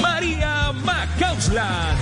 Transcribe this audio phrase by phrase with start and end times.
[0.00, 1.98] María Macausland.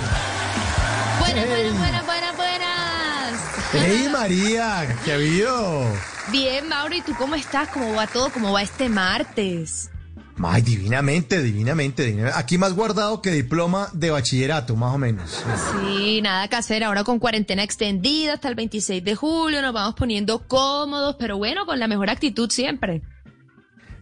[1.19, 3.41] Buenas, buenas, buenas, buenas, buenas.
[3.73, 4.97] ¡Hey María!
[5.03, 5.85] ¿Qué ha habido?
[6.31, 7.69] Bien, Mauro, ¿y tú cómo estás?
[7.69, 8.29] ¿Cómo va todo?
[8.31, 9.89] ¿Cómo va este martes?
[10.41, 12.37] Ay, divinamente, divinamente, divinamente.
[12.37, 15.43] Aquí más guardado que diploma de bachillerato, más o menos.
[15.71, 16.83] Sí, nada que hacer.
[16.83, 21.65] Ahora con cuarentena extendida hasta el 26 de julio nos vamos poniendo cómodos, pero bueno,
[21.65, 23.01] con la mejor actitud siempre.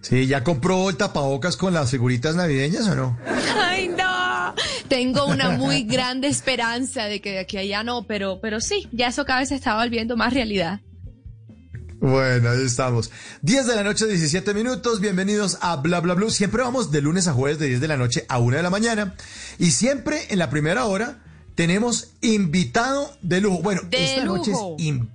[0.02, 3.18] Sí, ¿ya compró el tapabocas con las figuritas navideñas o no?
[3.56, 4.56] Ay, no.
[4.88, 8.88] Tengo una muy grande esperanza de que de aquí a allá no, pero, pero sí,
[8.92, 10.82] ya eso cada vez se está volviendo más realidad.
[12.00, 13.12] Bueno, ahí estamos.
[13.44, 15.00] 10 de la noche, 17 minutos.
[15.02, 16.32] Bienvenidos a Bla Bla Blue.
[16.32, 18.72] Siempre vamos de lunes a jueves de 10 de la noche a 1 de la
[18.72, 19.14] mañana.
[19.60, 21.20] Y siempre en la primera hora
[21.54, 23.62] tenemos invitado de lujo.
[23.62, 24.76] Bueno, De esta noche es lujo.
[24.80, 25.12] in-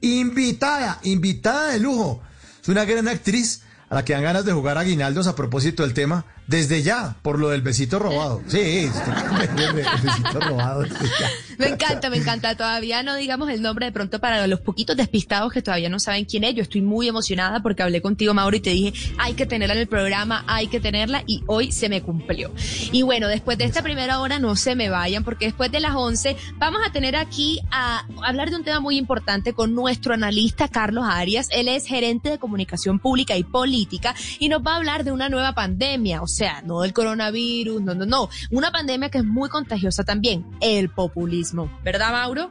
[0.00, 2.22] invitada, invitada de lujo.
[2.62, 5.94] Es una gran actriz a la que dan ganas de jugar aguinaldos a propósito del
[5.94, 6.24] tema.
[6.46, 8.40] Desde ya, por lo del besito robado.
[8.46, 8.58] Sí,
[9.58, 10.82] el besito robado.
[10.82, 11.30] desde ya.
[11.60, 12.54] Me encanta, me encanta.
[12.54, 16.24] Todavía no digamos el nombre de pronto para los poquitos despistados que todavía no saben
[16.24, 16.54] quién es.
[16.54, 19.80] Yo estoy muy emocionada porque hablé contigo, Mauro, y te dije, hay que tenerla en
[19.80, 22.50] el programa, hay que tenerla, y hoy se me cumplió.
[22.92, 25.94] Y bueno, después de esta primera hora no se me vayan, porque después de las
[25.94, 30.66] 11 vamos a tener aquí a hablar de un tema muy importante con nuestro analista
[30.66, 31.48] Carlos Arias.
[31.50, 35.28] Él es gerente de comunicación pública y política y nos va a hablar de una
[35.28, 39.50] nueva pandemia, o sea, no del coronavirus, no, no, no, una pandemia que es muy
[39.50, 41.49] contagiosa también, el populismo.
[41.84, 42.50] ¿Verdad, Mauro?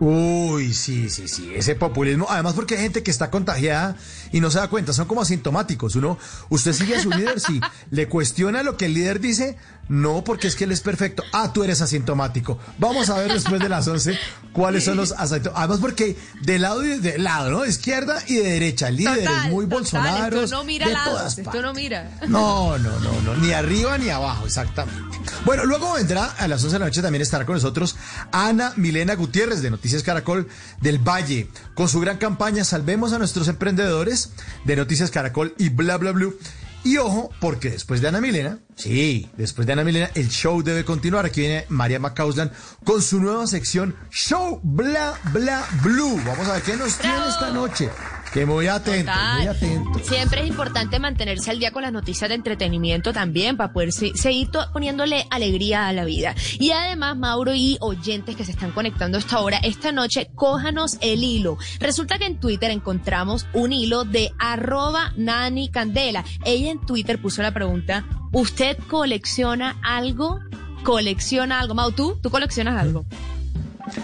[0.00, 2.26] Uy, sí, sí, sí, ese populismo.
[2.28, 3.96] Además porque hay gente que está contagiada
[4.32, 5.94] y no se da cuenta, son como asintomáticos.
[5.94, 7.60] Uno, usted sigue a su líder, sí,
[7.90, 9.56] le cuestiona lo que el líder dice,
[9.88, 11.22] no porque es que él es perfecto.
[11.32, 12.58] Ah, tú eres asintomático.
[12.78, 14.18] Vamos a ver después de las 11
[14.52, 15.58] cuáles son los asintomáticos.
[15.58, 17.62] Además porque de lado y de lado, ¿no?
[17.62, 19.64] De izquierda y de derecha, líderes Total, muy.
[19.64, 22.18] Esto no mira de lados, todas esto no mira.
[22.28, 25.18] No, no, no, no, ni arriba ni abajo, exactamente.
[25.44, 27.96] Bueno, luego vendrá a las 11 de la noche también estará con nosotros
[28.32, 30.48] Ana Milena Gutiérrez de Noticias Caracol
[30.80, 34.30] del Valle, con su gran campaña Salvemos a nuestros emprendedores
[34.64, 36.38] de Noticias Caracol y bla bla blue.
[36.84, 40.84] Y ojo, porque después de Ana Milena, sí, después de Ana Milena, el show debe
[40.84, 41.24] continuar.
[41.24, 42.52] Aquí viene María Macauslan
[42.84, 46.20] con su nueva sección Show Bla Bla Blue.
[46.26, 47.88] Vamos a ver qué nos tiene esta noche.
[48.34, 49.38] Que muy atento, Total.
[49.38, 49.98] muy atento.
[50.02, 54.16] Siempre es importante mantenerse al día con las noticias de entretenimiento también para poder se-
[54.16, 56.34] seguir poniéndole alegría a la vida.
[56.58, 60.98] Y además, Mauro y oyentes que se están conectando a esta hora, esta noche, cójanos
[61.00, 61.58] el hilo.
[61.78, 66.24] Resulta que en Twitter encontramos un hilo de arroba Nani Candela.
[66.44, 70.40] Ella en Twitter puso la pregunta, ¿usted colecciona algo?
[70.82, 71.74] ¿Colecciona algo?
[71.76, 72.18] Mau, ¿tú?
[72.20, 73.04] ¿Tú coleccionas algo?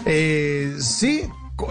[0.05, 1.23] Eh, sí,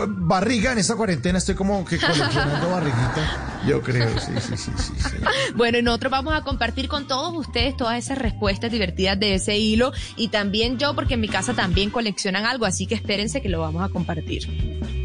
[0.09, 3.61] barriga en esta cuarentena estoy como que coleccionando barriguita.
[3.67, 4.93] Yo creo, sí, sí, sí, sí.
[4.97, 5.17] sí.
[5.55, 9.59] Bueno, y nosotros vamos a compartir con todos ustedes todas esas respuestas divertidas de ese
[9.59, 13.49] hilo y también yo, porque en mi casa también coleccionan algo, así que espérense que
[13.49, 14.47] lo vamos a compartir.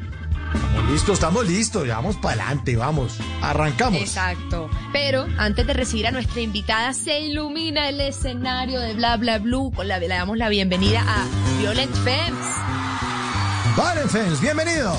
[0.55, 4.01] Estamos listos, estamos listos, ya vamos para adelante, vamos, arrancamos.
[4.01, 4.69] Exacto.
[4.93, 9.73] Pero antes de recibir a nuestra invitada, se ilumina el escenario de Bla Bla Blue.
[9.75, 11.27] Con la, le damos la bienvenida a
[11.61, 12.47] Violent Femmes.
[13.77, 14.99] Valen Fans, bienvenidos.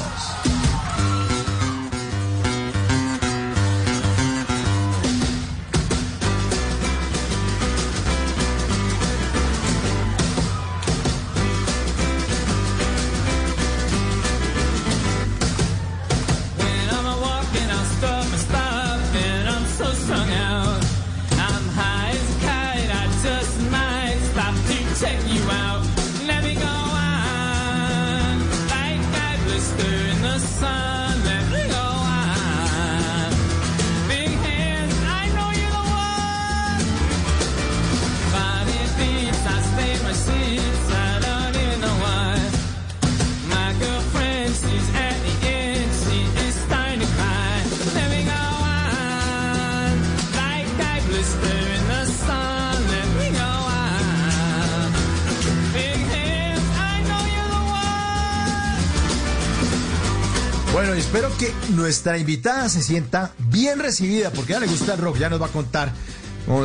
[61.82, 65.42] Nuestra invitada se sienta bien recibida, porque a ella le gusta el rock, ya nos
[65.42, 65.92] va a contar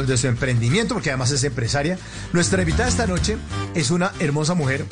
[0.07, 1.99] de su emprendimiento, porque además es empresaria.
[2.33, 3.37] Nuestra invitada esta noche
[3.75, 4.85] es una hermosa mujer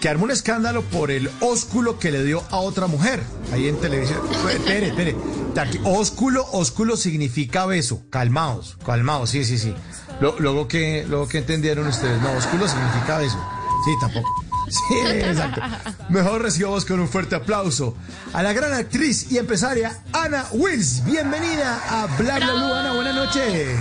[0.00, 3.22] que armó un escándalo por el ósculo que le dio a otra mujer,
[3.52, 4.20] ahí en televisión.
[4.64, 5.16] Tere,
[5.56, 9.74] aquí, ósculo, ósculo significa beso, calmaos, calmaos, sí, sí, sí.
[10.20, 13.38] Luego que, luego que entendieron ustedes, no, ósculo significa beso,
[13.84, 14.47] sí, tampoco.
[14.88, 15.60] Sí, exacto.
[16.08, 17.96] Mejor recibamos con un fuerte aplauso
[18.32, 21.04] a la gran actriz y empresaria Ana Wills.
[21.04, 22.74] Bienvenida a Bla Bla Blue.
[22.74, 23.78] Ana, buenas noches.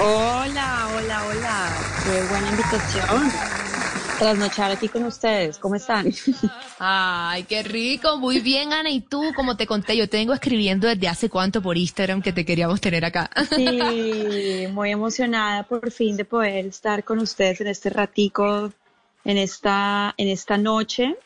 [0.00, 1.68] Hola, hola, hola.
[2.04, 3.32] Qué buena invitación.
[4.18, 5.58] Trasnochar aquí con ustedes.
[5.58, 6.12] ¿Cómo están?
[6.78, 8.16] Ay, qué rico.
[8.18, 8.90] Muy bien, Ana.
[8.90, 12.32] Y tú, como te conté, yo te vengo escribiendo desde hace cuánto por Instagram que
[12.32, 13.30] te queríamos tener acá.
[13.54, 18.72] Sí, muy emocionada por fin de poder estar con ustedes en este ratico,
[19.24, 21.16] en esta, en esta noche.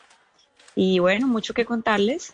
[0.75, 2.33] Y bueno, mucho que contarles.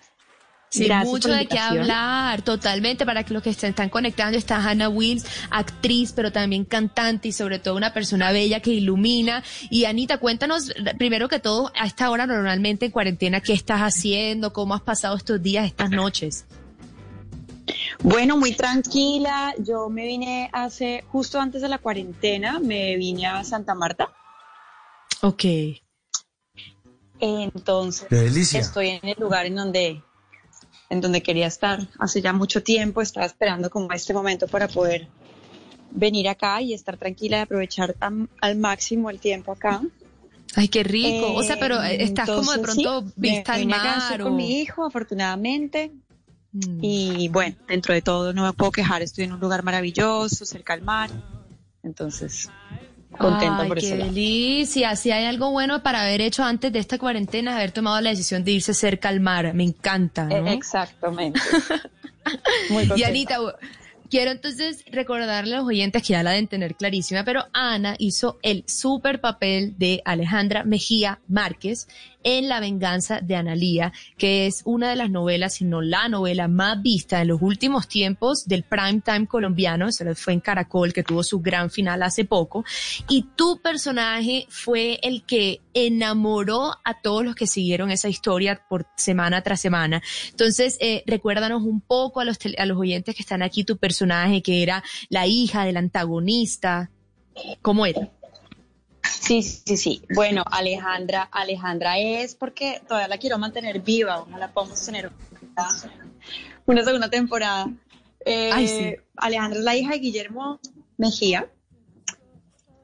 [0.69, 3.05] Sí, Gracias mucho de qué hablar, totalmente.
[3.05, 7.31] Para que los que se están conectando está Hannah Wills, actriz, pero también cantante y
[7.31, 9.43] sobre todo una persona bella que ilumina.
[9.69, 14.51] Y Anita, cuéntanos, primero que todo, a esta hora normalmente en cuarentena, ¿qué estás haciendo?
[14.51, 16.45] ¿Cómo has pasado estos días, estas noches?
[18.03, 19.53] Bueno, muy tranquila.
[19.59, 24.09] Yo me vine hace, justo antes de la cuarentena, me vine a Santa Marta.
[25.25, 25.43] Ok.
[27.19, 28.59] Entonces, Qué delicia.
[28.59, 30.03] estoy en el lugar en donde,
[30.91, 33.01] en donde quería estar hace ya mucho tiempo.
[33.01, 35.07] Estaba esperando como este momento para poder
[35.89, 39.81] venir acá y estar tranquila y aprovechar al máximo el tiempo acá.
[40.55, 41.33] Ay, qué rico.
[41.33, 44.35] o sea, pero eh, estás como de pronto sí, me vista al mar con o...
[44.35, 45.91] mi hijo, afortunadamente.
[46.51, 46.79] Mm.
[46.83, 49.01] Y bueno, dentro de todo no me puedo quejar.
[49.01, 51.09] Estoy en un lugar maravilloso, cerca al mar.
[51.81, 52.47] Entonces,
[53.17, 54.05] contenta Ay, por qué eso.
[54.05, 54.95] delicia.
[54.95, 58.43] Si hay algo bueno para haber hecho antes de esta cuarentena, haber tomado la decisión
[58.43, 59.53] de irse cerca al mar.
[59.53, 60.47] Me encanta, ¿no?
[60.47, 61.39] Exactamente.
[62.69, 63.03] Muy Y.
[63.03, 63.37] Anita,
[64.09, 68.39] quiero entonces recordarle a los oyentes que ya la deben tener clarísima, pero Ana hizo
[68.41, 71.87] el super papel de Alejandra Mejía Márquez
[72.25, 76.47] en La venganza de Analía, que es una de las novelas, si no la novela
[76.47, 81.03] más vista en los últimos tiempos del prime time colombiano, eso fue en Caracol, que
[81.03, 82.65] tuvo su gran final hace poco,
[83.07, 88.87] y tu personaje fue el que enamoró a todos los que siguieron esa historia por
[88.97, 90.01] semana tras semana.
[90.31, 93.77] Entonces, eh, recuérdanos un poco a los, tele- a los oyentes que están aquí tu
[93.77, 96.89] personaje, que era la hija del antagonista.
[97.61, 98.09] ¿Cómo era?
[99.05, 100.01] Sí, sí, sí.
[100.13, 104.21] Bueno, Alejandra, Alejandra es porque todavía la quiero mantener viva.
[104.21, 105.69] Ojalá podamos tener una,
[106.65, 107.67] una segunda temporada.
[108.25, 108.95] Eh, Ay, sí.
[109.17, 110.59] Alejandra es la hija de Guillermo
[110.97, 111.49] Mejía.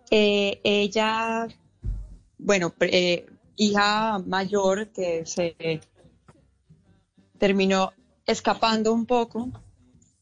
[0.10, 1.48] Eh, ella,
[2.38, 3.26] bueno, eh,
[3.56, 5.56] hija mayor que se
[7.38, 7.94] terminó
[8.26, 9.50] escapando un poco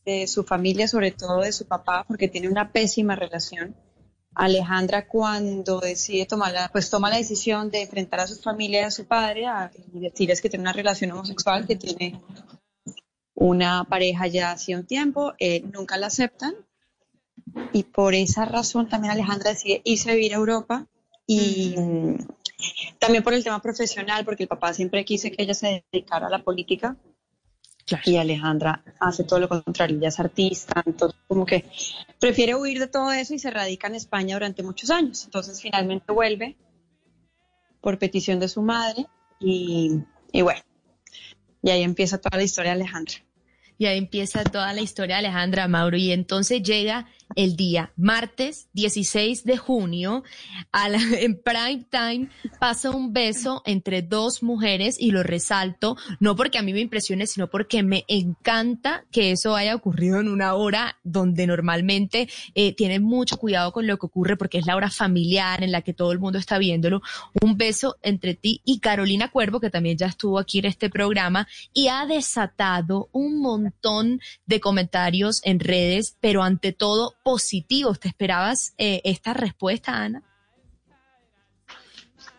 [0.05, 3.75] de su familia, sobre todo de su papá, porque tiene una pésima relación.
[4.35, 8.83] Alejandra cuando decide tomar la, pues toma la decisión de enfrentar a su familia y
[8.85, 12.21] a su padre a- y decirles que tiene una relación homosexual, que tiene
[13.33, 16.53] una pareja ya hace un tiempo, eh, nunca la aceptan.
[17.73, 20.85] Y por esa razón también Alejandra decide irse a vivir a Europa
[21.25, 22.17] y mm,
[22.99, 26.29] también por el tema profesional, porque el papá siempre quiso que ella se dedicara a
[26.29, 26.95] la política
[27.89, 28.03] Claro.
[28.05, 31.65] Y Alejandra hace todo lo contrario, ella es artista, entonces como que
[32.19, 35.25] prefiere huir de todo eso y se radica en España durante muchos años.
[35.25, 36.55] Entonces finalmente vuelve
[37.81, 39.07] por petición de su madre
[39.39, 40.61] y, y bueno,
[41.63, 43.15] y ahí empieza toda la historia de Alejandra.
[43.79, 45.97] Y ahí empieza toda la historia de Alejandra Mauro.
[45.97, 50.23] Y entonces llega el día martes 16 de junio,
[50.71, 50.87] a
[51.19, 56.61] en prime time, pasa un beso entre dos mujeres y lo resalto, no porque a
[56.61, 61.47] mí me impresione, sino porque me encanta que eso haya ocurrido en una hora donde
[61.47, 65.71] normalmente eh, tienen mucho cuidado con lo que ocurre porque es la hora familiar en
[65.71, 67.01] la que todo el mundo está viéndolo.
[67.41, 71.47] Un beso entre ti y Carolina Cuervo, que también ya estuvo aquí en este programa
[71.73, 77.99] y ha desatado un montón de comentarios en redes, pero ante todo positivos.
[77.99, 80.23] ¿Te esperabas eh, esta respuesta, Ana?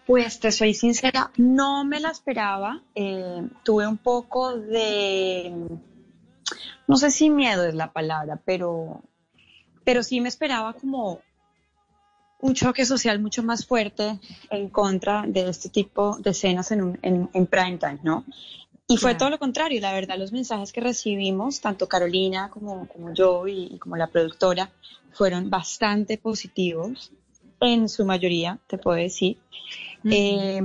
[0.07, 2.83] Pues te soy sincera, no me la esperaba.
[2.95, 5.55] Eh, tuve un poco de,
[6.89, 9.03] no sé si miedo es la palabra, pero,
[9.85, 11.21] pero sí me esperaba como
[12.41, 14.19] un choque social mucho más fuerte
[14.51, 18.25] en contra de este tipo de escenas en, un- en, en prime time, ¿no?
[18.91, 19.19] Y fue Claro.
[19.19, 23.75] todo lo contrario, la verdad, los mensajes que recibimos, tanto Carolina como, como yo y,
[23.75, 24.71] y como la productora,
[25.13, 27.13] fueron bastante positivos,
[27.61, 29.39] en su mayoría, te puedo decir.
[30.11, 30.61] Eh,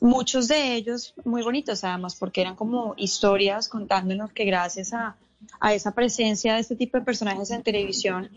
[0.00, 5.16] muchos de ellos muy bonitos, además, porque eran como historias contándonos que gracias a,
[5.60, 8.28] a esa presencia de este tipo de personajes en televisión,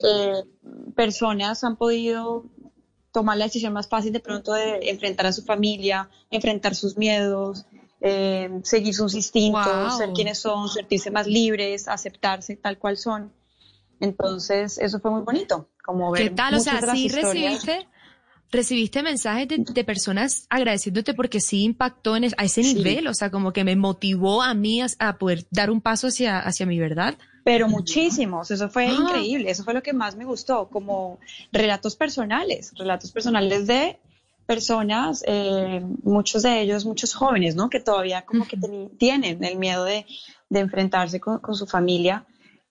[0.00, 0.42] eh,
[0.94, 2.44] personas han podido
[3.12, 7.64] tomar la decisión más fácil de pronto de enfrentar a su familia, enfrentar sus miedos,
[8.02, 9.98] eh, seguir sus instintos, Wow.
[9.98, 13.32] ser quienes son, sentirse más libres, aceptarse tal cual son.
[14.00, 16.54] Entonces, eso fue muy bonito, como ver ¿Qué tal?
[16.54, 17.86] O sea, sí recibiste,
[18.50, 22.74] recibiste mensajes de, de personas agradeciéndote porque sí impactó en es- a ese Sí.
[22.74, 26.08] nivel, o sea, como que me motivó a mí a, a poder dar un paso
[26.08, 27.14] hacia, hacia mi verdad.
[27.44, 28.92] Pero muchísimos, eso fue Ah.
[28.92, 31.20] increíble, eso fue lo que más me gustó, como
[31.52, 33.98] relatos personales, relatos personales de
[34.54, 37.68] personas, eh, muchos de ellos, muchos jóvenes, ¿no?
[37.70, 40.04] Que todavía como que teni- tienen el miedo de,
[40.50, 42.24] de enfrentarse con, con su familia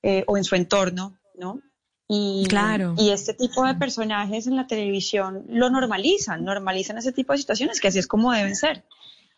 [0.03, 1.59] eh, o en su entorno, ¿no?
[2.07, 2.93] Y, Claro.
[2.97, 7.79] y este tipo de personajes en la televisión lo normalizan, normalizan ese tipo de situaciones,
[7.79, 8.83] que así es como deben ser.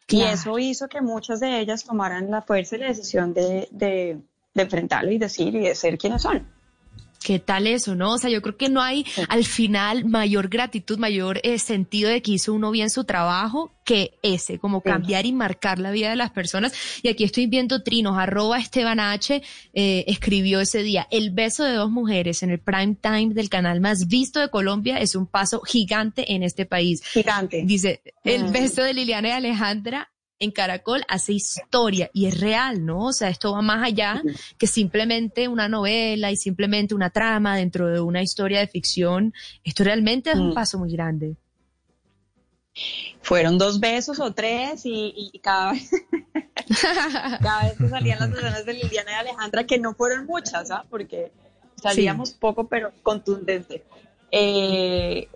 [0.09, 4.19] Y eso hizo que muchas de ellas tomaran la fuerza y la decisión de, de,
[4.53, 6.45] de enfrentarlo y decir y de ser quienes son.
[7.23, 8.13] ¿Qué tal eso, no?
[8.13, 12.21] O sea, yo creo que no hay al final mayor gratitud, mayor eh, sentido de
[12.21, 16.15] que hizo uno bien su trabajo que ese, como cambiar y marcar la vida de
[16.15, 16.73] las personas.
[17.01, 19.41] Y aquí estoy viendo trinos, arroba Esteban H,
[19.73, 23.81] eh, escribió ese día, el beso de dos mujeres en el prime time del canal
[23.81, 27.03] más visto de Colombia es un paso gigante en este país.
[27.03, 27.63] Gigante.
[27.65, 28.51] Dice, el Mm.
[28.51, 30.12] beso de Liliana y Alejandra
[30.43, 33.05] en Caracol hace historia y es real, ¿no?
[33.07, 34.21] O sea, esto va más allá
[34.57, 39.33] que simplemente una novela y simplemente una trama dentro de una historia de ficción.
[39.63, 40.53] Esto realmente es un Mm.
[40.53, 41.35] paso muy grande.
[43.21, 45.89] Fueron dos besos o tres y, y cada, vez,
[47.41, 50.83] cada vez que salían las escenas de Liliana y Alejandra, que no fueron muchas, ¿ah?
[50.89, 51.31] Porque
[51.81, 53.83] salíamos poco, pero contundente.
[54.31, 55.27] Eh,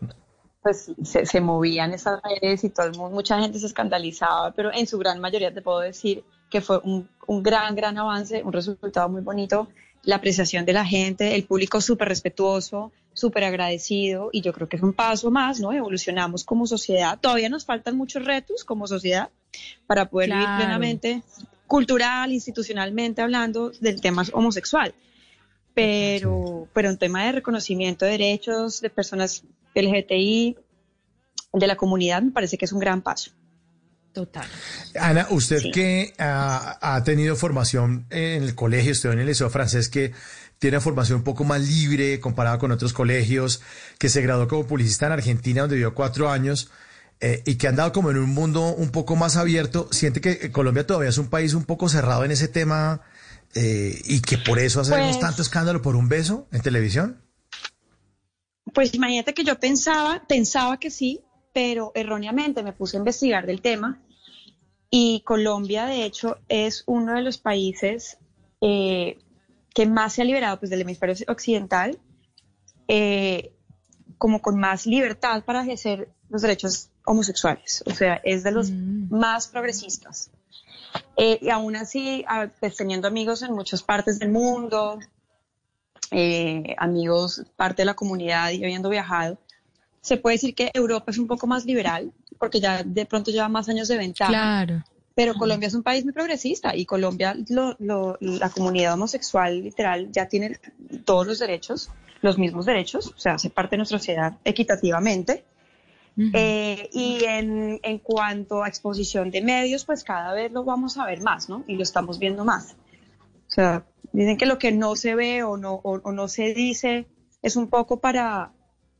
[0.67, 4.73] pues se, se movían esas redes y todo el mundo, mucha gente se escandalizaba, pero
[4.73, 8.51] en su gran mayoría te puedo decir que fue un, un gran, gran avance, un
[8.51, 9.69] resultado muy bonito,
[10.03, 14.75] la apreciación de la gente, el público súper respetuoso, súper agradecido y yo creo que
[14.75, 15.71] es un paso más, ¿no?
[15.71, 19.29] Evolucionamos como sociedad, todavía nos faltan muchos retos como sociedad
[19.85, 21.23] para poder vivir plenamente
[21.65, 24.93] cultural, institucionalmente hablando del tema homosexual
[25.77, 29.43] pero, pero en tema de reconocimiento de derechos de personas
[29.75, 30.57] LGTI,
[31.53, 33.29] de la comunidad, me parece que es un gran paso.
[34.11, 34.47] Total.
[34.99, 35.71] Ana, usted Sí.
[35.71, 40.13] que ah, ha tenido formación en el colegio, estudió en el liceo francés, que
[40.57, 43.61] tiene formación un poco más libre comparada con otros colegios,
[43.99, 46.71] que se graduó como publicista en Argentina, donde vivió cuatro años,
[47.19, 50.51] eh, y que ha andado como en un mundo un poco más abierto, siente que
[50.51, 53.01] Colombia todavía es un país un poco cerrado en ese tema
[53.55, 57.21] eh, y que por eso hacemos Pues- tanto escándalo por un beso en televisión.
[58.73, 61.21] Pues imagínate que yo pensaba, pensaba que sí,
[61.53, 63.99] pero erróneamente me puse a investigar del tema
[64.89, 68.17] y Colombia, de hecho, es uno de los países
[68.61, 69.17] eh,
[69.73, 71.97] que más se ha liberado pues, del hemisferio occidental,
[72.87, 73.53] eh,
[74.17, 77.83] como con más libertad para ejercer los derechos homosexuales.
[77.85, 79.09] O sea, es de los Mm.
[79.15, 80.29] más progresistas.
[81.15, 84.99] Eh, y aún así, a- pues, teniendo amigos en muchas partes del mundo,
[86.11, 89.37] eh, amigos, parte de la comunidad y habiendo viajado,
[90.01, 93.49] se puede decir que Europa es un poco más liberal, porque ya de pronto lleva
[93.49, 94.31] más años de ventaja.
[94.31, 94.83] Claro.
[95.15, 100.11] Pero Colombia es un país muy progresista y Colombia, lo- lo- la comunidad homosexual literal
[100.11, 100.59] ya tiene
[101.05, 101.89] todos los derechos,
[102.21, 105.43] los mismos derechos, o sea, hace parte de nuestra sociedad equitativamente.
[106.33, 111.05] Eh, y en, en cuanto a exposición de medios, pues cada vez lo vamos a
[111.05, 111.63] ver más, ¿no?
[111.67, 112.75] Y lo estamos viendo más.
[113.47, 116.53] O sea, dicen que lo que no se ve o no, o, o no se
[116.53, 117.07] dice
[117.43, 118.51] es un poco para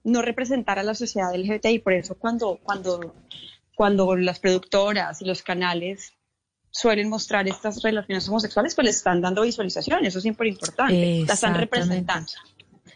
[0.04, 1.80] no representar a la sociedad LGBTI.
[1.80, 3.16] Por eso cuando, cuando,
[3.76, 6.14] cuando las productoras y los canales
[6.70, 10.06] suelen mostrar estas relaciones homosexuales, pues le están dando visualización.
[10.06, 11.24] Eso es importante.
[11.26, 12.32] La están representando.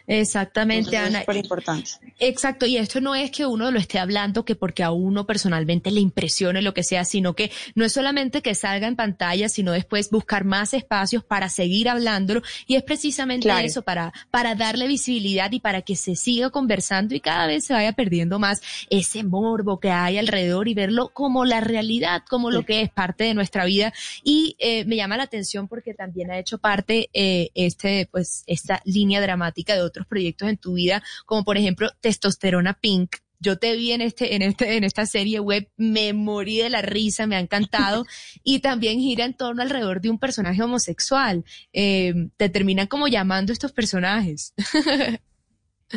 [0.06, 1.18] Exactamente, Entonces, Ana.
[1.18, 1.90] Es súper importante.
[2.18, 5.90] Exacto, y esto no es que uno lo esté hablando que porque a uno personalmente
[5.90, 9.72] le impresione lo que sea, sino que no es solamente que salga en pantalla, sino
[9.72, 13.66] después buscar más espacios para seguir hablándolo y es precisamente Claro.
[13.66, 17.72] eso, para, para darle visibilidad y para que se siga conversando y cada vez se
[17.72, 22.64] vaya perdiendo más ese morbo que hay alrededor y verlo como la realidad, como lo
[22.64, 23.92] que es parte de nuestra vida.
[24.22, 28.80] Y eh, me llama la atención porque también ha hecho parte eh, este, pues, esta
[28.84, 33.16] línea dramática de otros proyectos en tu vida, como por ejemplo Testosterona Pink.
[33.38, 36.80] Yo te vi en este, en este, en esta serie web, me morí de la
[36.80, 38.04] risa, me ha encantado
[38.44, 41.44] y también gira en torno alrededor de un personaje homosexual.
[41.72, 44.54] Eh, te terminan como llamando estos personajes.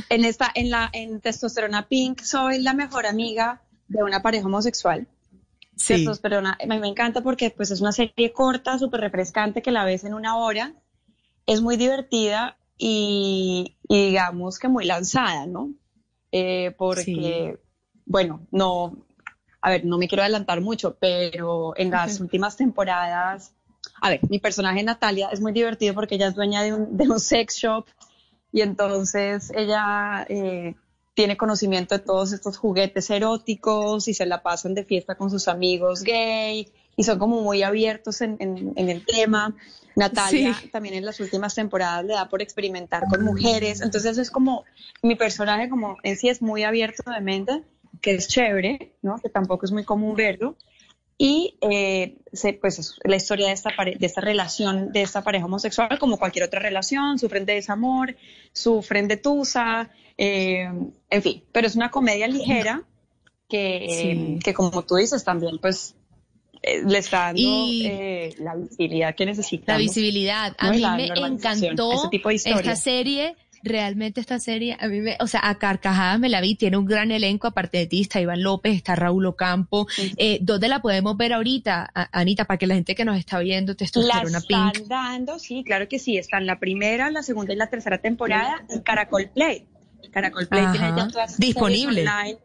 [0.09, 5.07] En esta, en la, en Testosterona Pink soy la mejor amiga de una pareja homosexual.
[5.75, 10.03] Testosterona, me, me encanta porque pues es una serie corta, súper refrescante, que la ves
[10.03, 10.73] en una hora.
[11.45, 15.74] Es muy divertida y, y digamos que muy lanzada, ¿no?
[16.32, 17.58] Eh, porque,
[18.05, 18.98] bueno, no,
[19.62, 23.53] a ver, no me quiero adelantar mucho, pero en las últimas temporadas,
[24.01, 27.08] a ver, mi personaje Natalia es muy divertido porque ella es dueña de un, de
[27.10, 27.86] un sex shop
[28.51, 30.75] y entonces ella eh,
[31.13, 35.48] tiene conocimiento de todos estos juguetes eróticos y se la pasan de fiesta con sus
[35.48, 36.67] amigos gay
[36.98, 39.55] y son como muy abiertos en, en- en el tema.
[39.95, 40.67] Natalia Sí.
[40.69, 44.63] también en las últimas temporadas le da por experimentar con mujeres, entonces es como
[45.01, 47.63] mi personaje como en sí es muy abierto de mente,
[48.01, 49.17] que es chévere, ¿no?
[49.19, 50.55] Que tampoco es muy común verlo.
[51.17, 55.23] Y eh, se- pues es la historia de esta, pare- de esta relación, de esta
[55.23, 58.17] pareja homosexual, como cualquier otra relación, sufren de desamor,
[58.51, 60.70] sufren de tusa, eh,
[61.09, 62.83] en fin, pero es una comedia ligera
[63.48, 64.39] que, Sí.
[64.43, 65.95] que como tú dices también, pues
[66.85, 69.67] le está dando Y- eh, la visibilidad que necesitamos.
[69.67, 70.55] La visibilidad.
[70.57, 70.73] A ¿no?
[70.73, 73.35] Mí la me encantó ese tipo de esta serie.
[73.67, 76.85] Realmente esta serie, a mí me, o sea, a carcajadas me la vi, tiene un
[76.85, 79.87] gran elenco, aparte de ti está Iván López, está Raúl Ocampo.
[80.17, 83.71] Eh, ¿Dónde la podemos ver ahorita, Anita, para que la gente que nos está viendo
[83.71, 84.87] La Testosterona están Pink?
[84.87, 86.15] dando, sí, claro que sí.
[86.15, 89.65] Están la primera, la segunda y la tercera temporada en Caracol Play.
[90.11, 90.97] Caracol Play tiene Ajá.
[90.97, 92.01] ya todas Disponible.
[92.07, 92.37] online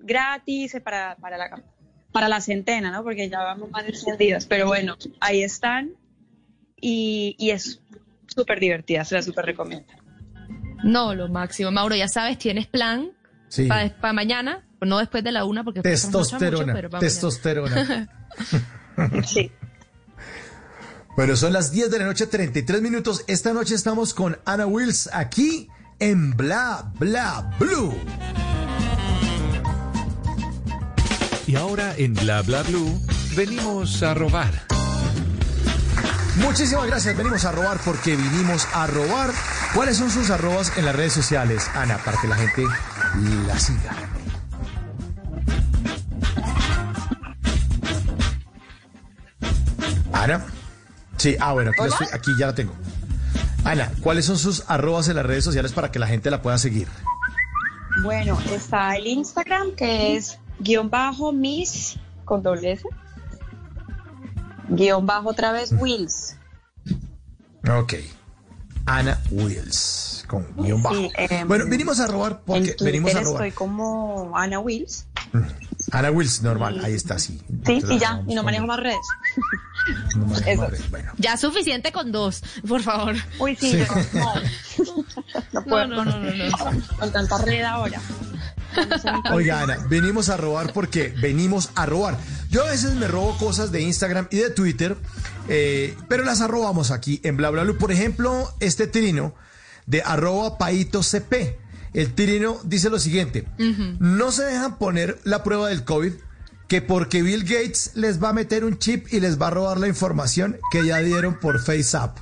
[0.00, 1.62] gratis eh, para, para, la,
[2.12, 3.02] para la centena, ¿no?
[3.04, 4.46] Porque ya vamos más de 100 días.
[4.46, 5.92] Pero bueno, ahí están
[6.80, 7.80] y, y es
[8.26, 9.92] súper divertida, se la súper recomiendo.
[10.82, 11.70] No, lo máximo.
[11.70, 13.10] Mauro, ya sabes, tienes plan
[13.48, 13.66] Sí.
[13.66, 16.72] para mañana, no después de la una, porque mucho, Testosterona.
[16.72, 16.98] mañana.
[17.00, 18.08] testosterona.
[19.26, 19.50] Sí.
[21.16, 23.24] Bueno, son las 10 de la noche, 33 minutos.
[23.26, 25.68] Esta noche estamos con Ana Wills aquí
[25.98, 27.92] en Bla Bla Blue.
[31.46, 33.00] Y ahora en Bla Bla Blue
[33.34, 34.50] venimos a robar.
[36.36, 37.16] Muchísimas gracias.
[37.16, 39.30] Venimos a robar porque vinimos a robar.
[39.74, 42.64] ¿Cuáles son sus arrobas en las redes sociales, Ana, para que la gente
[43.46, 43.94] la siga?
[50.12, 50.44] Ana.
[51.16, 52.74] Sí, ah, bueno, aquí, estoy- aquí ya la tengo.
[53.64, 56.56] Ana, ¿cuáles son sus arrobas en las redes sociales para que la gente la pueda
[56.58, 56.88] seguir?
[58.02, 62.84] Bueno, está el Instagram que es guion bajo miss con doble S.
[64.68, 66.36] Guión bajo otra vez Wills.
[67.68, 67.94] Ok.
[68.86, 70.94] Ana Wills, con guion bajo.
[70.96, 73.46] Sí, em, bueno, venimos a robar porque venimos a robar.
[73.46, 75.06] estoy como Ana Wills.
[75.92, 77.38] Ana Wills, normal, ahí está, sí.
[77.38, 78.98] Sí, Entonces y ya, y no con- manejo más redes.
[80.16, 80.62] no manejo Eso.
[80.62, 81.12] más redes, Bueno.
[81.18, 83.14] Ya suficiente con dos, por favor.
[83.38, 83.78] Uy, sí, Sí.
[83.78, 84.34] yo no.
[85.52, 86.58] No puedo no, no, no, no.
[86.58, 88.00] Con, con tanta red ahora.
[89.32, 92.18] Oiga, Ana, venimos a robar porque venimos a robar.
[92.50, 94.96] Yo a veces me robo cosas de Instagram y de Twitter,
[95.48, 97.78] eh, pero las arrobamos aquí en Bla Bla Blue.
[97.78, 99.34] Por ejemplo, este trino
[99.86, 101.58] de arroba paito cp.
[101.92, 103.46] El trino dice lo siguiente:
[103.98, 106.12] no se dejan poner la prueba del COVID.
[106.68, 109.80] Que porque Bill Gates les va a meter un chip y les va a robar
[109.80, 112.16] la información que ya dieron por FaceApp.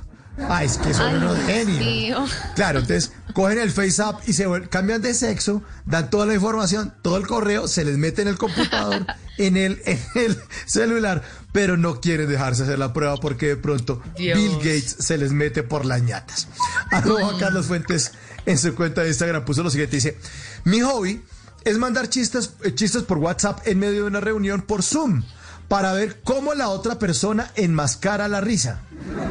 [0.47, 2.31] Ah, es que son Ay, unos genios.
[2.55, 7.17] Claro, entonces cogen el FaceApp y se cambian de sexo, dan toda la información, todo
[7.17, 9.05] el correo, se les mete en el computador,
[9.37, 14.01] en el, en el celular, pero no quieren dejarse hacer la prueba porque de pronto
[14.17, 14.37] Dios.
[14.37, 16.47] Bill Gates se les mete por las ñatas.
[16.91, 18.11] Arroba Carlos Fuentes
[18.45, 20.17] en su cuenta de Instagram puso lo siguiente, dice,
[20.63, 21.21] mi hobby
[21.65, 25.23] es mandar chistes, eh, chistes por WhatsApp en medio de una reunión por Zoom
[25.69, 28.81] para ver cómo la otra persona enmascara la risa.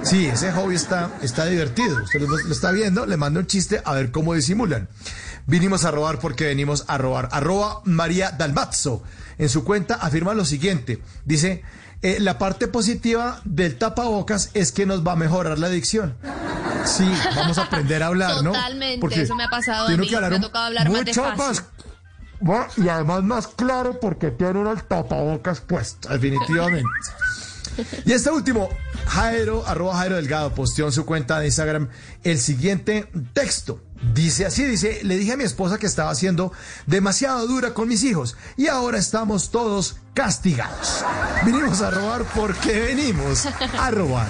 [0.02, 2.02] Sí, ese hobby está, está divertido.
[2.02, 4.88] Usted lo, lo está viendo, le manda un chiste a ver cómo disimulan.
[5.46, 7.28] Vinimos a robar porque venimos a robar.
[7.32, 9.02] Arroba María Dalmazzo.
[9.36, 11.02] En su cuenta afirma lo siguiente.
[11.24, 11.62] Dice,
[12.02, 16.14] eh, la parte positiva del tapabocas es que nos va a mejorar la adicción.
[16.84, 18.52] Sí, vamos a aprender a hablar, ¿no?
[18.52, 21.36] Totalmente, eso me ha pasado a mí, que hablar me ha tocado hablar más despacio.
[21.36, 21.64] más
[22.40, 26.88] bueno, y además más claro porque tiene el tapabocas puesto, definitivamente.
[28.04, 28.68] Y este último,
[29.06, 31.88] Jairo, arroba Jairo Delgado, posteó en su cuenta de Instagram
[32.24, 33.82] el siguiente texto.
[34.14, 36.52] Dice así, dice, le dije a mi esposa que estaba siendo
[36.86, 41.04] demasiado dura con mis hijos y ahora estamos todos castigados.
[41.44, 44.28] Vinimos a robar porque venimos a robar.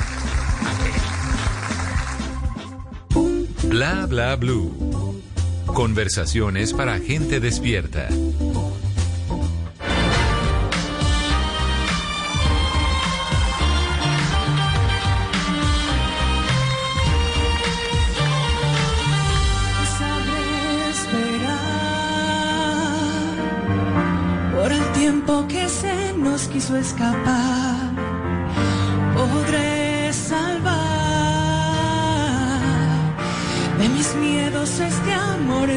[3.65, 5.08] Bla bla blue.
[5.75, 8.09] Conversaciones para gente despierta.
[24.55, 27.93] Por el tiempo que se nos quiso escapar.
[29.15, 30.89] Podré salvar
[33.79, 35.28] de mis miedos este amor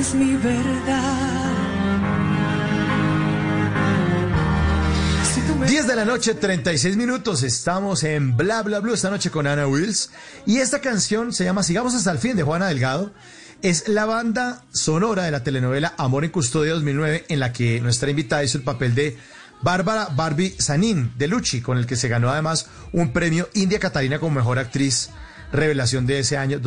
[0.01, 1.51] es mi verdad.
[5.31, 7.43] Si tú me 10 de la noche, 36 minutos.
[7.43, 10.09] Estamos en Bla Bla Blue esta noche con Ana Wills.
[10.47, 13.13] Y esta canción se llama Sigamos hasta el fin de Juana Delgado.
[13.61, 18.09] Es la banda sonora de la telenovela Amor en Custodia 2009, en la que nuestra
[18.09, 19.17] invitada hizo el papel de
[19.61, 24.17] Bárbara Barbie Sanín de Lucci, con el que se ganó además un premio India Catalina
[24.17, 25.11] como mejor actriz
[25.51, 26.59] revelación de ese año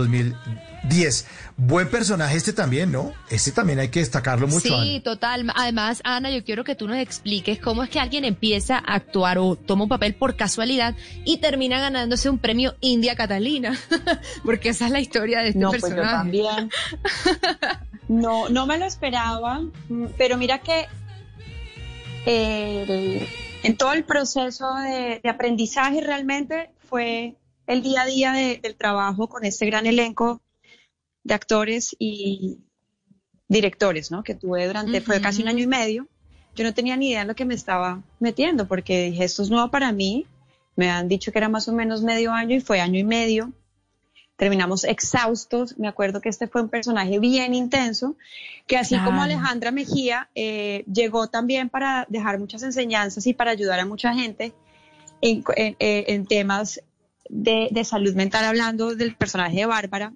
[0.89, 1.27] 2010.
[1.57, 3.13] Buen personaje este también, ¿no?
[3.31, 4.61] Este también hay que destacarlo mucho.
[4.83, 5.03] Sí, Ana.
[5.03, 5.53] total.
[5.55, 9.39] Además, Ana, yo quiero que tú nos expliques cómo es que alguien empieza a actuar
[9.39, 10.95] o toma un papel por casualidad
[11.25, 13.79] y termina ganándose un premio India Catalina,
[14.45, 16.17] porque esa es la historia de este No, pues yo personaje.
[16.17, 16.71] también.
[18.09, 19.63] No, no me lo esperaba,
[20.19, 20.87] pero mira que
[22.27, 23.27] eh,
[23.63, 28.77] en todo el proceso de, de aprendizaje realmente fue el día a día de- del
[28.77, 30.41] trabajo con este gran elenco
[31.25, 32.59] de actores y
[33.49, 34.23] directores, ¿no?
[34.23, 36.07] Que tuve durante, fue casi un año y medio.
[36.55, 39.51] Yo no tenía ni idea en lo que me estaba metiendo porque dije, esto es
[39.51, 40.27] nuevo para mí.
[40.77, 43.53] Me han dicho que era más o menos medio año y fue año y medio
[44.37, 45.79] terminamos exhaustos.
[45.79, 48.17] Me acuerdo que este fue un personaje bien intenso,
[48.67, 49.23] que así como.
[49.23, 54.53] Alejandra Mejía, eh, llegó también para dejar muchas enseñanzas y para ayudar a mucha gente
[55.21, 56.81] en, en- en temas
[57.29, 60.13] de, de salud mental, hablando del personaje de Bárbara,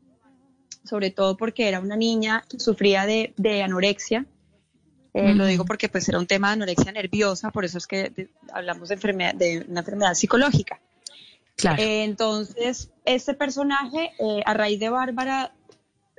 [0.88, 4.27] sobre todo porque era una niña que sufría de, de anorexia.
[5.14, 8.11] Eh, Lo digo porque pues era un tema de anorexia nerviosa, por eso es que
[8.11, 10.81] de- hablamos de, enfermedad, de una enfermedad psicológica.
[11.57, 11.83] Claro.
[11.83, 15.53] Eh, entonces, este personaje, eh, a raíz de Bárbara,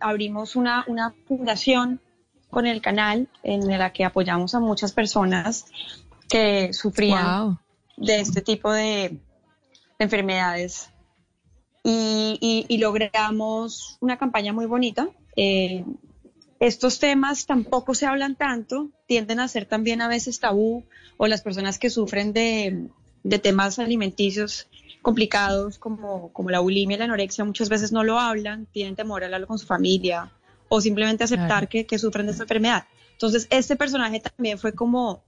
[0.02, 2.02] abrimos una, una fundación
[2.50, 5.66] con el canal en la que apoyamos a muchas personas
[6.28, 7.58] que sufrían Wow.
[7.98, 8.84] de este tipo de,
[10.00, 10.90] de enfermedades.
[11.84, 15.10] Y, y- y logramos una campaña muy bonita.
[15.36, 15.86] Eh,
[16.60, 20.84] estos temas tampoco se hablan tanto, tienden a ser también a veces tabú,
[21.18, 22.88] o las personas que sufren de,
[23.24, 24.68] de temas alimenticios
[25.02, 29.24] complicados como, como la bulimia y la anorexia muchas veces no lo hablan, tienen temor
[29.24, 30.32] a hablarlo con su familia
[30.68, 31.70] o simplemente aceptar Claro.
[31.70, 32.84] que, que sufren de esta enfermedad.
[33.14, 35.24] Entonces, este personaje también fue como,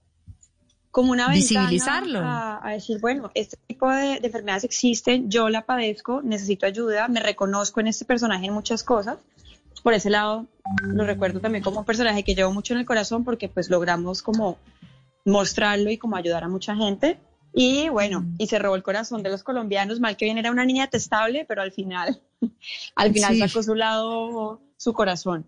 [0.92, 2.20] como una Visibilizarlo.
[2.20, 6.66] ventana a, a decir, bueno, este tipo de, de enfermedades existen, yo la padezco, necesito
[6.66, 9.18] ayuda, me reconozco en este personaje en muchas cosas.
[9.82, 10.46] Por ese lado,
[10.84, 14.22] lo recuerdo también como un personaje que llevo mucho en el corazón porque pues logramos
[14.22, 14.56] como
[15.24, 17.18] mostrarlo y como ayudar a mucha gente.
[17.54, 20.64] Y bueno, y se robó el corazón de los colombianos, mal que bien era una
[20.64, 22.20] niña detestable, pero al final,
[22.96, 23.40] al final Sí.
[23.40, 25.46] sacó su lado, su corazón.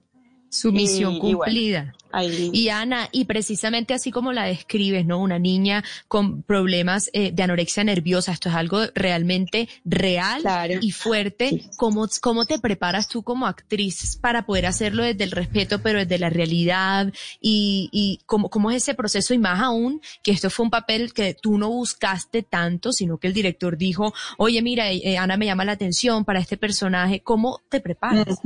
[0.54, 1.94] Su misión y cumplida.
[2.12, 5.18] Ahí, Y Ana, y precisamente así como la describes, ¿no?
[5.18, 10.74] Una niña con problemas eh, de anorexia nerviosa, esto es algo realmente real Claro.
[10.80, 11.48] y fuerte.
[11.48, 11.62] Sí.
[11.76, 16.20] ¿Cómo, ¿Cómo te preparas tú como actriz para poder hacerlo desde el respeto, pero desde
[16.20, 17.12] la realidad?
[17.40, 21.12] Y, y cómo, cómo es ese proceso, y más aún que esto fue un papel
[21.12, 25.46] que tú no buscaste tanto, sino que el director dijo, oye, mira, eh, Ana me
[25.46, 27.22] llama la atención para este personaje.
[27.24, 28.38] ¿Cómo te preparas?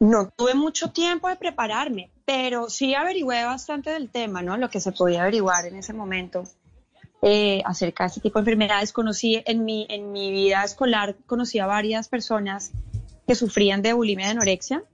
[0.00, 4.56] No tuve mucho tiempo de prepararme, pero sí averigüé bastante del tema, ¿no?
[4.56, 6.44] Lo que se podía averiguar en ese momento.
[7.20, 8.92] eh, acerca de este tipo de enfermedades.
[8.92, 12.70] Conocí en mi, en mi vida escolar, conocí a varias personas
[13.26, 14.84] que sufrían de bulimia y de anorexia.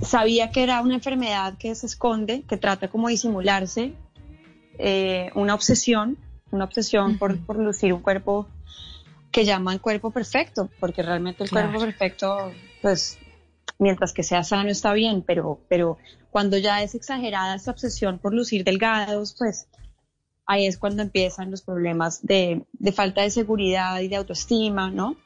[0.00, 3.92] Sabía que era una enfermedad que se esconde, que trata como de disimularse,
[4.78, 6.16] eh, una obsesión,
[6.52, 8.46] una obsesión por, por lucir un cuerpo
[9.32, 11.70] que llaman cuerpo perfecto, porque realmente el Claro.
[11.70, 13.18] cuerpo perfecto, pues,
[13.82, 15.98] mientras que sea sano está bien, pero, pero
[16.30, 19.68] cuando ya es exagerada esta obsesión por lucir delgados, pues
[20.46, 25.16] ahí es cuando empiezan los problemas de, de falta de seguridad y de autoestima, ¿no?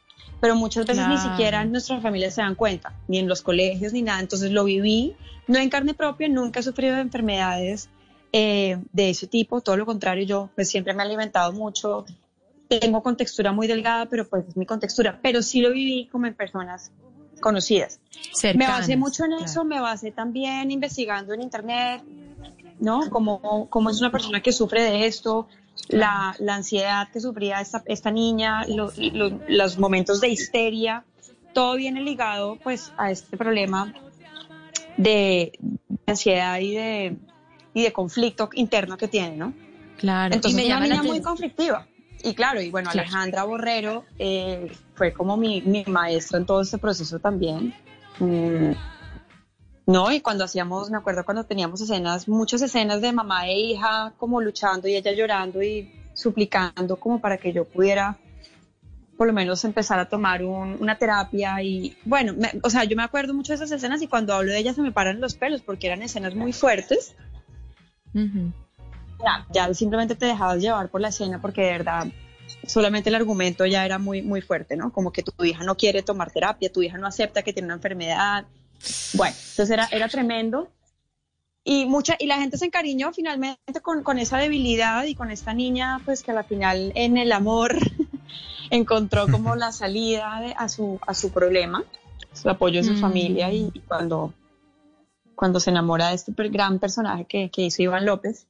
[0.41, 1.31] Pero muchas veces ni Claro.
[1.31, 4.21] siquiera en nuestras familias se dan cuenta, ni en los colegios, ni nada.
[4.21, 5.15] Entonces lo viví,
[5.47, 7.89] no en carne propia, nunca he sufrido de enfermedades
[8.33, 12.05] eh, de ese tipo, todo lo contrario, yo pues siempre me he alimentado mucho,
[12.69, 16.35] tengo contextura muy delgada, pero pues es mi contextura, pero sí lo viví como en
[16.35, 16.91] personas
[17.41, 18.01] conocidas.
[18.55, 19.45] Me basé mucho en claro.
[19.45, 22.03] eso, me basé también investigando en internet,
[22.81, 23.09] ¿no?
[23.11, 25.49] Como, como es una persona que sufre de esto,
[25.89, 31.05] la, la ansiedad que sufría esta, esta niña, lo- lo- los momentos de histeria,
[31.53, 33.93] todo viene ligado pues a este problema
[34.97, 35.53] de
[36.07, 37.17] ansiedad y de,
[37.75, 39.53] y de conflicto interno que tiene, ¿no?
[39.99, 41.87] Claro, Entonces y me una llama la niña muy conflictiva.
[42.27, 43.07] Y claro, y bueno, Claro.
[43.09, 47.73] Alejandra Borrero eh, fue como mi, mi maestra en todo este proceso también.
[48.19, 48.73] Mm,
[49.87, 54.13] no, y cuando hacíamos, me acuerdo cuando teníamos escenas, muchas escenas de mamá e hija,
[54.19, 58.17] como luchando y ella llorando y suplicando como para que yo pudiera
[59.17, 62.97] por lo menos empezar a tomar un- una terapia y bueno, me- o sea, yo
[62.97, 65.35] me acuerdo mucho de esas escenas y cuando hablo de ellas se me paran los
[65.37, 67.15] pelos porque eran escenas muy fuertes
[68.15, 68.53] Ujú.
[69.25, 72.07] Ya, ya simplemente te dejabas llevar por la escena porque de verdad
[72.67, 74.93] solamente el argumento ya era muy, muy fuerte, ¿no?
[74.93, 77.75] Como que tu hija no quiere tomar terapia, tu hija no acepta que tiene una
[77.77, 78.45] enfermedad.
[79.15, 80.69] Bueno, entonces era, era tremendo.
[81.65, 85.53] Y, mucha, y la gente se encariñó finalmente con, con esa debilidad y con esta
[85.53, 87.77] niña, pues que al final en el amor
[88.71, 91.83] encontró como la salida de- a, su, a su problema,
[92.33, 93.01] su apoyo de su Mm.
[93.01, 94.33] familia y, y cuando,
[95.35, 98.47] cuando se enamora de este gran personaje que, que hizo Iván López.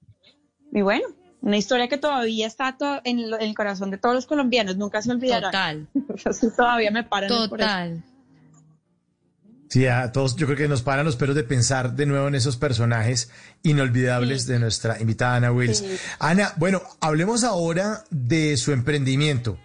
[0.76, 1.06] Y bueno,
[1.40, 4.76] una historia que todavía está to- en, lo- en el corazón de todos los colombianos,
[4.76, 5.48] nunca se olvidará.
[5.50, 5.88] Total,
[6.56, 7.48] todavía me paran por eso.
[7.68, 8.04] total.
[9.68, 12.34] Sí, a todos yo creo que nos paran los pelos de pensar de nuevo en
[12.34, 13.30] esos personajes
[13.62, 15.78] inolvidables de nuestra invitada Ana Wills.
[15.78, 15.96] Sí.
[16.20, 19.58] Ana, bueno, hablemos ahora de su emprendimiento.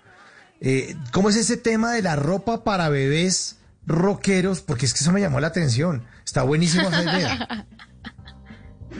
[0.59, 4.61] Eh, ¿Cómo es ese tema de la ropa para bebés rockeros?
[4.61, 6.03] Porque es que eso me llamó la atención.
[6.25, 7.65] Está buenísima esa idea.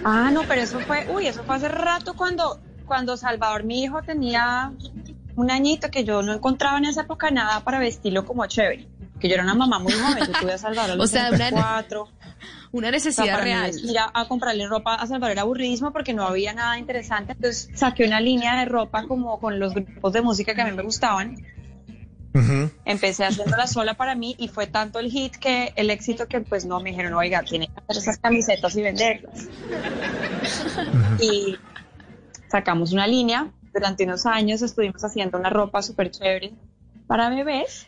[0.03, 4.01] Ah, no, pero eso fue, uy, eso fue hace rato cuando, cuando Salvador, mi hijo,
[4.03, 4.71] tenía
[5.35, 8.87] un añito que yo no encontraba en esa época nada para vestirlo como chévere.
[9.19, 11.29] Que yo era una mamá muy joven, yo tuve a Salvador a los O sea,
[11.29, 12.07] una- 24.
[12.73, 13.71] Una O sea, necesidad para mí real.
[13.83, 17.33] ir a, a comprarle ropa a Salvador era aburridísimo porque no había nada interesante.
[17.33, 20.71] Entonces saqué una línea de ropa como con los grupos de música que a mí
[20.71, 21.35] me gustaban.
[22.33, 22.71] Ujú.
[22.85, 26.65] Empecé haciéndola sola para mí y fue tanto el hit que el éxito que pues
[26.65, 29.47] no me dijeron, oiga, tiene que hacer esas camisetas y venderlas.
[31.19, 31.57] Y
[32.49, 33.51] sacamos una línea.
[33.73, 36.53] Durante unos años estuvimos haciendo una ropa súper chévere
[37.07, 37.87] para bebés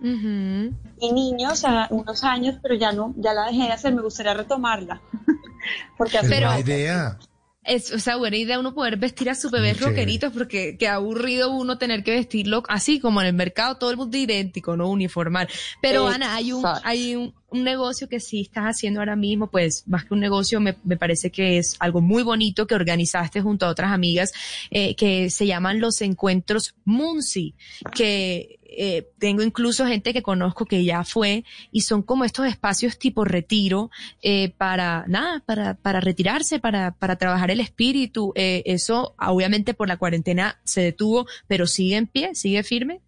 [0.00, 4.34] y niños a unos años, pero ya no, ya la dejé de hacer, me gustaría
[4.34, 5.00] retomarla.
[5.96, 7.18] Porque hace Pero- idea.
[7.64, 9.74] Es, o sea, buena idea uno poder vestir a Muy chévere.
[9.74, 13.96] rockeritos porque qué aburrido uno tener que vestirlo así como en el mercado, todo el
[13.96, 15.48] mundo idéntico, no uniformal.
[15.80, 19.84] Pero Ana, hay un, hay un, un negocio que sí estás haciendo ahora mismo, pues
[19.86, 23.66] más que un negocio, me, me parece que es algo muy bonito que organizaste junto
[23.66, 24.32] a otras amigas,
[24.70, 27.54] eh, que se llaman los encuentros Munsi,
[27.94, 32.98] que eh, tengo incluso gente que conozco que ya fue y son como estos espacios
[32.98, 33.90] tipo retiro
[34.22, 38.32] eh, para nada, para, para retirarse, para, para trabajar el espíritu.
[38.34, 43.00] Eh, eso obviamente por la cuarentena se detuvo, pero sigue en pie, sigue firme.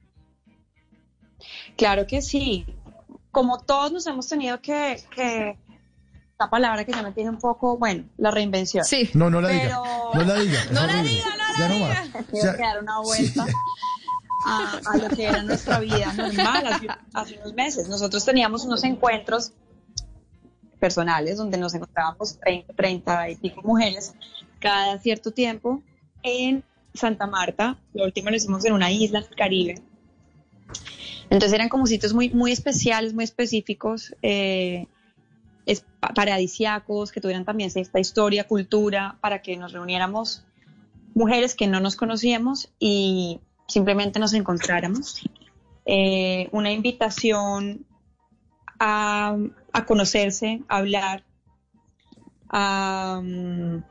[1.77, 2.67] Claro que sí.
[3.31, 5.59] Como todos nos hemos tenido que, que
[6.31, 8.85] esta palabra que ya me tiene un poco, bueno, la reinvención.
[8.85, 9.11] Sí.
[9.15, 9.81] No, no la diga.
[10.15, 10.61] No la diga.
[10.73, 12.57] No la diga, no la Ya no diga.
[12.59, 13.33] dar una sí.
[14.45, 17.89] A, lo que era nuestra vida normal hace, unos meses.
[17.89, 19.53] Nosotros teníamos unos encuentros
[20.79, 24.15] personales donde nos encontrábamos 30, 30 y pico mujeres
[24.61, 25.83] cada cierto tiempo
[26.23, 27.79] en Santa Marta.
[27.93, 29.81] La última lo hicimos en una isla Caribe.
[31.31, 34.87] Entonces eran como sitios muy, muy especiales, muy específicos, eh,
[36.15, 40.45] paradisiacos, que tuvieran también esta historia, cultura, para que nos reuniéramos
[41.15, 45.23] mujeres que no nos conocíamos y simplemente nos encontráramos.
[45.87, 47.85] Eh, una invitación
[48.79, 49.37] a,
[49.73, 51.25] a conocerse, a hablar,
[52.49, 53.83] a, mm,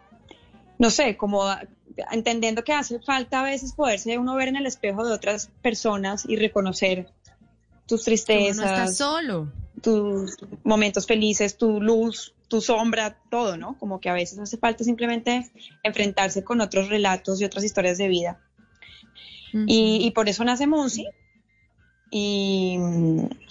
[0.79, 1.63] no sé, como a-
[2.11, 6.25] entendiendo que hace falta a veces poderse uno ver en el espejo de otras personas
[6.27, 7.11] y reconocer
[7.87, 9.51] tus uno no está tristezas, solo.
[9.81, 13.77] tus momentos felices, tu luz, tu sombra, todo, ¿no?
[13.77, 15.51] Como que a veces hace falta simplemente
[15.83, 18.39] enfrentarse con otros relatos y otras historias de vida.
[19.67, 21.07] Y, por eso nace Monsi.
[22.09, 22.77] Y,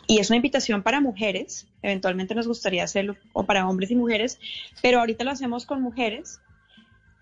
[0.07, 1.67] y es una invitación para mujeres.
[1.83, 4.39] Eventualmente nos gustaría hacerlo o para hombres y mujeres,
[4.83, 6.41] pero ahorita lo hacemos con mujeres.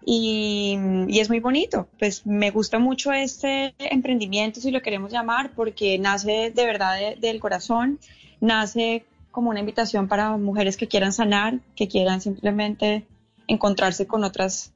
[0.05, 0.77] Y,
[1.09, 1.89] es muy bonito.
[1.99, 7.17] Pues me gusta mucho este emprendimiento, si lo queremos llamar, porque nace de verdad de-
[7.17, 7.99] del corazón,
[8.41, 13.07] nace como una invitación para mujeres que quieran sanar, que quieran simplemente
[13.47, 14.73] encontrarse con otras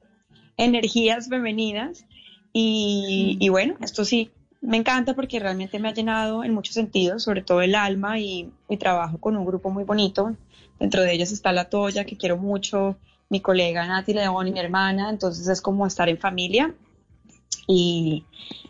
[0.56, 2.04] energías femeninas.
[2.54, 4.30] Y, y bueno, esto sí,
[4.62, 8.50] me encanta porque realmente me ha llenado en muchos sentidos, sobre todo el alma y,
[8.68, 10.34] y trabajo con un grupo muy bonito.
[10.78, 12.96] Dentro de ellas está la Toya, que quiero mucho,
[13.28, 16.72] mi colega Nati León y mi hermana, entonces es como estar en familia.
[17.66, 18.24] Y,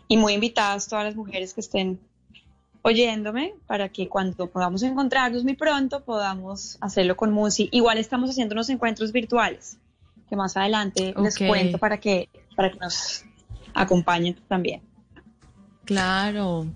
[0.07, 1.99] y muy invitadas todas las mujeres que estén
[2.81, 7.69] oyéndome para que cuando podamos encontrarnos muy pronto podamos hacerlo con Musi.
[7.71, 9.77] Igual estamos haciendo unos encuentros virtuales
[10.29, 13.25] que más adelante les cuento para que, para que nos
[13.75, 14.81] acompañen también.
[15.85, 16.67] Claro.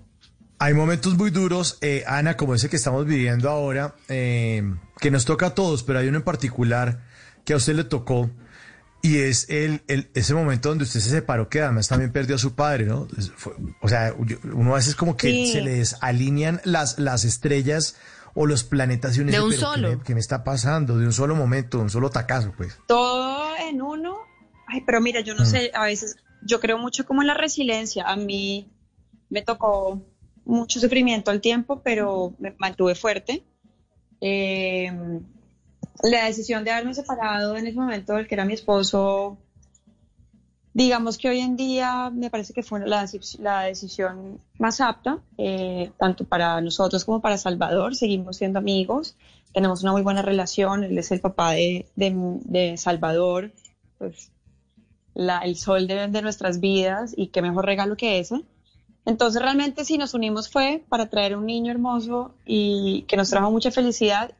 [0.58, 4.62] Hay momentos muy duros, eh, Ana, como ese que estamos viviendo ahora, eh,
[5.00, 7.00] que nos toca a todos, pero hay uno en particular
[7.44, 8.30] que a usted le tocó
[9.02, 12.38] y es el, el- ese momento donde usted se separó, que además también perdió a
[12.38, 13.08] su padre, ¿no?
[13.36, 14.14] Fue- o sea,
[14.52, 15.52] uno a veces como que Sí.
[15.52, 17.96] se le desalinean las, las estrellas
[18.34, 19.88] o los planetas y uno De dice, un "¿Pero solo".
[19.90, 20.98] ¿qué me, qué me está pasando?
[20.98, 22.76] De un solo momento, de un solo tacazo, pues.
[22.86, 24.18] Todo en uno.
[24.68, 25.46] Ay, pero mira, yo no Mm.
[25.46, 28.04] sé, a veces yo creo mucho como en la resiliencia.
[28.04, 28.68] A mí
[29.28, 30.02] me tocó
[30.44, 33.44] mucho sufrimiento al tiempo, pero me mantuve fuerte.
[34.20, 34.92] Eh,
[36.02, 39.38] la decisión de haberme separado en ese momento del que era mi esposo,
[40.72, 43.06] digamos que hoy en día me parece que fue la,
[43.38, 47.94] la decisión más apta, eh, tanto para nosotros como para Salvador.
[47.94, 49.16] Seguimos siendo amigos,
[49.52, 50.84] tenemos una muy buena relación.
[50.84, 53.52] Él es el papá de, de, de Salvador,
[53.98, 54.30] pues
[55.14, 58.42] la, el sol de, de nuestras vidas y qué mejor regalo que ese.
[59.06, 63.50] Entonces realmente si nos unimos fue para traer un niño hermoso y que nos trajo
[63.50, 64.32] mucha felicidad,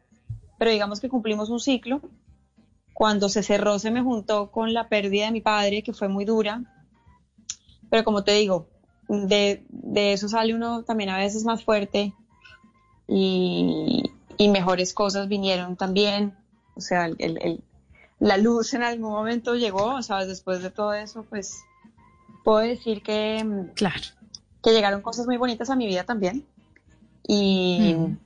[0.59, 2.01] pero digamos que cumplimos un ciclo.
[2.93, 6.25] Cuando se cerró se me juntó con la pérdida de mi padre, que fue muy
[6.27, 6.63] dura,
[7.89, 8.69] pero como te digo,
[9.09, 12.13] de, de eso sale uno también a veces más fuerte
[13.09, 14.03] y,
[14.37, 16.35] y mejores cosas vinieron también.
[16.77, 17.65] O sea, el- el-
[18.21, 20.29] la luz en algún momento llegó, ¿sabes?
[20.29, 21.57] Después de todo eso, pues
[22.45, 24.01] puedo decir que, mm, Claro.
[24.63, 26.45] que llegaron cosas muy bonitas a mi vida también.
[27.27, 28.19] Y, Mm.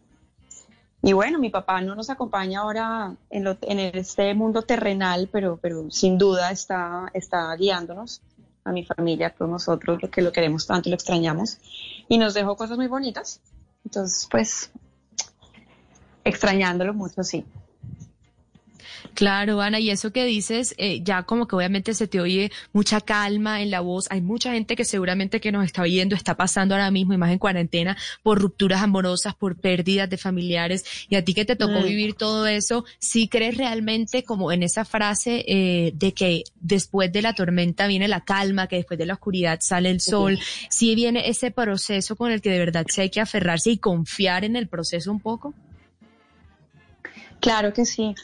[1.02, 5.58] y bueno, mi papá no nos acompaña ahora en, lo- en este mundo terrenal, pero,
[5.62, 8.20] pero sin duda está, está guiándonos
[8.64, 11.58] a mi familia, a todos nosotros, lo que lo queremos tanto, lo extrañamos.
[12.08, 13.40] Y nos dejó cosas muy bonitas.
[13.84, 14.70] Entonces, pues,
[16.24, 17.44] extrañándolo mucho, sí.
[19.12, 23.00] Claro, Ana, y eso que dices, eh, ya como que obviamente se te oye mucha
[23.00, 24.06] calma en la voz.
[24.10, 27.30] Hay mucha gente que seguramente que nos está oyendo está pasando ahora mismo, y más
[27.30, 30.84] en cuarentena, por rupturas amorosas, por pérdidas de familiares.
[31.08, 34.84] Y a ti que te tocó vivir todo eso, ¿sí crees realmente como en esa
[34.84, 39.14] frase eh, de que después de la tormenta viene la calma, que después de la
[39.14, 40.38] oscuridad sale el sol?
[40.70, 44.44] ¿Sí viene ese proceso con el que de verdad sí hay que aferrarse y confiar
[44.44, 45.54] en el proceso un poco?
[47.40, 48.14] Claro que sí.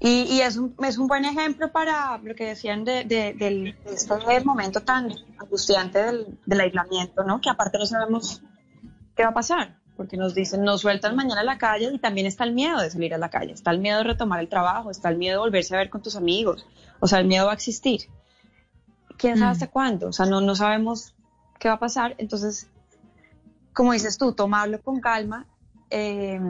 [0.00, 3.74] Y, y es, un, es un buen ejemplo para lo que decían de, de- de
[3.86, 7.40] este momento tan angustiante del, del aislamiento, ¿no?
[7.40, 8.40] Que aparte no sabemos
[9.16, 12.28] qué va a pasar, porque nos dicen, nos sueltan mañana a la calle y también
[12.28, 14.92] está el miedo de salir a la calle, está el miedo de retomar el trabajo,
[14.92, 16.64] está el miedo de volverse a ver con tus amigos,
[17.00, 18.02] o sea, el miedo va a existir.
[19.16, 19.52] ¿Quién sabe Mm.
[19.52, 20.08] hasta cuándo?
[20.08, 21.12] O sea, no, no sabemos
[21.58, 22.68] qué va a pasar, entonces,
[23.72, 25.44] como dices tú, tomarlo con calma,
[25.90, 26.40] eh,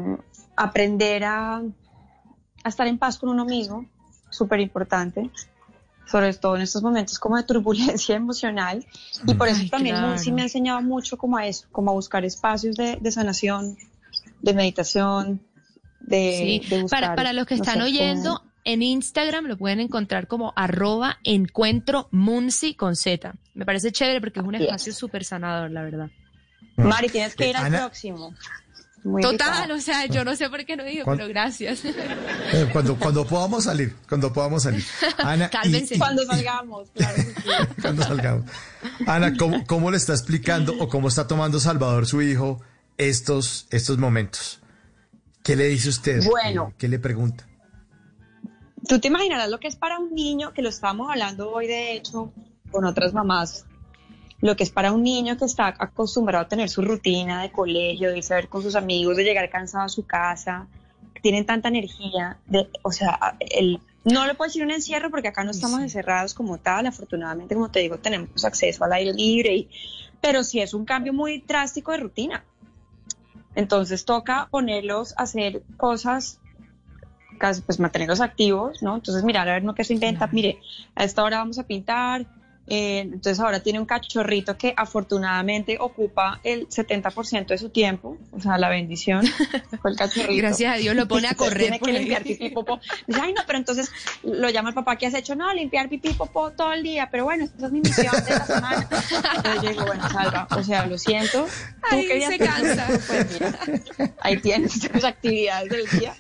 [0.55, 1.63] aprender a
[2.65, 3.87] a estar en paz con uno mismo,
[4.31, 5.31] súper importante,
[6.11, 8.85] sobre todo en estos momentos como de turbulencia emocional.
[9.27, 10.33] Y por eso Ay, también claro.
[10.35, 13.77] Me ha enseñado mucho como a eso, como a buscar espacios de, de sanación,
[14.41, 15.41] de meditación,
[16.01, 19.57] de, Sí, de buscar, para, para los que no están sé, oyendo, en Instagram lo
[19.59, 23.35] pueden encontrar como arroba encuentro Munsi con Z.
[23.55, 26.11] Me parece chévere porque es un espacio súper sanador, la verdad.
[26.77, 28.35] Mari, tienes que Eh, ir al Ana- próximo.
[29.05, 29.75] Muy Total, invitada.
[29.75, 31.85] o sea, yo no sé por qué no digo, ¿Cuál- pero gracias.
[31.85, 34.85] Eh, cuando, cuando podamos salir, cuando podamos salir.
[35.19, 37.51] Ana, y- Cuando salgamos, claro sí.
[37.83, 38.45] cuando salgamos.
[39.07, 42.61] Ana, ¿cómo, cómo le está explicando o cómo está tomando Salvador, su hijo,
[42.97, 44.61] estos, estos momentos?
[45.45, 46.25] ¿Qué le dice usted?
[46.25, 46.71] Bueno.
[46.71, 47.45] ¿Qué, qué le pregunta?
[48.89, 51.93] tú te imaginarás lo que es para un niño, que lo estábamos hablando hoy de
[51.95, 52.33] hecho
[52.71, 53.67] con otras mamás,
[54.41, 58.11] lo que es para un niño que está acostumbrado a tener su rutina de colegio,
[58.11, 60.69] de irse a ver con sus amigos, de llegar cansado a su casa,
[61.15, 65.29] que tienen tanta energía, de, o sea, el, no le puedo decir un encierro porque
[65.29, 69.55] acá no estamos encerrados como tal, afortunadamente, como te digo, tenemos acceso al aire libre,
[69.57, 69.71] y,
[70.21, 72.45] pero sí es un cambio muy drástico de rutina.
[73.57, 76.41] Entonces toca ponerlos a hacer cosas
[77.67, 78.97] pues mantenerlos activos, ¿no?
[78.97, 80.59] Entonces mirar a ver no qué se inventa, mire,
[80.95, 82.27] a esta hora vamos a pintar,
[82.69, 88.41] eh, entonces ahora tiene un cachorrito que afortunadamente ocupa el 70% de su tiempo, o
[88.41, 89.27] sea, la bendición
[89.83, 90.37] fue el cachorrito.
[90.37, 91.63] Gracias a Dios lo pone a correr.
[91.63, 92.01] Tiene por que ahí.
[92.01, 92.81] limpiar pipí popó.
[93.07, 93.91] Dice, ay no, pero entonces
[94.23, 97.25] lo llama el papá que has hecho, no, limpiar pipí popó todo el día, pero
[97.25, 98.89] bueno, esa es mi misión de la semana.
[99.37, 101.47] Entonces yo digo, bueno, salva, o sea, lo siento.
[101.91, 102.87] Tú querías se cansa.
[103.09, 103.59] Pues mira,
[104.21, 106.15] ahí tienes tus actividades del día.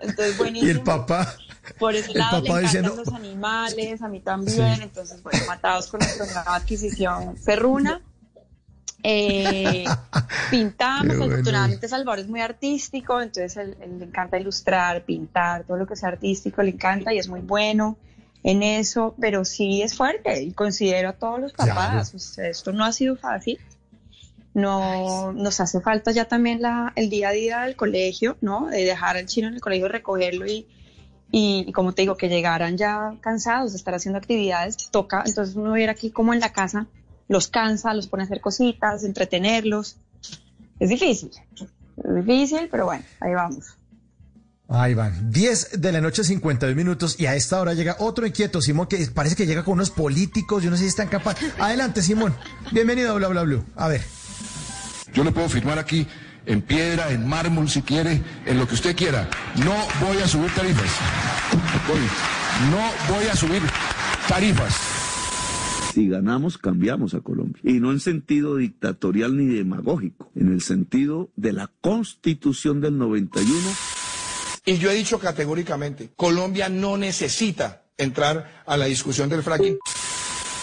[0.00, 0.68] Entonces, buenísimo.
[0.68, 1.34] Y el papá.
[1.78, 5.88] Por ese El lado le papá diciendo- los animales, a mí también, entonces bueno, matados
[5.90, 8.00] con nuestra nueva adquisición perruna.
[9.02, 9.84] Eh,
[10.50, 11.32] pintamos, bueno.
[11.32, 15.96] afortunadamente Salvador es muy artístico, entonces él, él le encanta ilustrar, pintar, todo lo que
[15.96, 17.96] sea artístico le encanta y es muy bueno
[18.42, 22.72] en eso, pero sí es fuerte y considero a todos los papás, o sea, esto
[22.72, 23.58] no ha sido fácil.
[24.52, 28.66] No, nos hace falta ya también la, el día a día del colegio, ¿no?
[28.66, 30.66] De dejar al chino en el colegio, recogerlo y,
[31.30, 35.56] y, y como te digo, que llegaran ya cansados de estar haciendo actividades, toca, entonces
[35.56, 36.86] uno viera aquí como en la casa,
[37.28, 39.96] los cansa, los pone a hacer cositas, entretenerlos.
[40.78, 43.76] Es difícil, es difícil, pero bueno, ahí vamos.
[44.72, 45.32] Ahí van.
[45.32, 47.18] 10 de la noche, 52 minutos.
[47.18, 50.62] Y a esta hora llega otro inquieto, Simón, que parece que llega con unos políticos.
[50.62, 51.52] Yo no sé si están capaces.
[51.58, 52.36] Adelante, Simón.
[52.70, 53.64] Bienvenido a Bla Bla Blue.
[53.74, 54.00] A ver.
[55.12, 56.06] Yo le puedo firmar aquí
[56.50, 59.28] en piedra, en mármol, si quiere, en lo que usted quiera.
[59.64, 59.74] No
[60.04, 60.90] voy a subir tarifas.
[61.86, 62.00] Voy.
[62.70, 63.62] No voy a subir
[64.28, 64.74] tarifas.
[65.94, 67.60] Si ganamos, cambiamos a Colombia.
[67.64, 73.52] Y no en sentido dictatorial ni demagógico, en el sentido de la constitución del 91.
[74.66, 79.78] Y yo he dicho categóricamente, Colombia no necesita entrar a la discusión del fracking.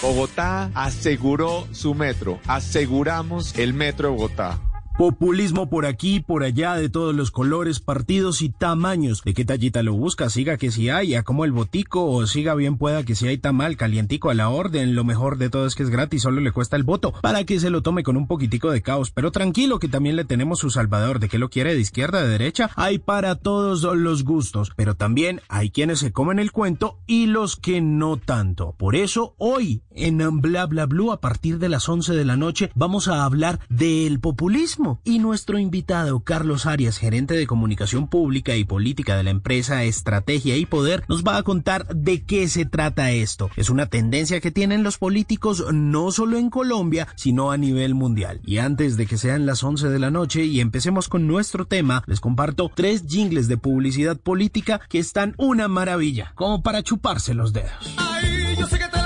[0.02, 2.40] Bogotá aseguró su metro.
[2.46, 4.67] Aseguramos el metro de Bogotá.
[4.98, 9.22] Populismo por aquí, por allá, de todos los colores, partidos y tamaños.
[9.24, 10.28] ¿De qué tallita lo busca?
[10.32, 13.38] Siga que si hay, a como el botico, o siga bien pueda que si hay
[13.38, 14.96] tamal, calientico a la orden.
[14.96, 17.60] Lo mejor de todo es que es gratis, solo le cuesta el voto, para que
[17.60, 19.12] se lo tome con un poquitico de caos.
[19.12, 21.20] Pero tranquilo que también le tenemos su salvador.
[21.20, 21.76] ¿De qué lo quiere?
[21.76, 22.72] ¿De izquierda, de derecha?
[22.76, 24.72] Hay para todos los gustos.
[24.76, 28.74] Pero también hay quienes se comen el cuento y los que no tanto.
[28.76, 32.72] Por eso, hoy, en Bla Bla Blue, a partir de las 11 de la noche,
[32.74, 34.87] vamos a hablar del populismo.
[35.04, 40.58] Y nuestro invitado, Carlos Arias, gerente de comunicación pública y política de la empresa Estrategia
[40.58, 43.50] y Poder, nos va a contar de qué se trata esto.
[43.56, 48.42] Es una tendencia que tienen los políticos no solo en Colombia, sino a nivel mundial.
[48.46, 52.04] Y antes de que sean las 11 de la noche y empecemos con nuestro tema,
[52.06, 57.54] les comparto tres jingles de publicidad política que están una maravilla, como para chuparse los
[57.54, 57.96] dedos.
[57.98, 58.97] Ay, yo sé que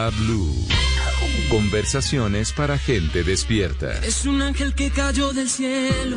[0.00, 0.50] Bla blue.
[1.50, 3.98] Conversaciones para gente despierta.
[4.02, 6.16] Es un ángel que cayó del cielo,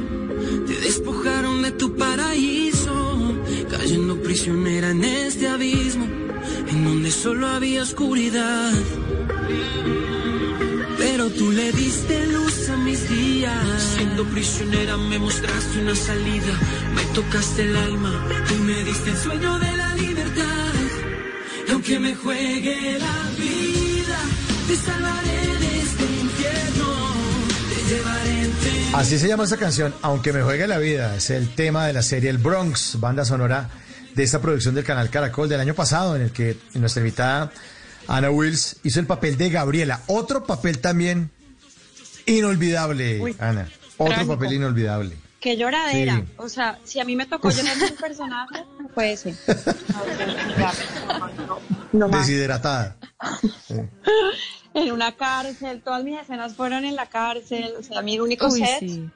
[0.66, 3.36] te despojaron de tu paraíso,
[3.70, 6.06] cayendo prisionera en este abismo,
[6.70, 8.72] en donde solo había oscuridad.
[10.98, 13.96] Pero tú le diste luz a mis días.
[13.98, 16.54] Siendo prisionera me mostraste una salida,
[16.96, 18.14] me tocaste el alma
[18.50, 20.83] y me diste el sueño de la libertad.
[21.68, 24.20] Y aunque me juegue la vida,
[24.68, 26.94] te salvaré de este infierno,
[27.70, 28.50] te llevaré
[28.94, 31.16] Así se llama esta canción, Aunque me juegue la vida.
[31.16, 33.70] Es el tema de la serie El Bronx, banda sonora
[34.14, 37.52] de esta producción del canal Caracol del año pasado, en el que nuestra invitada
[38.08, 40.02] Ana Wills hizo el papel de Gabriela.
[40.08, 41.32] Otro papel también
[42.26, 43.68] inolvidable, Uy, Ana.
[43.98, 44.36] Otro trágico.
[44.36, 45.16] papel inolvidable.
[45.44, 46.16] Qué lloradera.
[46.16, 46.24] Sí.
[46.38, 48.64] O sea, si a mí me tocó llenar un personaje,
[48.94, 49.36] fue ese.
[51.92, 52.08] No.
[52.10, 52.98] Deshidratada.
[53.68, 53.76] Sí.
[54.74, 55.82] en una cárcel.
[55.84, 57.74] Todas mis escenas fueron en la cárcel.
[57.80, 59.10] O sea, mi único Uy, set sí.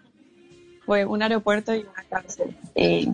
[0.85, 2.55] fue un aeropuerto y una cárcel.
[2.75, 3.07] Eh,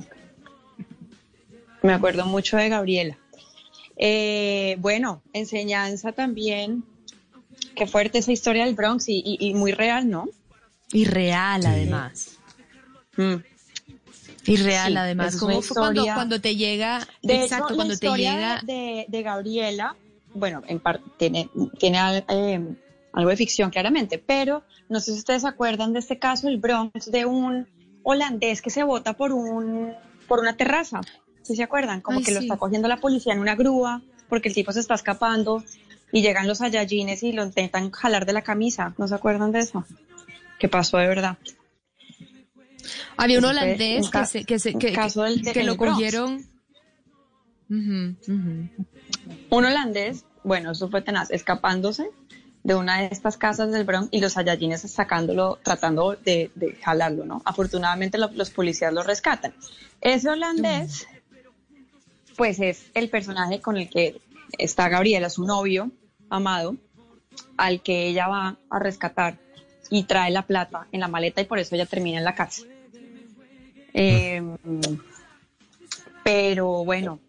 [1.82, 3.18] me acuerdo mucho de Gabriela.
[3.96, 6.84] Eh, bueno, enseñanza también.
[7.76, 10.28] Qué fuerte esa historia del Bronx y, y- y muy real, ¿no?
[10.92, 12.33] Y real, además.
[13.18, 13.36] Mm.
[14.46, 15.34] Y real, Sí, además.
[15.36, 15.76] es ¿Cómo una fue
[16.14, 17.08] cuando, te llega?
[17.22, 18.62] De exacto, hecho, cuando la te historia llega.
[18.64, 19.96] de, de Gabriela,
[20.34, 21.50] bueno, en parte tiene,
[21.80, 22.62] tiene eh,
[23.14, 26.58] algo de ficción claramente, pero no sé si ustedes se acuerdan de este caso, el
[26.58, 27.68] Bronx, de un
[28.04, 29.94] holandés que se bota por un
[30.28, 31.02] por una terraza.
[31.42, 32.02] ¿Sí se acuerdan?
[32.02, 34.80] Como Ay, que lo está cogiendo la policía en una grúa porque el tipo se
[34.80, 35.64] está escapando
[36.12, 38.94] y llegan los Saiyajines y lo intentan jalar de la camisa.
[38.98, 39.86] ¿No se acuerdan de eso?
[40.60, 41.38] ¿Qué pasó de verdad?
[43.18, 44.94] Había un holandés que, se, que, se, que,
[45.44, 46.46] del- lo cogieron.
[49.50, 52.08] Un holandés, bueno, eso fue tenaz, escapándose
[52.64, 57.26] de una de estas casas del Bronx y los Saiyajines sacándolo, tratando de, de jalarlo,
[57.26, 57.42] ¿no?
[57.46, 59.54] Afortunadamente lo- los policías lo rescatan.
[60.02, 61.08] Ese holandés,
[62.38, 64.22] pues es el personaje con el que
[64.58, 65.92] está Gabriela, su novio
[66.30, 66.78] amado,
[67.58, 69.38] al que ella va a rescatar
[69.90, 72.70] y trae la plata en la maleta y por eso ella termina en la cárcel.
[73.94, 74.42] Eh,
[76.24, 77.20] pero bueno,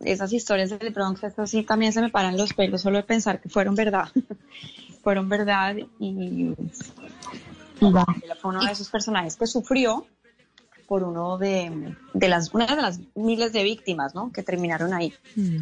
[0.00, 3.40] esas historias del Bronx, eso sí también se me paran los pelos solo de pensar
[3.40, 4.08] que fueron verdad.
[5.02, 6.54] fueron verdad y, y
[7.80, 10.06] fue uno de esos personajes que sufrió
[10.86, 14.32] por uno de, de las una de las miles de víctimas, ¿no?
[14.32, 15.14] Que terminaron ahí.
[15.36, 15.58] Mm.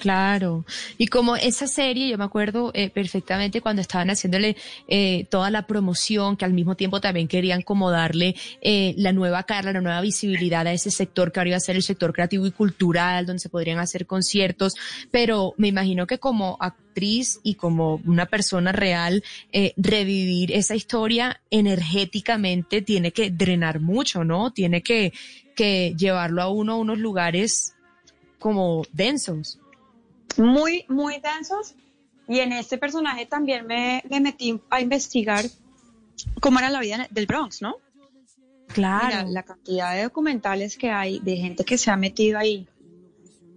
[0.00, 0.64] Claro,
[0.96, 4.56] y como esa serie, yo me acuerdo eh, perfectamente cuando estaban haciéndole
[4.88, 9.42] eh, toda la promoción, que al mismo tiempo también querían como darle eh, la nueva
[9.42, 12.46] cara, la nueva visibilidad a ese sector que ahora iba a ser el sector creativo
[12.46, 14.74] y cultural, donde se podrían hacer conciertos,
[15.10, 19.22] pero me imagino que como actriz y como una persona real,
[19.52, 24.50] eh, revivir esa historia energéticamente tiene que drenar mucho, ¿no?
[24.50, 25.12] Tiene que,
[25.54, 27.74] que llevarlo a uno a unos lugares
[28.40, 29.59] como densos.
[30.38, 31.74] Muy, muy densos.
[32.28, 35.44] Y en este personaje también me, me metí a investigar
[36.40, 37.76] cómo era la vida del Bronx, ¿no?
[38.68, 39.06] Claro.
[39.06, 42.66] Mira, la cantidad de documentales que hay de gente que se ha metido ahí.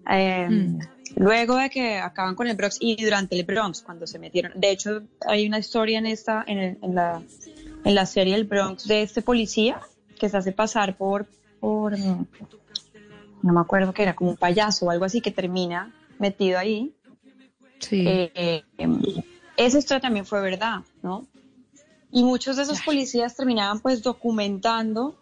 [0.10, 0.80] Eh, Mm.
[1.16, 4.52] Luego de que acaban con el Bronx y durante el Bronx, cuando se metieron.
[4.60, 7.22] De hecho, hay una historia en esta, en, el- en la,
[7.86, 9.80] en la serie El Bronx de este policía
[10.20, 11.28] que se hace pasar por,
[11.60, 12.26] por, no
[13.54, 15.94] me acuerdo que era como un payaso o algo así que termina
[16.24, 16.96] metido ahí.
[17.80, 18.06] Sí.
[18.08, 19.02] Eh, em,
[19.58, 21.28] esa historia también fue verdad, ¿no?
[22.12, 25.16] Y muchos de esos policías terminaban pues documentando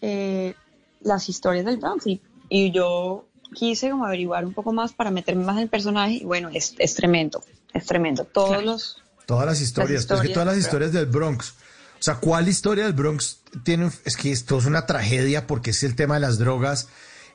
[0.00, 0.54] eh,
[1.00, 5.44] las historias del Bronx y, y yo quise como averiguar un poco más para meterme
[5.44, 8.24] más en el personaje y bueno, es, es tremendo, es tremendo.
[8.24, 9.02] Todos los...
[9.24, 11.54] Todas las historias, Las pero es que historias todas las historias del Bronx.
[11.98, 13.90] O sea, ¿cuál historia del Bronx tiene?
[14.04, 16.88] Es que esto es una tragedia porque es el tema de las drogas,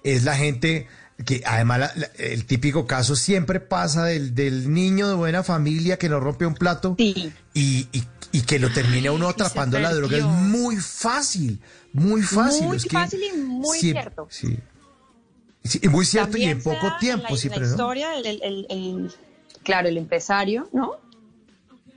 [0.03, 0.87] es la gente
[1.25, 5.97] que además la- la- el típico caso siempre pasa del, del niño de buena familia
[5.97, 7.87] que no rompe un plato y, y,
[8.31, 10.17] y que lo termina uno atrapando la droga.
[10.17, 11.59] Es muy fácil,
[11.93, 12.67] muy fácil.
[12.67, 14.27] Muy es que fácil y muy siempre- cierto.
[14.31, 14.57] Sí.
[15.63, 17.71] Sí, y muy cierto y También en se poco tiempo en la, siempre, la ¿no?
[17.73, 19.11] historia, el, el- el- el-
[19.63, 20.95] claro, el empresario, ¿no?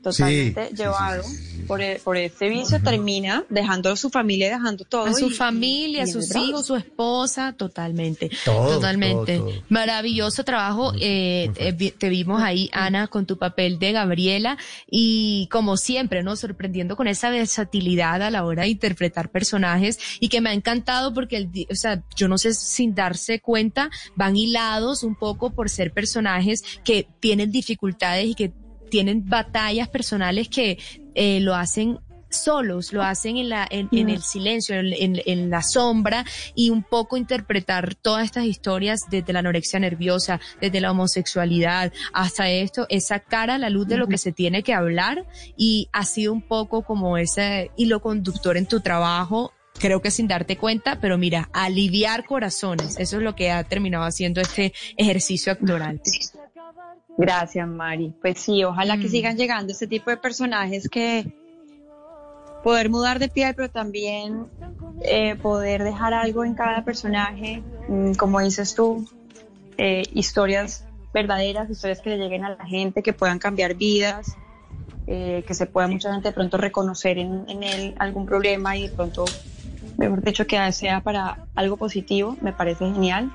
[0.05, 1.23] Totalmente Sí, llevado
[1.67, 5.07] Por, e- por este vicio, termina dejando a su familia, dejando todo.
[5.07, 8.31] A su y- familia, y a sus hijos, su esposa, totalmente.
[8.45, 9.39] Todo, totalmente.
[9.39, 9.63] todo, todo.
[9.71, 10.93] Maravilloso trabajo.
[11.01, 14.59] eh, eh, te vimos ahí, Ana, con tu papel de Gabriela
[14.91, 16.37] y como siempre, ¿no?
[16.37, 21.15] Sorprendiendo con esa versatilidad a la hora de interpretar personajes y que me ha encantado
[21.15, 25.71] porque, el, o sea, yo no sé, sin darse cuenta, van hilados un poco por
[25.71, 28.53] ser personajes que tienen dificultades y que
[28.91, 30.79] tienen batallas personales que
[31.15, 31.99] eh, lo hacen
[32.31, 36.25] solos, lo hacen en, la, en, en el silencio, en, en- en la sombra
[36.57, 42.51] y un poco interpretar todas estas historias desde la anorexia nerviosa, desde la homosexualidad hasta
[42.51, 45.25] esto, es sacar a la luz de lo que se tiene que hablar
[45.57, 49.53] y ha sido un poco como ese hilo conductor en tu trabajo.
[49.79, 54.05] Creo que sin darte cuenta, pero mira, aliviar corazones, eso es lo que ha terminado
[54.07, 56.01] haciendo este ejercicio actoral.
[57.17, 58.13] Gracias, Mari.
[58.21, 61.33] Pues sí, ojalá que sigan llegando este tipo de personajes que
[62.65, 64.47] poder mudar de piel, pero también
[65.03, 69.07] eh, poder dejar algo en cada personaje, mm, como dices tú,
[69.77, 74.37] eh, historias verdaderas, historias que le lleguen a la gente, que puedan cambiar vidas,
[75.07, 78.89] eh, que se pueda mucha gente de pronto reconocer en, en él algún problema y
[78.89, 79.27] de pronto,
[79.99, 83.31] mejor dicho, que sea para algo positivo, me parece genial.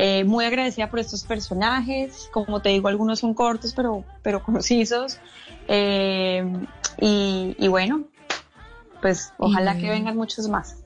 [0.00, 5.18] Eh, muy agradecida por estos personajes, como te digo, algunos son cortos pero, pero concisos.
[5.66, 6.44] Eh,
[7.00, 8.04] y, y bueno,
[9.02, 10.76] pues ojalá que vengan muchos más.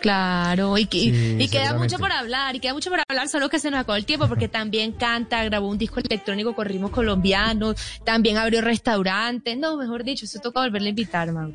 [0.00, 3.48] Claro, y, que- Sí, y queda mucho por hablar, y queda mucho por hablar, solo
[3.48, 6.90] que se nos acabó el tiempo, porque también canta, grabó un disco electrónico con ritmos
[6.92, 11.52] colombianos, también abrió restaurantes, no, mejor dicho, eso toca volverle a invitar, Mau.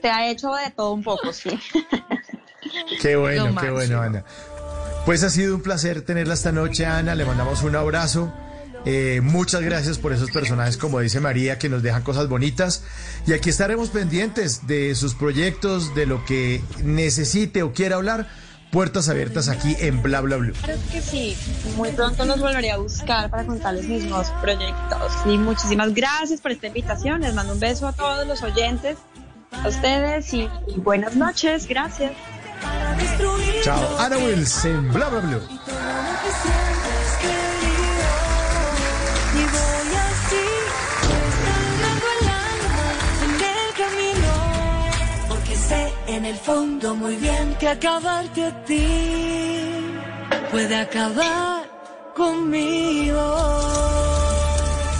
[0.00, 1.50] Te ha hecho de todo un poco, sí.
[3.00, 4.24] Qué bueno, qué bueno, Ana.
[5.06, 7.14] Pues ha sido un placer tenerla esta noche, Ana.
[7.14, 8.34] Le mandamos un abrazo.
[8.84, 12.82] Eh, muchas gracias por esos personajes, como dice María, que nos dejan cosas bonitas.
[13.24, 18.26] Y aquí estaremos pendientes de sus proyectos, de lo que necesite o quiera hablar.
[18.72, 20.38] Puertas abiertas aquí en Bla Bla.
[20.38, 21.36] Claro que sí.
[21.76, 25.12] Muy pronto los volveré a buscar para contarles mis nuevos proyectos.
[25.24, 27.20] Y muchísimas gracias por esta invitación.
[27.20, 28.98] Les mando un beso a todos los oyentes,
[29.52, 30.48] a ustedes y
[30.78, 31.68] buenas noches.
[31.68, 32.10] Gracias.
[33.62, 33.98] Chao.
[33.98, 35.40] Ana Wills en Bla Bla
[45.68, 48.86] sé en el fondo muy bien que acabarte a ti
[50.50, 51.64] puede acabar
[52.14, 54.15] conmigo.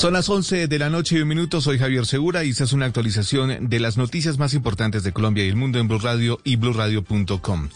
[0.00, 1.60] Son las 11 de la noche y un minuto.
[1.60, 5.44] Soy Javier Segura y esta es una actualización de las noticias más importantes de Colombia
[5.44, 7.68] y el mundo en Blue Radio y bluradio.com.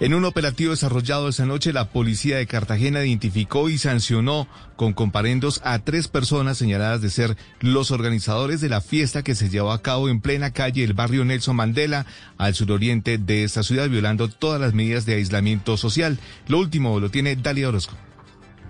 [0.00, 5.60] En un operativo desarrollado esa noche, la policía de Cartagena identificó y sancionó con comparendos
[5.62, 9.80] a tres personas señaladas de ser los organizadores de la fiesta que se llevó a
[9.80, 12.04] cabo en plena calle del barrio Nelson Mandela,
[12.36, 16.18] al suroriente de esta ciudad, violando todas las medidas de aislamiento social.
[16.48, 17.94] Lo último lo tiene Dalia Orozco.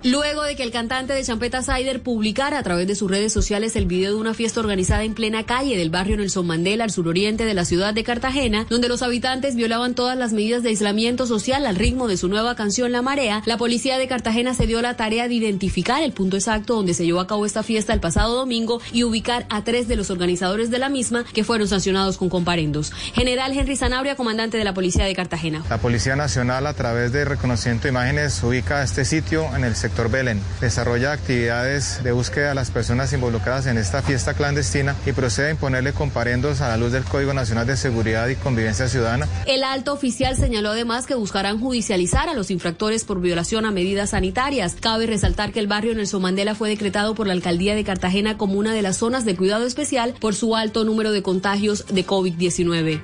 [0.03, 3.77] Luego de que el cantante de Champeta Cider publicara a través de sus redes sociales
[3.77, 7.45] el video de una fiesta organizada en plena calle del barrio Nelson Mandela al suroriente
[7.45, 11.67] de la ciudad de Cartagena, donde los habitantes violaban todas las medidas de aislamiento social
[11.67, 14.97] al ritmo de su nueva canción La Marea, la policía de Cartagena se dio la
[14.97, 18.37] tarea de identificar el punto exacto donde se llevó a cabo esta fiesta el pasado
[18.37, 22.31] domingo y ubicar a tres de los organizadores de la misma que fueron sancionados con
[22.31, 22.91] comparendos.
[23.13, 25.63] General Henry Zanabria, comandante de la policía de Cartagena.
[25.69, 29.90] La Policía Nacional, a través de reconocimiento de imágenes, ubica este sitio en el sector
[30.11, 30.41] Belén.
[30.61, 35.51] Desarrolla actividades de búsqueda a las personas involucradas en esta fiesta clandestina y procede a
[35.51, 39.29] imponerle comparendos a la luz del Código Nacional de Seguridad y Convivencia Ciudadana.
[39.47, 44.11] El alto oficial señaló además que buscarán judicializar a los infractores por violación a medidas
[44.11, 44.77] sanitarias.
[44.81, 48.55] Cabe resaltar que el barrio Nelson Mandela fue decretado por la alcaldía de Cartagena como
[48.55, 53.01] una de las zonas de cuidado especial por su alto número de contagios de COVID-19.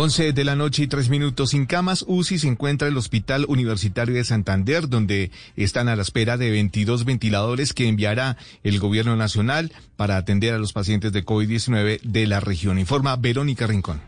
[0.00, 4.14] 11 de la noche y tres minutos sin camas UCI se encuentra el Hospital Universitario
[4.14, 9.72] de Santander, donde están a la espera de 22 ventiladores que enviará el gobierno nacional
[9.96, 12.78] para atender a los pacientes de COVID-19 de la región.
[12.78, 14.00] Informa Verónica Rincón.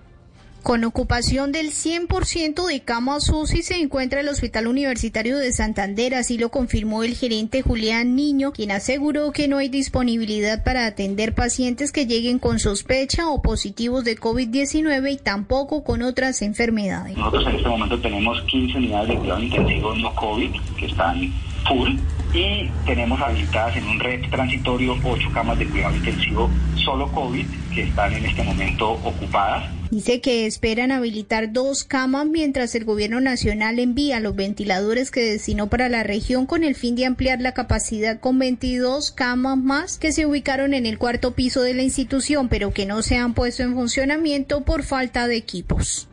[0.62, 6.36] Con ocupación del 100% de camas UCI se encuentra el Hospital Universitario de Santander, así
[6.36, 11.92] lo confirmó el gerente Julián Niño, quien aseguró que no hay disponibilidad para atender pacientes
[11.92, 17.16] que lleguen con sospecha o positivos de COVID-19 y tampoco con otras enfermedades.
[17.16, 21.32] Nosotros en este momento tenemos 15 unidades de cuidado intensivo no COVID que están
[21.66, 21.96] full
[22.34, 27.82] y tenemos habilitadas en un red transitorio 8 camas de cuidado intensivo solo COVID que
[27.82, 29.79] están en este momento ocupadas.
[29.90, 35.68] Dice que esperan habilitar dos camas mientras el gobierno nacional envía los ventiladores que destinó
[35.68, 40.12] para la región con el fin de ampliar la capacidad con 22 camas más que
[40.12, 43.64] se ubicaron en el cuarto piso de la institución, pero que no se han puesto
[43.64, 46.06] en funcionamiento por falta de equipos.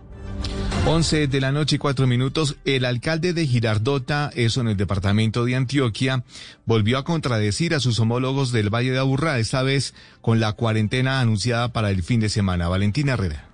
[0.88, 5.46] 11 de la noche y cuatro minutos, el alcalde de Girardota, eso en el departamento
[5.46, 6.24] de Antioquia,
[6.66, 11.20] volvió a contradecir a sus homólogos del Valle de Aburrá, esta vez con la cuarentena
[11.20, 12.70] anunciada para el fin de semana.
[12.70, 13.47] Valentina Herrera.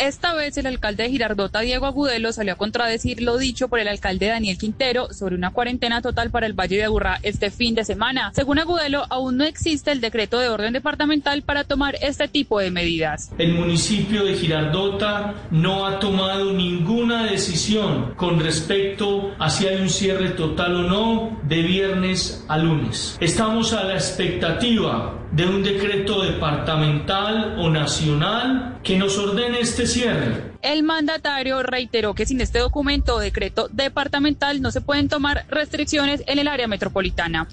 [0.00, 3.86] Esta vez el alcalde de Girardota, Diego Agudelo, salió a contradecir lo dicho por el
[3.86, 7.84] alcalde Daniel Quintero sobre una cuarentena total para el Valle de Aburrá este fin de
[7.84, 8.32] semana.
[8.34, 12.70] Según Agudelo, aún no existe el decreto de orden departamental para tomar este tipo de
[12.70, 13.30] medidas.
[13.36, 19.90] El municipio de Girardota no ha tomado ninguna decisión con respecto a si hay un
[19.90, 23.18] cierre total o no de viernes a lunes.
[23.20, 30.50] Estamos a la expectativa de un decreto departamental o nacional que nos ordene este cierre.
[30.62, 36.22] El mandatario reiteró que sin este documento o decreto departamental no se pueden tomar restricciones
[36.26, 37.48] en el área metropolitana.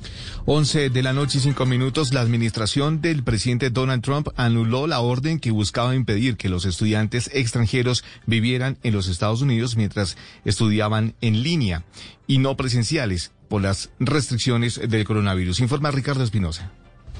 [0.45, 4.99] 11 de la noche y 5 minutos, la administración del presidente Donald Trump anuló la
[4.99, 11.15] orden que buscaba impedir que los estudiantes extranjeros vivieran en los Estados Unidos mientras estudiaban
[11.21, 11.83] en línea
[12.27, 15.59] y no presenciales por las restricciones del coronavirus.
[15.59, 16.71] Informa Ricardo Espinosa.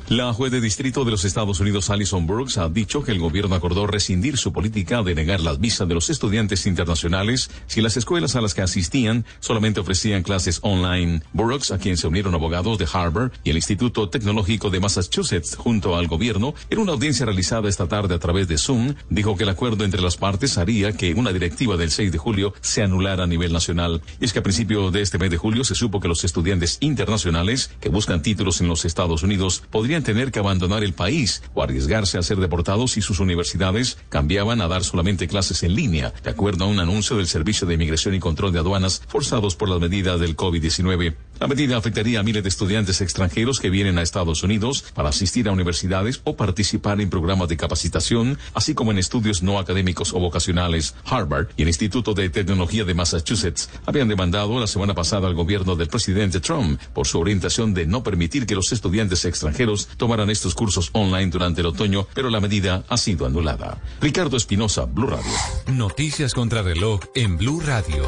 [0.10, 3.56] La juez de distrito de los Estados Unidos, Alison Brooks, ha dicho que el gobierno
[3.56, 8.38] acordó rescindir su política de negar las visas de los estudiantes internacionales si las escuelas
[8.38, 11.24] a las que asistían solamente ofrecían clases online.
[11.34, 15.98] Brooks, a quien se unieron abogados de Harvard y el Instituto Tecnológico de Massachusetts junto
[15.98, 19.50] al gobierno, en una audiencia realizada esta tarde a través de Zoom, dijo que el
[19.50, 23.28] acuerdo entre las partes haría que una directiva del 6 de julio se anulara a
[23.28, 24.02] nivel nacional.
[24.22, 26.78] Y es que a principio de este mes de julio se supo que los estudiantes
[26.80, 31.64] internacionales que buscan títulos en los Estados Unidos podrían tener que abandonar el país o
[31.64, 36.30] arriesgarse a ser deportados si sus universidades cambiaban a dar solamente clases en línea, de
[36.30, 39.80] acuerdo a un anuncio del Servicio de Inmigración y Control de Aduanas forzados por las
[39.80, 41.16] medidas del COVID-19.
[41.40, 45.48] La medida afectaría a miles de estudiantes extranjeros que vienen a Estados Unidos para asistir
[45.48, 50.20] a universidades o participar en programas de capacitación, así como en estudios no académicos o
[50.20, 50.96] vocacionales.
[51.06, 55.76] Harvard y el Instituto de Tecnología de Massachusetts habían demandado la semana pasada al gobierno
[55.76, 60.56] del presidente Trump por su orientación de no permitir que los estudiantes extranjeros tomaran estos
[60.56, 63.80] cursos online durante el otoño, pero la medida ha sido anulada.
[64.02, 65.32] Ricardo Espinosa, Blue Radio.
[65.68, 68.04] Noticias contra reloj en Blue Radio.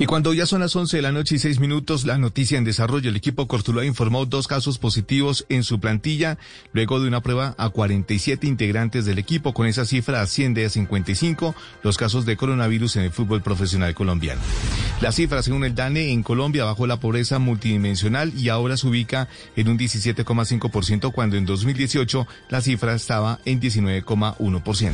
[0.00, 2.64] Y cuando ya son las 11 de la noche y 6 minutos, la noticia en
[2.64, 6.38] desarrollo, el equipo Cortuluá informó dos casos positivos en su plantilla,
[6.72, 9.52] luego de una prueba a 47 integrantes del equipo.
[9.52, 14.40] Con esa cifra asciende a 55 los casos de coronavirus en el fútbol profesional colombiano.
[15.00, 19.28] La cifra, según el DANE, en Colombia bajó la pobreza multidimensional y ahora se ubica
[19.54, 24.92] en un 17,5% cuando en 2018 la cifra estaba en 19,1%.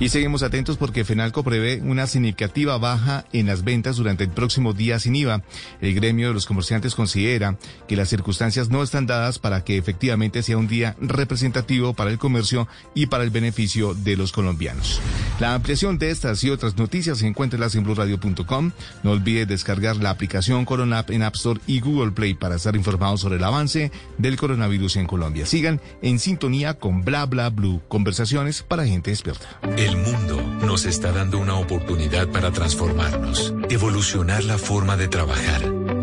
[0.00, 4.72] Y seguimos atentos porque FENALCO prevé una significativa baja en las ventas durante el próximo
[4.72, 5.42] día sin IVA.
[5.80, 7.56] El gremio de los comerciantes considera
[7.86, 12.18] que las circunstancias no están dadas para que efectivamente sea un día representativo para el
[12.18, 15.00] comercio y para el beneficio de los colombianos.
[15.40, 18.72] La ampliación de estas y otras noticias se encuentra en blurradio.com.
[19.02, 23.20] No olvide descargar la aplicación Corona en App Store y Google Play para estar informados
[23.20, 25.46] sobre el avance del coronavirus en Colombia.
[25.46, 29.46] Sigan en sintonía con Bla Bla Blue, conversaciones para gente despierta.
[29.76, 35.62] El mundo nos está dando una oportunidad para transformarnos, evolucionar la forma de trabajar,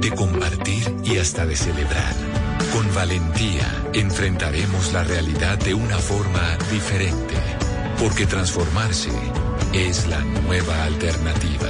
[0.10, 2.16] de compartir y hasta de celebrar.
[2.74, 7.36] Con valentía enfrentaremos la realidad de una forma diferente,
[8.00, 9.12] porque transformarse
[9.74, 11.70] es la nueva alternativa.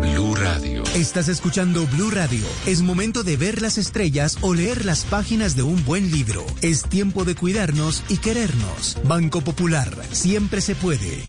[0.00, 0.82] Blue Radio.
[0.94, 2.46] Estás escuchando Blue Radio.
[2.66, 6.46] Es momento de ver las estrellas o leer las páginas de un buen libro.
[6.62, 8.96] Es tiempo de cuidarnos y querernos.
[9.04, 9.90] Banco Popular.
[10.12, 11.28] Siempre se puede.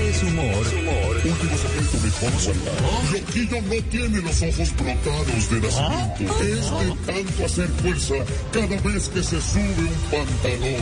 [0.21, 2.49] es humor, Último secreto de Fox.
[3.11, 6.43] Loquillo no tiene los ojos brotados de nacimiento.
[6.43, 8.15] Es de tanto hacer fuerza
[8.51, 10.81] cada vez que se sube un pantalón.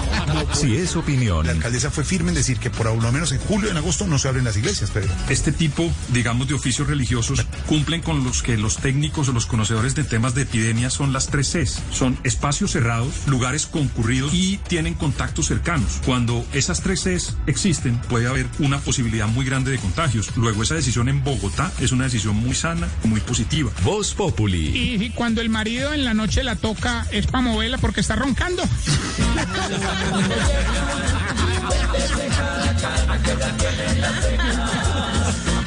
[0.52, 1.46] Si es opinión.
[1.46, 4.06] La alcaldesa fue firme en decir que por lo menos en julio y en agosto
[4.06, 5.10] no se abren las iglesias, Pedro.
[5.28, 9.94] Este tipo, digamos, de oficios religiosos cumplen con los que los técnicos o los conocedores
[9.94, 11.82] de temas de epidemia son las tres Cs.
[11.92, 16.00] Son espacios cerrados, lugares concurridos y tienen contactos cercanos.
[16.04, 20.34] Cuando esas tres Cs existen, puede haber una posibilidad muy grande de contagios.
[20.34, 23.70] Luego, esa decisión en Bogotá es una decisión muy sana, muy positiva.
[23.84, 24.68] Voz Populi.
[24.68, 28.16] Y si cuando el marido en la noche la toca es para moverla porque está
[28.16, 28.62] roncando.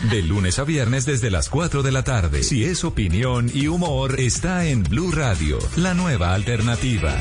[0.10, 2.41] De lunes a viernes desde las 4 de la tarde.
[2.41, 7.16] Si es opinión y humor, está en Blue Radio, la nueva alternativa.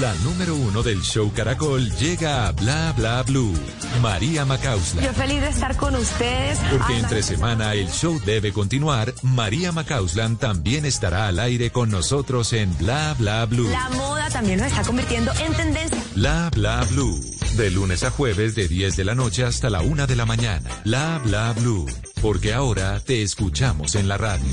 [0.00, 3.54] La número uno del show Caracol llega a Bla Bla Blue.
[4.02, 5.02] María Macausla.
[5.02, 6.58] Yo feliz de estar con ustedes.
[6.70, 12.52] Porque entre semana el show debe continuar, María Macauslan también estará al aire con nosotros
[12.52, 13.70] en Bla Bla Blue.
[13.70, 16.02] La moda también nos está convirtiendo en tendencia.
[16.14, 17.18] Bla Bla Blue.
[17.56, 20.68] De lunes a jueves de 10 de la noche hasta la 1 de la mañana.
[20.84, 21.86] Bla Bla Blue.
[22.20, 24.44] Porque ahora te escuchamos en la radio.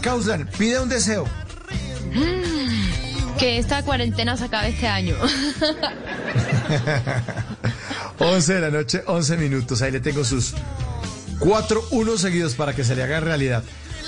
[0.00, 1.26] Macauslan pide un deseo.
[3.38, 5.14] Que esta cuarentena se acabe este año.
[8.18, 9.82] 11 de la noche, 11 minutos.
[9.82, 10.54] Ahí le tengo sus
[11.38, 13.62] cuatro unos seguidos para que se le haga realidad.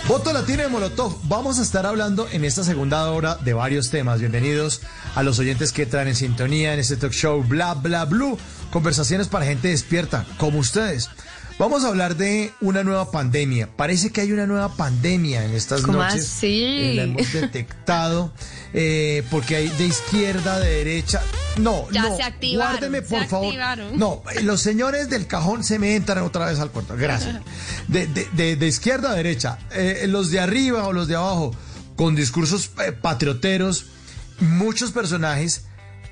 [0.08, 1.14] Voto Latino de Molotov.
[1.24, 4.18] Vamos a estar hablando en esta segunda hora de varios temas.
[4.18, 4.80] Bienvenidos
[5.14, 8.38] a los oyentes que traen en sintonía en este talk show Bla Bla Blue.
[8.70, 11.10] Conversaciones para gente despierta, como ustedes.
[11.58, 13.68] Vamos a hablar de una nueva pandemia.
[13.76, 16.22] Parece que hay una nueva pandemia en estas ¿Cómo noches.
[16.36, 16.62] así?
[16.64, 18.32] Eh, la hemos detectado.
[18.74, 21.22] eh, porque hay de izquierda, de derecha.
[21.58, 22.16] No, Ya no.
[22.16, 23.46] se activaron, Guárdeme, se por favor.
[23.48, 23.98] activaron.
[23.98, 26.96] No, los señores del cajón se me entran otra vez al cuarto.
[26.96, 27.36] Gracias.
[27.88, 29.58] De, de- de- de izquierda a derecha.
[29.72, 31.54] eh, los de arriba o los de abajo,
[31.96, 33.86] con discursos eh, patrioteros,
[34.40, 35.64] muchos personajes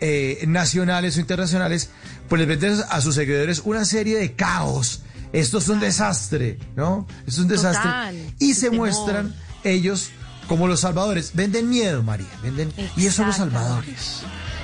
[0.03, 1.88] eh, nacionales o internacionales,
[2.28, 5.01] pues les venden a sus seguidores una serie de caos.
[5.33, 7.07] Esto es un desastre, ¿no?
[7.26, 7.83] Es un desastre.
[7.91, 8.16] Total.
[8.39, 8.78] Y se Temor.
[8.89, 10.11] muestran ellos
[10.49, 11.33] como los salvadores.
[11.35, 12.26] Venden miedo, María.
[12.43, 14.22] Venden, y son los salvadores.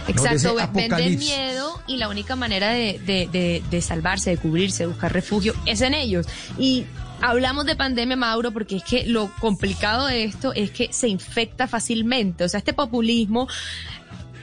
[0.09, 4.85] Exacto, ve- venden miedo y la única manera de, de- de- de salvarse, de cubrirse,
[4.85, 6.27] de buscar refugio es en ellos.
[6.59, 6.87] Y
[7.21, 11.67] hablamos de pandemia, Mauro, porque es que lo complicado de esto es que se infecta
[11.67, 12.45] fácilmente.
[12.45, 13.49] O sea, este populismo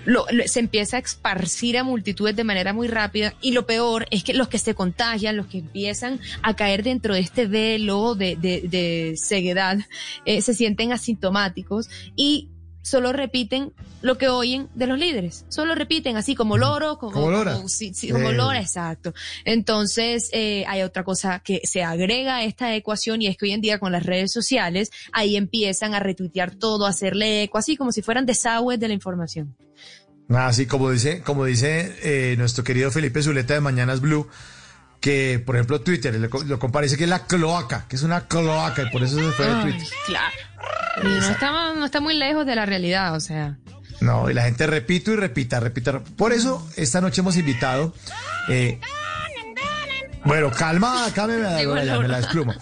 [0.06, 4.06] lo- lo- se empieza a esparcir a multitudes de manera muy rápida y lo peor
[4.12, 8.16] es que los que se contagian, los que empiezan a caer dentro de este velo
[8.16, 9.78] de, de- de ceguedad,
[10.26, 12.50] eh, se sienten asintomáticos y
[12.82, 17.32] solo repiten lo que oyen de los líderes, solo repiten así como loro, como, Como
[17.32, 17.54] lora.
[17.56, 18.34] como- sí, sí, como Eh.
[18.34, 19.14] lora, exacto.
[19.46, 23.52] Entonces eh, hay otra cosa que se agrega a esta ecuación y es que hoy
[23.54, 27.78] en día con las redes sociales ahí empiezan a retuitear todo, a hacerle eco, así
[27.78, 29.56] como si fueran desagües de la información.
[30.30, 34.28] Así como dice, como dice eh, nuestro querido Felipe Zuleta de Mañanas Blue,
[35.00, 38.84] que por ejemplo Twitter lo, lo comparece que es la cloaca, que es una cloaca
[38.84, 39.88] y por eso se fue de Ay, Twitter.
[40.06, 40.36] claro.
[41.04, 43.58] Y no está, no está muy lejos de la realidad, o sea.
[44.00, 46.00] No, y la gente repito y repita, repita.
[46.00, 47.94] Por eso esta noche hemos invitado.
[48.50, 48.80] eh,
[50.26, 52.08] bueno, calma, acá me, la- me la oro.
[52.08, 52.58] despluma.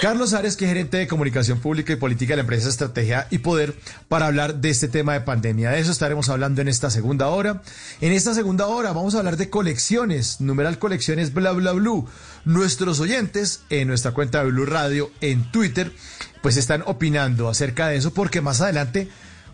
[0.00, 3.38] Carlos Arias, que es gerente de comunicación pública y política de la empresa Estrategia y
[3.38, 3.76] Poder,
[4.08, 5.70] para hablar de este tema de pandemia.
[5.70, 7.62] De eso estaremos hablando en esta segunda hora.
[8.00, 12.08] En esta segunda hora vamos a hablar de colecciones, numeral colecciones bla bla blue.
[12.44, 15.92] Nuestros oyentes en nuestra cuenta de Blue Radio en Twitter,
[16.40, 19.08] pues están opinando acerca de eso, porque más adelante,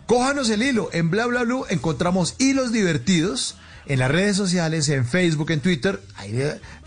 [0.07, 0.89] cójanos el hilo.
[0.93, 3.55] En bla bla blue encontramos hilos divertidos
[3.89, 5.99] en las redes sociales, en Facebook, en Twitter.
[6.15, 6.41] Ahí,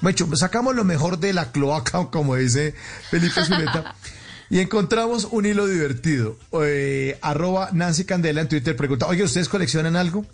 [0.09, 2.75] hecho, sacamos lo mejor de la cloaca, como dice
[3.11, 3.95] Felipe Zuleta.
[4.49, 6.39] Y encontramos un hilo divertido.
[6.63, 10.25] Eh, arroba Nancy Candela en Twitter pregunta, oye, ¿ustedes coleccionan algo?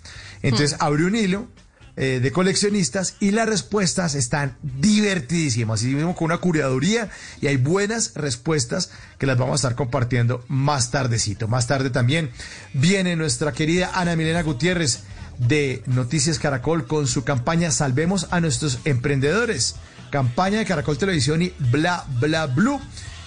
[0.42, 1.48] Entonces abrió un hilo
[1.96, 5.80] eh, de coleccionistas y las respuestas están divertidísimas.
[5.80, 7.08] Así mismo con una curaduría
[7.40, 11.48] y hay buenas respuestas que las vamos a estar compartiendo más tardecito.
[11.48, 12.30] Más tarde también
[12.74, 15.04] viene nuestra querida Ana Milena Gutiérrez
[15.38, 19.76] de Noticias Caracol con su campaña Salvemos a nuestros emprendedores.
[20.10, 22.80] Campaña de Caracol Televisión y bla bla blue.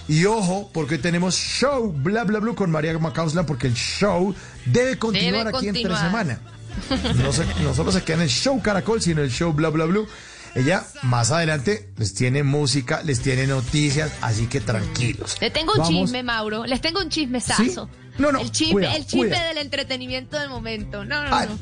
[0.08, 4.34] Y ojo, porque tenemos show bla bla blue con María Macauslan, porque el show
[4.66, 6.04] debe continuar Debe aquí entre continuar.
[6.06, 6.40] semana.
[7.22, 9.84] No, se- no solo se queda en el show Caracol, sino el show bla bla
[9.84, 10.08] blue.
[10.54, 15.36] Ella más adelante les tiene música, les tiene noticias, así que tranquilos.
[15.40, 16.66] Le tengo un Vamos- chisme, Mauro.
[16.66, 17.88] Les tengo un chismesazo.
[18.18, 19.44] No, no, El chisme, cuida, el chisme cuida.
[19.48, 21.04] del entretenimiento del momento.
[21.04, 21.58] No, no, Ah, no.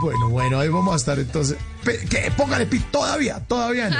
[0.00, 1.58] Bueno, bueno, ahí vamos a estar entonces.
[1.84, 2.32] ¿Qué?
[2.36, 3.96] Póngale pi, todavía, todavía no.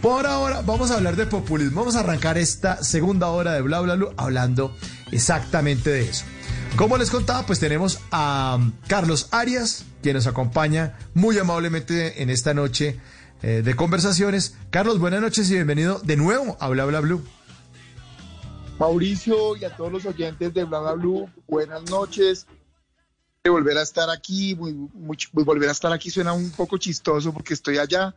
[0.00, 1.80] Por ahora vamos a hablar de populismo.
[1.80, 4.76] Vamos a arrancar esta segunda hora de Bla Bla Blue hablando
[5.10, 6.24] exactamente de eso.
[6.76, 12.30] Como les contaba, pues tenemos a um, Carlos Arias, quien nos acompaña muy amablemente en
[12.30, 12.98] esta noche
[13.42, 14.56] eh, de conversaciones.
[14.70, 17.22] Carlos, buenas noches y bienvenido de nuevo a Bla Bla Blue.
[18.78, 22.46] Mauricio y a todos los oyentes de Bla Bla Blue, buenas noches.
[23.46, 24.88] Volver a estar aquí, muy-
[25.32, 28.14] volver a estar aquí suena un poco chistoso porque estoy allá,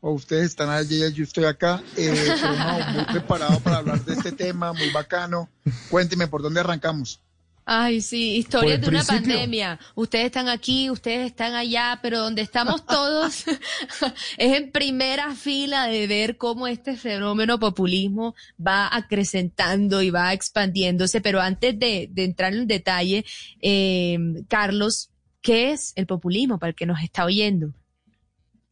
[0.00, 4.02] o ustedes están allá y yo estoy acá, eh, pero no, muy preparado para hablar
[4.02, 5.50] de este tema, muy bacano.
[5.90, 7.20] Cuénteme por dónde arrancamos.
[7.64, 9.34] Ay, sí, historias Por de una principio.
[9.34, 9.80] pandemia.
[9.94, 13.44] Ustedes están aquí, ustedes están allá, pero donde estamos todos
[14.36, 18.34] es en primera fila de ver cómo este fenómeno populismo
[18.64, 21.20] va acrecentando y va expandiéndose.
[21.20, 23.24] Pero antes de, de entrar en detalle,
[23.60, 25.10] eh, Carlos,
[25.40, 27.72] ¿qué es el populismo para el que nos está oyendo?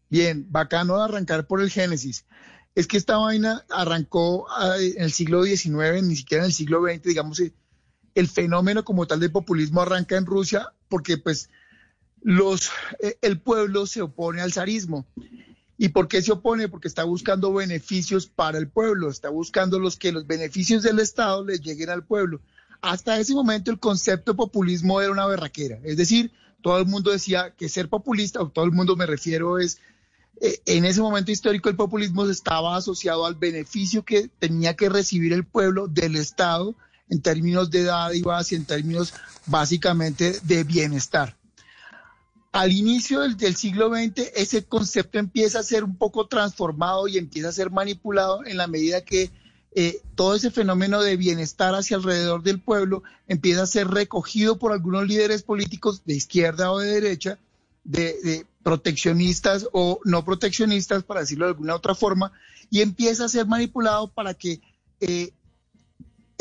[0.08, 2.26] Bien, bacano de arrancar por el Génesis.
[2.74, 4.46] Es que esta vaina arrancó
[4.78, 7.52] en el siglo XIX, ni siquiera en el siglo XX, digamos, eh,
[8.14, 11.48] el fenómeno como tal de populismo arranca en Rusia porque pues
[13.00, 15.06] eh, el pueblo se opone al zarismo.
[15.78, 16.68] ¿Y por qué se opone?
[16.68, 21.44] Porque está buscando beneficios para el pueblo, está buscando los que los beneficios del Estado
[21.44, 22.40] les lleguen al pueblo.
[22.82, 26.32] Hasta ese momento el concepto de populismo era una berraquera, es decir,
[26.62, 29.78] todo el mundo decía que ser populista, o todo el mundo me refiero es
[30.40, 35.32] eh, en ese momento histórico el populismo estaba asociado al beneficio que tenía que recibir
[35.32, 36.74] el pueblo del Estado
[37.10, 39.12] en términos de dádivas y en términos
[39.46, 41.36] básicamente de bienestar.
[42.52, 47.50] Al inicio del, siglo XX ese concepto empieza a ser un poco transformado y empieza
[47.50, 49.30] a ser manipulado en la medida que
[49.72, 54.72] eh, todo ese fenómeno de bienestar hacia alrededor del pueblo empieza a ser recogido por
[54.72, 57.38] algunos líderes políticos de izquierda o de derecha,
[57.84, 62.32] de, de proteccionistas o no proteccionistas, para decirlo de alguna otra forma,
[62.68, 64.60] y empieza a ser manipulado para que
[65.00, 65.32] eh,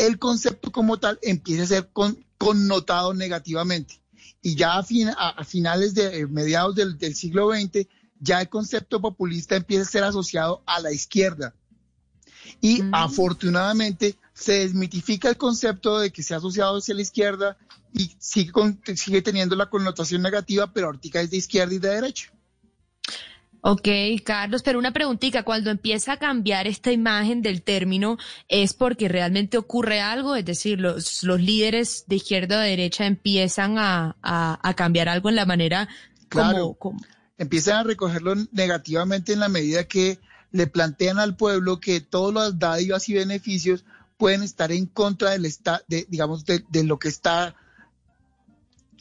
[0.08, 4.00] el concepto como tal empiece a ser con- connotado negativamente.
[4.42, 7.88] Y ya a, fin- a- a finales de eh, mediados del, del siglo XX,
[8.20, 11.54] ya el concepto populista empieza a ser asociado a la izquierda.
[12.62, 17.58] Y afortunadamente se desmitifica el concepto de que sea asociado hacia la izquierda
[17.94, 21.90] y sigue, con- sigue teniendo la connotación negativa, pero ahorita es de izquierda y de
[21.90, 22.32] derecha.
[23.62, 23.88] Ok,
[24.24, 29.58] Carlos, pero una preguntita, cuando empieza a cambiar esta imagen del término, ¿es porque realmente
[29.58, 30.36] ocurre algo?
[30.38, 35.10] Es decir, los, los líderes de izquierda o de derecha empiezan a, a- a cambiar
[35.10, 35.90] algo en la manera
[36.32, 36.74] como, Claro.
[36.80, 37.02] como-
[37.38, 40.20] empiezan a recogerlo negativamente en la medida que
[40.52, 43.84] le plantean al pueblo que todas las dádivas y beneficios
[44.18, 47.56] pueden estar en contra del esta- de, digamos, de, de lo que está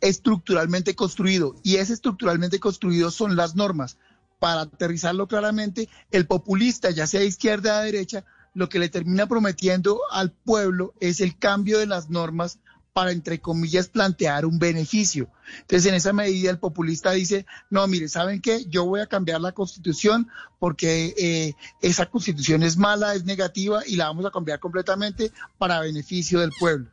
[0.01, 1.55] estructuralmente construido.
[1.63, 3.99] Y ese estructuralmente construido son las normas.
[4.39, 8.25] Para aterrizarlo claramente, el populista, ya sea de izquierda o de derecha,
[8.55, 12.59] lo que le termina prometiendo al pueblo es el cambio de las normas
[12.93, 15.29] para, entre comillas, plantear un beneficio.
[15.61, 18.65] Entonces, en esa medida, el populista dice, no, mire, ¿saben qué?
[18.69, 20.29] Yo voy a cambiar la constitución
[20.59, 25.81] porque eh, esa constitución es mala, es negativa y la vamos a cambiar completamente para
[25.81, 26.91] beneficio del pueblo.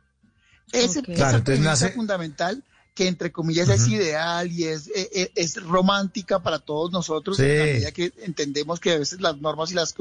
[0.72, 2.64] Ese, esa Claro, entonces premisa nace- fundamental
[2.96, 7.42] que entre comillas es ideal y es, eh, eh, es romántica para todos nosotros, Sí.
[7.42, 9.94] en la medida que entendemos que a veces las normas y las,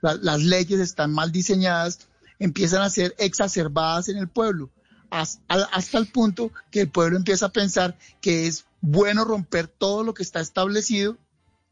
[0.00, 2.06] las leyes están mal diseñadas,
[2.38, 4.70] empiezan a ser exacerbadas en el pueblo,
[5.10, 10.14] hasta el punto que el pueblo empieza a pensar que es bueno romper todo lo
[10.14, 11.18] que está establecido,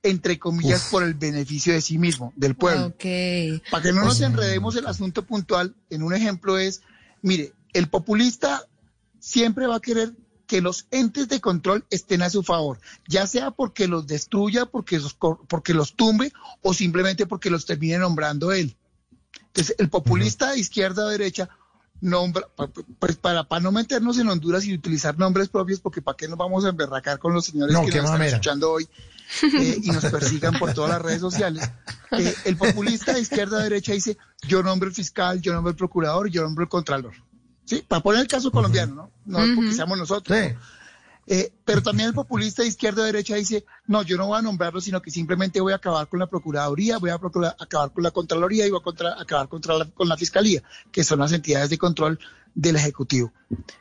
[0.03, 0.91] entre comillas, Uf.
[0.91, 2.87] por el beneficio de sí mismo, del pueblo.
[2.87, 3.05] Ok.
[3.71, 6.83] Para que no nos enredemos el asunto puntual, en un ejemplo es,
[7.23, 8.67] mire, el populista
[9.21, 10.13] siempre va a querer
[10.47, 12.79] que los entes de control estén a su favor,
[13.09, 16.33] ya sea porque los destruya, porque los, porque los tumbe
[16.63, 18.77] o simplemente porque los termine nombrando él.
[19.49, 21.49] Entonces, el populista de izquierda o derecha
[22.01, 22.47] nombra,
[22.99, 26.39] pues para, para no meternos en Honduras y utilizar nombres propios, porque para qué nos
[26.39, 28.89] vamos a emberracar con los señores No, que nos están escuchando hoy
[29.43, 31.69] eh, y nos persigan por todas las redes sociales.
[32.13, 34.17] Eh, el populista de izquierda o derecha dice,
[34.47, 37.15] yo nombro el fiscal, yo nombro el procurador, yo nombro el contralor.
[37.67, 37.85] ¿Sí?
[37.87, 39.11] Para poner el caso colombiano, ¿no?
[39.27, 40.39] No es porque seamos nosotros.
[40.55, 40.61] ¿no?
[41.29, 44.43] Eh, pero también el populista de izquierda o derecha dice, no, yo no voy a
[44.43, 48.05] nombrarlo, sino que simplemente voy a acabar con la Procuraduría, voy a procura- acabar con
[48.05, 50.63] la Contraloría y voy a contra- acabar contra la- con la Fiscalía,
[50.93, 52.21] que son las entidades de control
[52.55, 53.33] del Ejecutivo.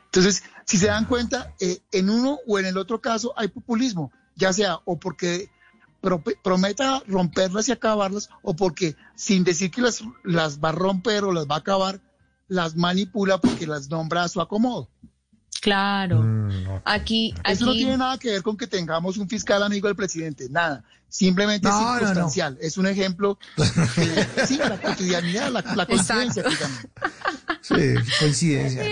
[0.06, 4.10] Entonces, si se dan cuenta, eh, en uno o en el otro caso hay populismo,
[4.34, 5.48] ya sea o porque
[6.00, 11.22] pro- prometa romperlas y acabarlas, o porque sin decir que las, las va a romper
[11.22, 12.00] o las va a acabar,
[12.48, 14.88] las manipula porque las nombra a su acomodo.
[15.60, 16.22] Claro.
[16.22, 19.96] Mm, Aquí, Eso no tiene nada que ver con que tengamos un fiscal amigo del
[19.96, 20.84] presidente, nada.
[21.08, 21.98] Simplemente No, es no, no.
[21.98, 22.58] circunstancial.
[22.60, 26.42] Es un ejemplo de sí, la cotidianidad, la, la coincidencia.
[26.42, 26.78] digamos.
[27.62, 27.74] Sí,
[28.20, 28.82] coincidencia.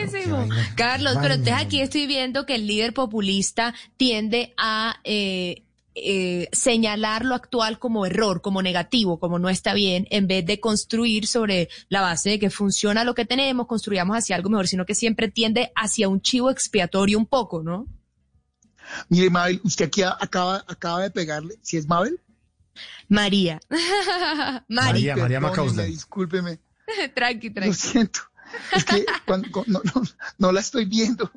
[0.75, 5.65] Carlos, pero entonces aquí estoy viendo que el líder populista tiende a eh,
[5.95, 10.59] eh, señalar lo actual como error, como negativo, como no está bien, en vez de
[10.61, 14.85] construir sobre la base de que funciona lo que tenemos, construyamos hacia algo mejor, sino
[14.87, 17.87] que siempre tiende hacia un chivo expiatorio un poco, ¿no?
[19.09, 21.55] Mire, Mabel, usted aquí acaba, acaba de pegarle.
[21.63, 22.21] ¿Si es Mabel?
[23.09, 23.61] María.
[24.69, 25.89] María, María Macausland.
[25.89, 26.59] Discúlpeme.
[27.15, 27.75] tranqui, Lo tranqui.
[27.75, 28.21] siento.
[28.75, 30.03] Es que cuando- cu- no, no,
[30.39, 31.31] no la estoy viendo.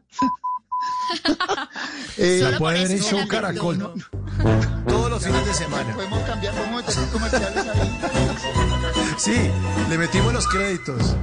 [2.18, 4.04] Eh, La puede ver en eso Show la Caracol perdono.
[4.88, 5.94] todos los fines de semana.
[5.94, 8.00] Podemos cambiar, podemos meter comerciales ahí.
[9.18, 9.36] Sí,
[9.90, 11.16] le metimos los créditos.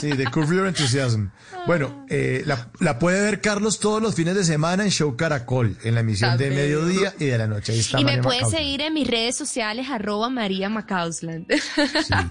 [0.00, 1.28] Sí, de Curve Your Enthusiasm.
[1.66, 5.76] Bueno, eh, la, la puede ver Carlos todos los fines de semana en Show Caracol,
[5.84, 7.72] en la emisión de mediodía y de la noche.
[7.72, 8.64] Ahí está Y me puedes Macausland.
[8.64, 11.46] seguir en mis redes sociales, arroba María Macausland.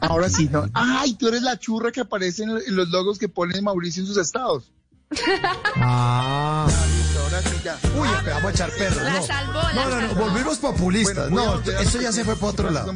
[0.01, 0.66] Ahora sí, no.
[0.74, 4.18] Ay, tú eres la churra que aparece en los logos que pone Mauricio en sus
[4.18, 4.72] estados.
[5.75, 6.67] Ah.
[6.69, 7.89] Sí.
[7.97, 9.03] Uy, espera, vamos a echar perros.
[9.03, 10.25] La No, salvó, la no, no, no, salvó.
[10.25, 11.29] volvimos populistas.
[11.29, 12.93] Bueno, no, eso ya se fue para otro lado.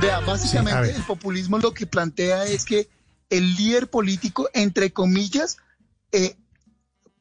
[0.00, 0.96] Vea, Sí, básicamente ver.
[0.96, 2.88] el populismo lo que plantea es que
[3.30, 5.58] el líder político, entre comillas,
[6.12, 6.36] eh,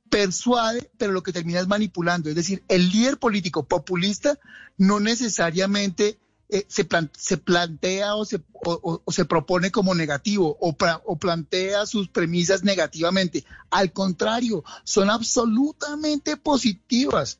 [0.09, 2.29] persuade, pero lo que termina es manipulando.
[2.29, 4.37] Es decir, el líder político populista
[4.77, 6.17] no necesariamente
[6.53, 10.73] eh, se, plan- se plantea o se, o- o- o se propone como negativo o,
[10.73, 13.45] pra- o plantea sus premisas negativamente.
[13.69, 17.39] Al contrario, son absolutamente positivas.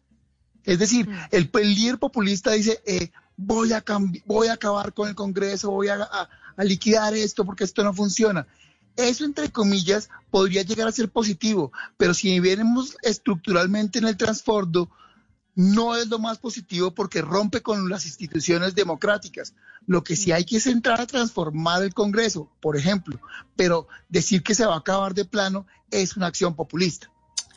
[0.64, 3.84] Es decir, el, el líder populista dice, eh, voy, a
[4.26, 7.94] voy a acabar con el Congreso, voy a, a- a liquidar esto porque esto no
[7.94, 8.48] funciona.
[8.98, 14.90] Eso, entre comillas, podría llegar a ser positivo, pero si viéramos estructuralmente en el trasfondo,
[15.56, 19.54] no es lo más positivo porque rompe con las instituciones democráticas.
[19.88, 23.20] Lo que sí hay que es entrar a transformar el Congreso, por ejemplo,
[23.56, 27.12] pero decir que se va a acabar de plano es una acción populista,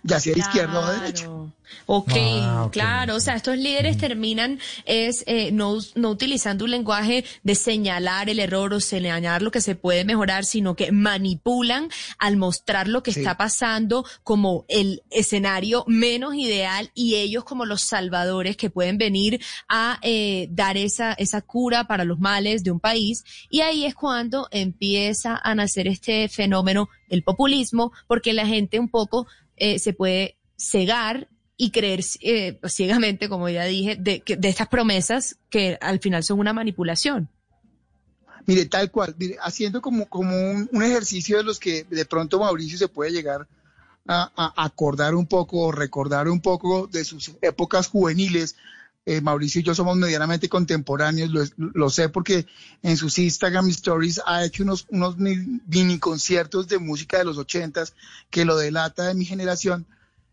[0.04, 1.24] ya sea de izquierda o de derecha.
[1.24, 1.52] Claro.
[1.86, 2.72] Ok, Ah, ok.
[2.72, 3.16] claro.
[3.16, 8.38] O sea, estos líderes terminan es eh, no, no utilizando un lenguaje de señalar el
[8.38, 11.88] error o señalar lo que se puede mejorar, sino que manipulan
[12.18, 13.20] al mostrar lo que Sí.
[13.20, 19.40] está pasando como el escenario menos ideal y ellos como los salvadores que pueden venir
[19.68, 23.24] a eh, dar esa, esa cura para los males de un país.
[23.50, 28.88] Y ahí es cuando empieza a nacer este fenómeno, el populismo, porque la gente un
[28.88, 29.26] poco
[29.56, 35.36] eh, se puede cegar y creer eh, ciegamente, como ya dije, de, de estas promesas
[35.50, 37.28] que al final son una manipulación.
[38.46, 43.10] Mire, tal cual, haciendo como, un ejercicio de los que de pronto Mauricio se puede
[43.10, 43.48] llegar
[44.06, 48.56] a, a acordar un poco o recordar un poco de sus épocas juveniles.
[49.06, 52.46] Eh, Mauricio y yo somos medianamente contemporáneos, lo, lo sé porque
[52.82, 57.36] en sus Instagram Stories ha hecho unos, unos mi- mini conciertos de música de los
[57.36, 57.92] ochentas
[58.30, 59.84] que lo delata de mi generación.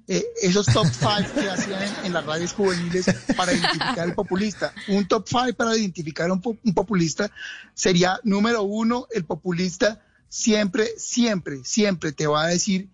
[0.07, 4.73] Eh, esos top five que hacían en, en las radios juveniles para identificar al populista.
[4.87, 7.29] Un top five para identificar un, po- un populista
[7.73, 12.89] sería, número uno, el populista siempre, siempre, siempre te va a decir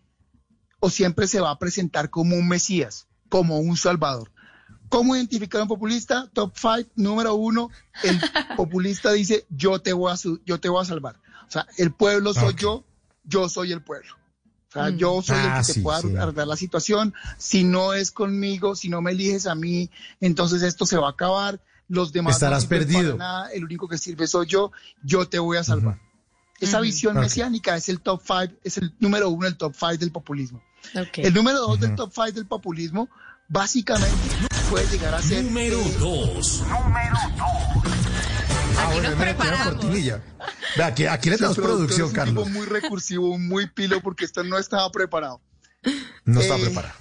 [0.79, 4.31] o siempre se va a presentar como un Mesías, como un Salvador.
[4.89, 6.29] ¿Cómo identificar a un populista?
[6.33, 7.69] Top five, número uno,
[8.03, 8.19] el
[8.57, 11.15] populista dice, yo te voy a, su- yo te voy a salvar.
[11.47, 12.83] O sea, el pueblo soy yo,
[13.23, 14.13] yo soy el pueblo.
[14.69, 14.97] O sea, Mm.
[14.97, 16.15] yo soy el Ah, que te sí, pueda sí.
[16.15, 17.13] arreglar la situación.
[17.37, 19.89] Si no es conmigo, si no me eliges a mí,
[20.19, 21.61] entonces esto se va a acabar.
[21.89, 23.17] Los demás Estarás no perdido.
[23.17, 23.51] para nada.
[23.53, 24.71] El único que sirve soy yo.
[25.03, 25.99] Yo te voy a salvar.
[26.59, 30.11] Esa visión mesiánica es el top five, es el número uno del top five del
[30.11, 30.61] populismo.
[31.13, 33.07] El número dos del top five del populismo,
[33.47, 34.17] básicamente,
[34.69, 35.43] puede llegar a ser.
[35.43, 36.63] Número eh, 2.
[38.79, 40.23] Ah, bueno, una cortinilla.
[40.77, 42.43] Ve, aquí, aquí le damos producción, es un Carlos.
[42.45, 45.41] tipo muy recursivo, muy pilo, porque esto no estaba preparado.
[46.25, 46.95] No está Eh, preparado.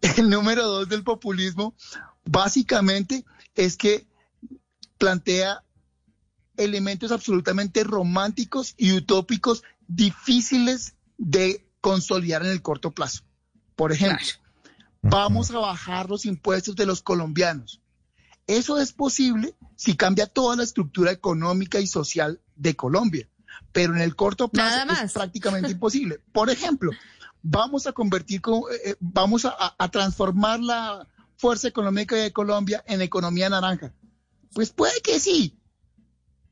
[0.16, 1.74] El número dos del populismo,
[2.24, 3.24] básicamente,
[3.54, 4.06] es que
[4.98, 5.62] plantea
[6.56, 13.22] elementos absolutamente románticos y utópicos difíciles de consolidar en el corto plazo.
[13.76, 14.26] Por ejemplo,
[15.02, 17.80] vamos a bajar los impuestos de los colombianos.
[18.46, 23.28] Eso es posible si cambia toda la estructura económica y social de Colombia,
[23.72, 26.20] pero en el corto plazo es prácticamente imposible.
[26.32, 26.90] Por ejemplo,
[27.42, 31.06] vamos a convertir, co- eh, eh, vamos a, transformar la
[31.36, 33.92] fuerza económica de Colombia en economía naranja.
[34.54, 35.58] Pues puede que sí,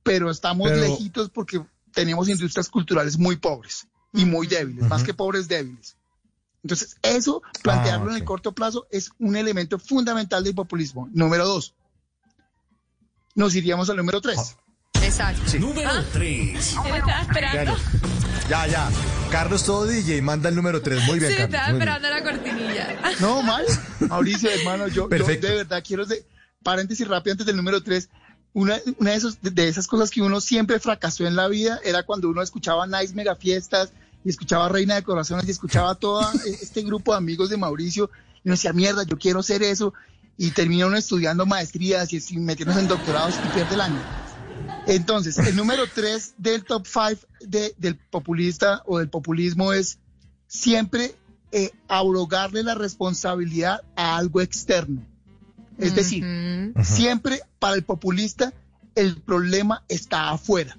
[0.02, 5.14] pero estamos Pero- lejitos porque tenemos industrias culturales muy pobres y muy débiles, más que
[5.14, 5.96] pobres débiles.
[6.66, 11.08] Entonces, eso, plantearlo en el corto plazo es un elemento fundamental del populismo.
[11.12, 11.74] Número dos.
[13.36, 14.56] Nos iríamos al número tres.
[15.02, 15.58] Exacto.
[15.60, 16.76] Número 3.
[16.84, 17.76] Él estaba esperando.
[18.48, 18.90] Ya, ya.
[19.30, 21.04] Carlos todo DJ, manda el número 3.
[21.06, 21.54] Muy bien, Sí, Carlos.
[21.54, 23.00] estaba esperando la cortinilla.
[23.20, 23.64] No, mal.
[24.08, 26.26] Mauricio, hermano, yo, de verdad quiero, de,
[26.64, 28.08] paréntesis rápido antes del número tres.
[28.52, 32.02] Una, una de, esos, de esas cosas que uno siempre fracasó en la vida era
[32.02, 33.92] cuando uno escuchaba Nice Mega Fiestas
[34.26, 36.20] y escuchaba Reina de Corazones y escuchaba todo
[36.60, 38.10] este grupo de amigos de Mauricio
[38.42, 39.94] y uno decía, mierda, yo quiero ser eso.
[40.36, 44.00] Y termina uno estudiando maestrías y, y metiéndose en doctorados y pierde el año.
[44.88, 49.98] Entonces, el número tres del top five de- del populista o del populismo es
[50.48, 51.14] siempre
[51.52, 55.02] eh, abrogarle la responsabilidad a algo externo.
[55.78, 56.24] Es decir,
[56.82, 58.52] siempre para el populista
[58.96, 60.76] el problema está afuera,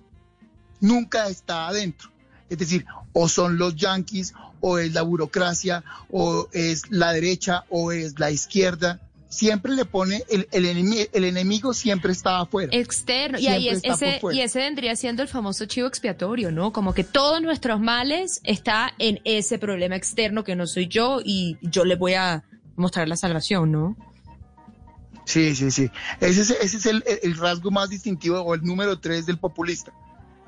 [0.81, 2.09] nunca está adentro.
[2.49, 2.85] Es decir,
[3.19, 8.29] o son los yanquis, o es la burocracia, o es la derecha, o es la
[8.29, 8.99] izquierda.
[9.29, 12.69] Siempre le pone, el, el, enemi- el enemigo siempre está afuera.
[12.73, 13.39] Externo.
[13.39, 16.71] Y ahí es, ese, y ese vendría siendo el famoso chivo expiatorio, ¿no?
[16.71, 21.57] Como que todos nuestros males está en ese problema externo que no soy yo y
[21.61, 22.43] yo le voy a
[22.77, 23.97] mostrar la salvación, ¿no?
[25.25, 25.89] Sí, sí, sí.
[26.21, 29.37] Ese es, ese es el, el- el rasgo más distintivo o el número tres del
[29.39, 29.91] populista.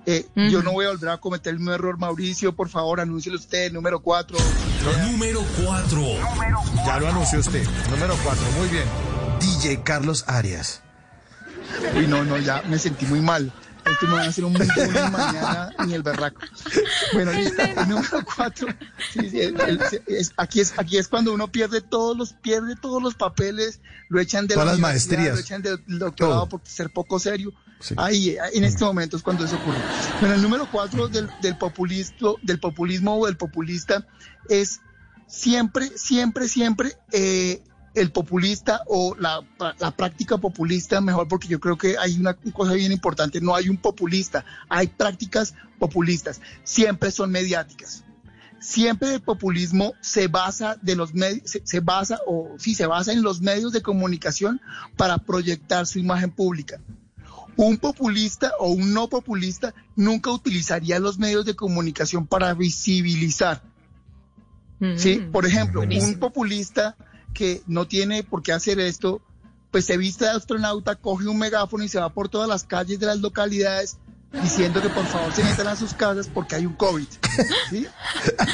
[0.05, 2.55] Eh, Yo no voy a volver a cometer el mismo error, Mauricio.
[2.55, 4.37] Por favor, anúncielo usted, el número cuatro.
[5.11, 6.01] Número 4.
[6.85, 7.63] Ya lo anunció usted.
[7.91, 8.43] Número 4.
[8.57, 8.85] Muy bien.
[9.39, 10.81] DJ Carlos Arias.
[11.95, 13.51] Uy, no, no, ya me sentí muy mal.
[13.85, 16.41] Esto me va a hacer un bullying mañana ni el berraco.
[17.13, 17.61] Bueno, listo.
[17.61, 18.67] El número cuatro.
[19.13, 22.75] sí, sí, el- el- es- aquí, es, aquí es cuando uno pierde todos los, pierde
[22.75, 25.33] todos los papeles, lo echan de Todas la las maestrías.
[25.35, 26.49] lo echan del doctorado Todo.
[26.49, 27.51] por ser poco serio.
[27.95, 29.77] Ahí, en este momento es cuando eso ocurre.
[30.19, 34.05] Bueno, el número cuatro del, del populismo, del populismo o del populista
[34.49, 34.81] es
[35.27, 37.63] siempre, siempre, siempre eh,
[37.95, 39.41] el populista o la,
[39.79, 43.69] la práctica populista, mejor porque yo creo que hay una cosa bien importante, no hay
[43.69, 48.03] un populista, hay prácticas populistas, siempre son mediáticas.
[48.61, 53.13] Siempre el populismo se basa de los medios, se, se basa o sí se basa
[53.13, 54.59] en los medios de comunicación
[54.97, 56.81] para proyectar su imagen pública.
[57.55, 63.61] Un populista o un no populista nunca utilizaría los medios de comunicación para visibilizar.
[64.95, 66.95] Sí, por ejemplo, un populista
[67.33, 69.21] que no tiene por qué hacer esto,
[69.71, 72.99] pues se viste de astronauta, coge un megáfono y se va por todas las calles
[72.99, 73.97] de las localidades
[74.31, 77.07] diciendo que por favor se metan a sus casas porque hay un COVID.
[77.69, 77.87] ¿sí?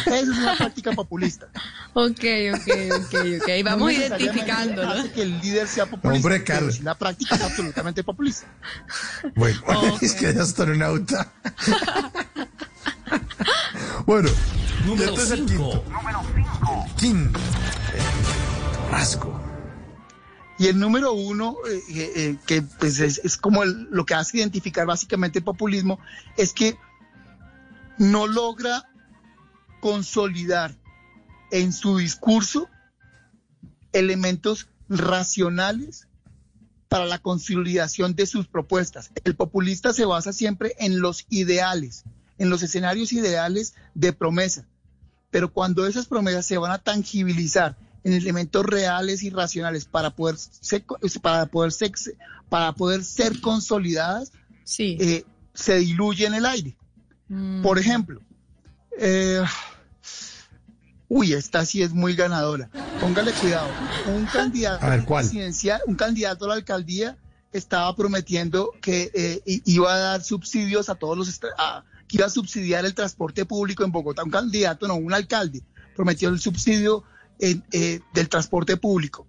[0.06, 1.47] Esa es una práctica populista.
[1.93, 2.23] Ok,
[2.53, 3.49] ok, ok, ok.
[3.64, 4.91] Vamos No identificando, ¿no?
[4.91, 6.27] hace que el líder sea populista.
[6.27, 6.80] Hombre, Carlos.
[6.81, 8.47] la práctica es absolutamente populista.
[9.35, 9.61] Bueno,
[10.02, 11.31] es que astronauta.
[14.06, 14.30] bueno,
[14.85, 15.84] Número este es el 5.
[15.84, 15.84] quinto.
[16.97, 17.39] Quinto.
[17.39, 19.35] Eh, Rasgo.
[20.57, 24.86] Y el número uno, eh, eh, eh, que pues es, como lo que hace identificar
[24.86, 25.99] básicamente el populismo,
[26.38, 26.77] es que
[27.98, 28.90] no logra
[29.82, 30.76] consolidar
[31.52, 32.69] en su discurso
[33.91, 36.07] elementos racionales
[36.88, 39.11] para la consolidación de sus propuestas.
[39.26, 42.03] El populista se basa siempre en los ideales,
[42.38, 44.65] en los escenarios ideales de promesa.
[45.32, 50.38] Pero cuando esas promesas se van a tangibilizar en elementos reales y racionales para poder
[50.38, 50.86] ser,
[51.22, 51.91] para poder ser,
[52.48, 54.32] para poder ser consolidadas,
[55.02, 56.77] eh, se diluye en el aire.
[57.61, 58.22] Por ejemplo,
[58.98, 59.44] Eh,
[61.10, 62.69] uy, esta sí es muy ganadora.
[62.99, 63.69] Póngale cuidado.
[64.07, 65.23] Un candidato A ver, ¿cuál?
[65.26, 67.18] presidencial, un candidato a la alcaldía
[67.52, 72.30] estaba prometiendo que eh, iba a dar subsidios a todos los a- que iba a
[72.30, 74.23] subsidiar el transporte público en Bogotá.
[74.23, 75.64] Un candidato, no, un alcalde,
[75.95, 77.03] prometió el subsidio
[77.40, 79.28] en, eh, del transporte público.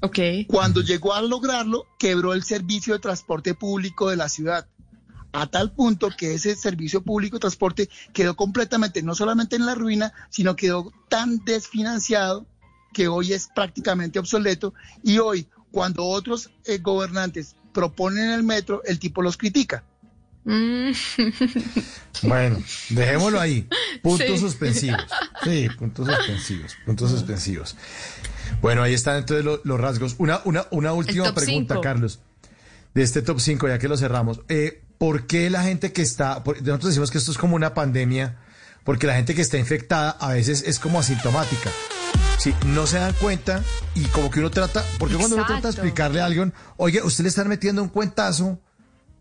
[0.00, 0.18] Ok.
[0.46, 4.68] Cuando llegó a lograrlo, quebró el servicio de transporte público de la ciudad.
[5.32, 9.74] A tal punto que ese servicio público de transporte quedó completamente, no solamente en la
[9.74, 12.46] ruina, sino quedó tan desfinanciado
[12.92, 14.72] que hoy es prácticamente obsoleto.
[15.02, 19.84] Y hoy, cuando otros eh, gobernantes proponen el metro, el tipo los critica.
[20.48, 20.92] Mm.
[22.22, 22.58] Bueno,
[22.90, 23.68] dejémoslo ahí.
[24.02, 24.38] Puntos Sí.
[24.38, 25.02] suspensivos.
[25.44, 26.76] Sí, puntos suspensivos.
[26.86, 27.76] Puntos suspensivos.
[28.62, 30.14] Bueno, ahí están entonces lo- los rasgos.
[30.18, 31.80] Una, una, una última pregunta, cinco.
[31.82, 32.20] Carlos.
[32.94, 34.40] De este top 5, ya que lo cerramos.
[34.48, 36.42] Eh, ¿Por qué la gente que está...
[36.42, 38.38] por- nosotros decimos que esto es como una pandemia,
[38.84, 41.70] porque la gente que está infectada a veces es como asintomática.
[42.38, 43.62] Sí, no se dan cuenta
[43.94, 45.82] y como que uno trata, porque cuando uno trata de Exacto.
[45.82, 48.58] explicarle a alguien, oye, usted le están metiendo un cuentazo,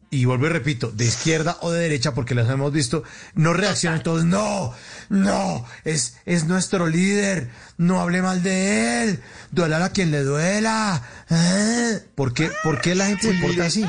[0.09, 3.03] y vuelvo y repito, de izquierda o de derecha, porque las hemos visto,
[3.35, 4.73] no reaccionan todos, no,
[5.09, 9.19] no, es, es nuestro líder, no hable mal de él,
[9.51, 11.03] duela a quien le duela.
[11.29, 13.85] Ah, ¿Por qué, por qué la gente se porta así?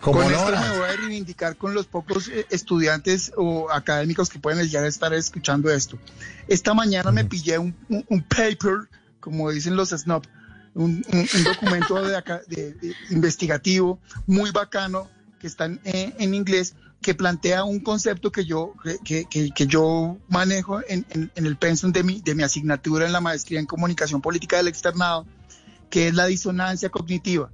[0.00, 4.38] Como con esto me voy a reivindicar con los pocos eh, estudiantes o académicos que
[4.38, 5.98] pueden ya estar escuchando esto.
[6.46, 8.88] Esta mañana me pillé un, un- un paper,
[9.18, 10.24] como dicen los snob,
[10.76, 15.08] un, un- documento de investigativo muy bacano
[15.40, 18.74] que está en, inglés que plantea un concepto que yo,
[19.04, 23.12] que, que- yo manejo en, en- en el pensum de mi, de mi asignatura en
[23.12, 25.26] la maestría en comunicación política del externado,
[25.90, 27.50] que es la disonancia cognitiva.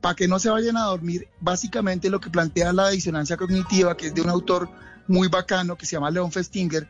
[0.00, 4.08] Para que no se vayan a dormir, básicamente lo que plantea la disonancia cognitiva, que
[4.08, 4.68] es de un autor
[5.08, 6.88] muy bacano que se llama León Festinger,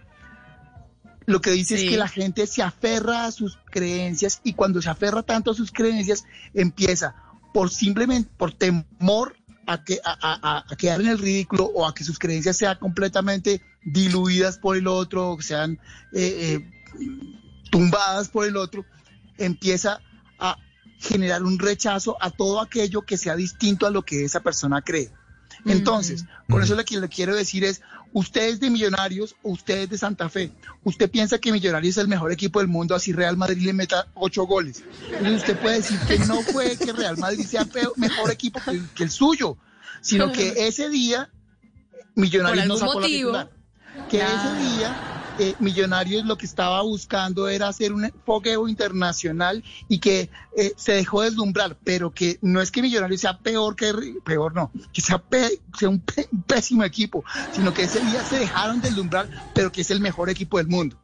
[1.26, 1.84] lo que dice Sí.
[1.84, 5.54] es que la gente se aferra a sus creencias y cuando se aferra tanto a
[5.54, 6.24] sus creencias,
[6.54, 7.14] empieza
[7.52, 9.36] por simplemente, por temor
[9.66, 12.78] a, que, a, a- a- quedar en el ridículo o a que sus creencias sean
[12.78, 15.78] completamente diluidas por el otro, o sean
[16.12, 16.70] eh, eh,
[17.70, 18.84] tumbadas por el otro,
[19.38, 20.00] empieza
[20.38, 20.56] a
[20.98, 25.10] generar un rechazo a todo aquello que sea distinto a lo que esa persona cree.
[25.64, 27.82] Entonces, con eso lo que le quiero decir es,
[28.12, 30.50] usted es de Millonarios o usted es de Santa Fe.
[30.84, 34.08] Usted piensa que Millonarios es el mejor equipo del mundo, así Real Madrid le meta
[34.14, 34.82] ocho goles.
[35.06, 38.70] Entonces usted puede decir que no fue que Real Madrid sea peor- mejor equipo que,
[38.72, 39.56] el- que el suyo,
[40.00, 41.30] sino que ese día
[42.14, 43.32] Millonarios no sacó motivo.
[43.32, 44.08] la titular.
[44.10, 49.98] Que ese día eh, Millonarios lo que estaba buscando era hacer un fogueo internacional y
[49.98, 53.92] que eh, se dejó deslumbrar, pero que no es que Millonarios sea peor que,
[54.24, 58.24] peor no, que sea, pe- sea un, pe- un pésimo equipo, sino que ese día
[58.24, 60.96] se dejaron deslumbrar, pero que es el mejor equipo del mundo.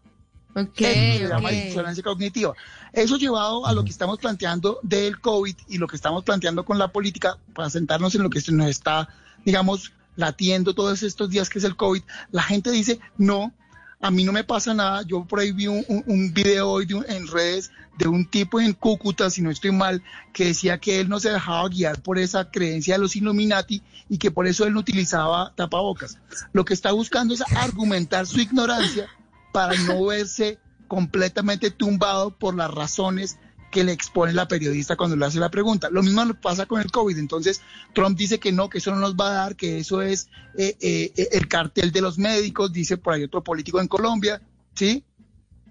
[0.54, 1.54] Ok, Eso se llama ok.
[1.54, 2.54] disonancia cognitiva.
[2.92, 6.78] Eso llevado a lo que estamos planteando del COVID y lo que estamos planteando con
[6.78, 9.08] la política, para sentarnos en lo que se nos está,
[9.44, 12.02] digamos, latiendo todos estos días que es el COVID,
[12.32, 13.52] la gente dice, no,
[14.00, 15.02] a mí no me pasa nada.
[15.02, 19.42] Yo por ahí vi un, video hoy en redes de un tipo en Cúcuta, si
[19.42, 20.02] no estoy mal,
[20.32, 24.18] que decía que él no se dejaba guiar por esa creencia de los Illuminati y
[24.18, 26.18] que por eso él no utilizaba tapabocas.
[26.52, 29.08] Lo que está buscando es argumentar su ignorancia
[29.52, 33.38] para no verse completamente tumbado por las razones
[33.70, 35.90] que le expone la periodista cuando le hace la pregunta.
[35.90, 37.18] Lo mismo nos pasa con el COVID.
[37.18, 37.60] Entonces,
[37.94, 40.76] Trump dice que no, que eso no nos va a dar, que eso es eh,
[40.80, 44.40] eh, eh, el cartel de los médicos, dice por ahí otro político en Colombia,
[44.74, 45.04] ¿sí?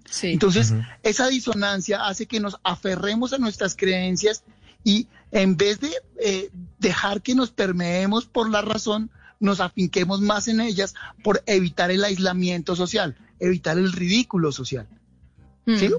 [0.08, 0.28] Sí.
[0.28, 0.72] Entonces,
[1.02, 4.42] esa disonancia hace que nos aferremos a nuestras creencias
[4.84, 9.10] y en vez de eh, dejar que nos permeemos por la razón,
[9.40, 14.88] nos afinquemos más en ellas por evitar el aislamiento social, evitar el ridículo social.
[15.76, 15.90] ¿Sí?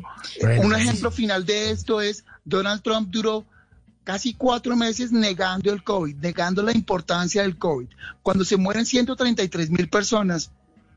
[0.41, 0.81] Bueno, Un sí.
[0.81, 3.45] ejemplo final de esto es Donald Trump duró
[4.03, 7.87] casi cuatro meses negando el COVID, negando la importancia del COVID.
[8.23, 10.51] Cuando se mueren 133 mil personas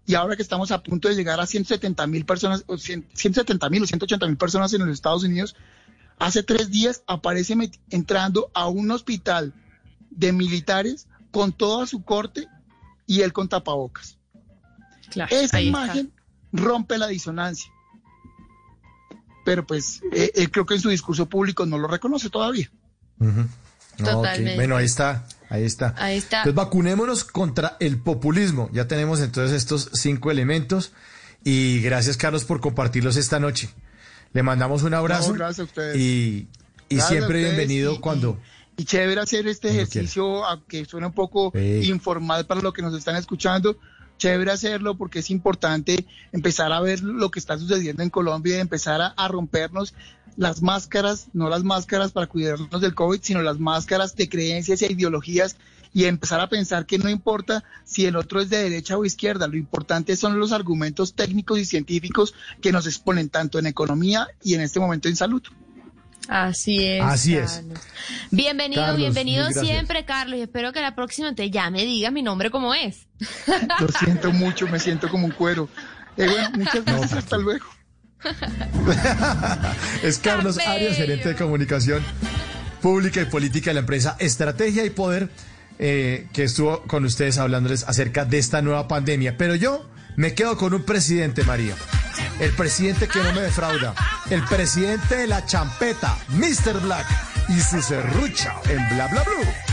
[0.06, 3.68] y ahora que estamos a punto de llegar a 170 mil personas, o 100 170
[3.70, 5.54] mil o 180 mil personas en los Estados Unidos,
[6.18, 7.56] hace tres días aparece
[7.90, 9.52] entrando a un hospital
[10.10, 12.48] de militares con toda su corte
[13.06, 14.18] y él con tapabocas.
[15.14, 15.60] Esa ahí está.
[15.60, 16.12] imagen
[16.52, 17.71] rompe la disonancia.
[19.44, 22.70] Pero pues eh, él creo que en su discurso público no lo reconoce todavía.
[23.96, 24.54] Totalmente.
[24.56, 25.94] Bueno, ahí está, ahí está.
[25.98, 26.38] Ahí está.
[26.38, 28.68] Entonces vacunémonos contra el populismo.
[28.72, 30.92] Ya tenemos entonces estos cinco elementos.
[31.44, 33.68] Y gracias, Carlos, por compartirlos esta noche.
[34.32, 35.28] Le mandamos un abrazo.
[35.32, 35.96] No, gracias a ustedes.
[35.96, 36.48] Y,
[36.88, 38.38] y Gracias a siempre ustedes bienvenido y- cuando.
[38.76, 41.90] Y chévere hacer este Cuando ejercicio, aunque suena un poco Sí.
[41.90, 43.76] informal para lo que nos están escuchando,
[44.18, 48.60] chévere hacerlo porque es importante empezar a ver lo que está sucediendo en Colombia y
[48.60, 49.94] empezar a, rompernos
[50.36, 54.86] las máscaras, no las máscaras para cuidarnos del COVID, sino las máscaras de creencias y
[54.86, 55.56] ideologías
[55.94, 59.46] y empezar a pensar que no importa si el otro es de derecha o izquierda,
[59.46, 64.54] lo importante son los argumentos técnicos y científicos que nos exponen tanto en economía y
[64.54, 65.42] en este momento en salud.
[66.28, 67.02] Así es.
[67.02, 67.52] Así es.
[67.52, 67.78] Carlos.
[68.30, 70.38] Bienvenido, Carlos, bienvenido siempre, Carlos.
[70.38, 73.06] Y espero que la próxima te llame, diga mi nombre como es.
[73.80, 75.68] Lo siento mucho, me siento como un cuero.
[76.16, 77.66] Eh, bueno, muchas gracias, hasta luego.
[80.02, 82.04] Es Carlos Arias, gerente de comunicación
[82.80, 85.28] pública y política de la empresa Estrategia y Poder,
[85.78, 89.36] eh, que estuvo con ustedes hablándoles acerca de esta nueva pandemia.
[89.36, 91.74] Pero yo me quedo con un presidente, María.
[92.40, 93.94] El presidente que no me defrauda.
[94.30, 96.80] El presidente de la champeta, Mr.
[96.80, 97.06] Black,
[97.48, 99.71] y su serrucha en Bla Bla Blue.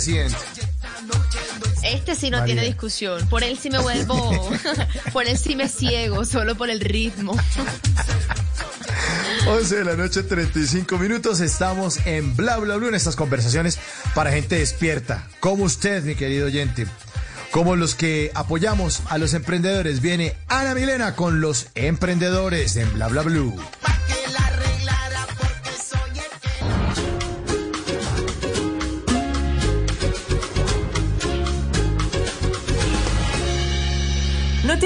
[0.00, 0.36] Sí es my president.
[1.82, 2.54] Este sí no María.
[2.54, 3.28] tiene discusión.
[3.28, 4.50] Por él sí me vuelvo,
[5.12, 7.36] por él sí me ciego, solo por el ritmo.
[9.46, 11.40] 11 de la noche, 35 minutos.
[11.40, 13.78] Estamos en Bla Bla Blue en estas conversaciones
[14.14, 16.86] para gente despierta, como usted, mi querido oyente.
[17.52, 20.00] Como los que apoyamos a los emprendedores.
[20.00, 23.56] Viene Ana Milena con los emprendedores en Bla Bla Blue.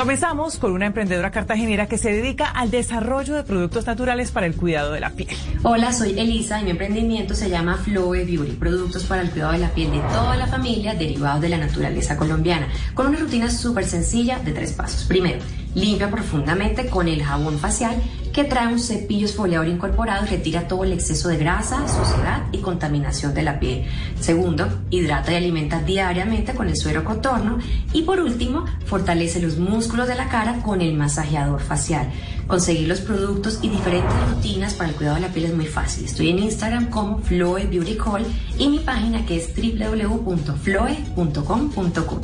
[0.00, 4.56] Comenzamos con una emprendedora cartagenera que se dedica al desarrollo de productos naturales para el
[4.56, 5.28] cuidado de la piel.
[5.62, 9.58] Hola, soy Elisa y mi emprendimiento se llama Floe Beauty, productos para el cuidado de
[9.58, 13.84] la piel de toda la familia derivados de la naturaleza colombiana, con una rutina súper
[13.84, 15.04] sencilla de tres pasos.
[15.04, 15.40] Primero,
[15.74, 18.00] limpia profundamente con el jabón facial
[18.32, 22.58] que trae un cepillo exfoliador incorporado y retira todo el exceso de grasa, suciedad y
[22.58, 23.86] contaminación de la piel.
[24.20, 27.58] Segundo, hidrata y alimenta diariamente con el suero contorno.
[27.92, 32.08] Y por último, fortalece los músculos de la cara con el masajeador facial.
[32.46, 36.04] Conseguir los productos y diferentes rutinas para el cuidado de la piel es muy fácil.
[36.04, 38.24] Estoy en Instagram como Floe Beauty Call
[38.58, 42.20] y mi página que es www.floe.com.co.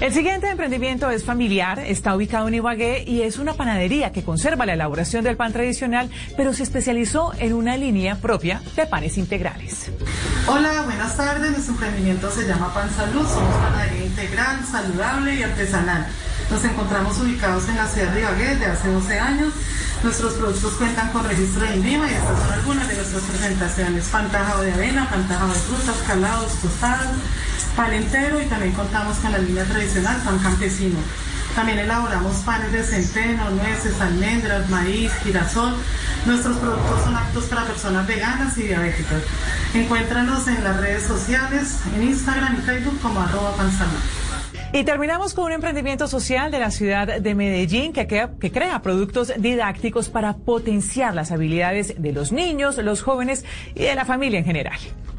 [0.00, 4.66] El siguiente emprendimiento es familiar, está ubicado en Ibagué y es una panadería que conserva
[4.66, 9.90] la elaboración del pan tradicional, pero se especializó en una línea propia de panes integrales.
[10.46, 11.50] Hola, buenas tardes.
[11.52, 13.26] Nuestro emprendimiento se llama Pan Salud.
[13.26, 16.06] Somos panadería integral, saludable y artesanal.
[16.50, 19.52] Nos encontramos ubicados en la ciudad de Ibagué desde hace 12 años.
[20.02, 24.08] Nuestros productos cuentan con registro de INVIMA y estas son algunas de nuestras presentaciones.
[24.08, 27.16] Pan tajado de avena, pan tajado de frutas, calados, tostados,
[27.74, 30.98] pan entero y también contamos con la línea tradicional, pan campesino.
[31.54, 35.74] También elaboramos panes de centeno, nueces, almendras, maíz, girasol.
[36.26, 39.22] Nuestros productos son aptos para personas veganas y diabéticas.
[39.72, 44.23] Encuéntranos en las redes sociales, en Instagram y Facebook como arroba pansalud.
[44.74, 50.08] Y terminamos con un emprendimiento social de la ciudad de Medellín que crea, productos didácticos
[50.08, 53.44] para potenciar las habilidades de los niños, los jóvenes
[53.76, 54.76] y de la familia en general.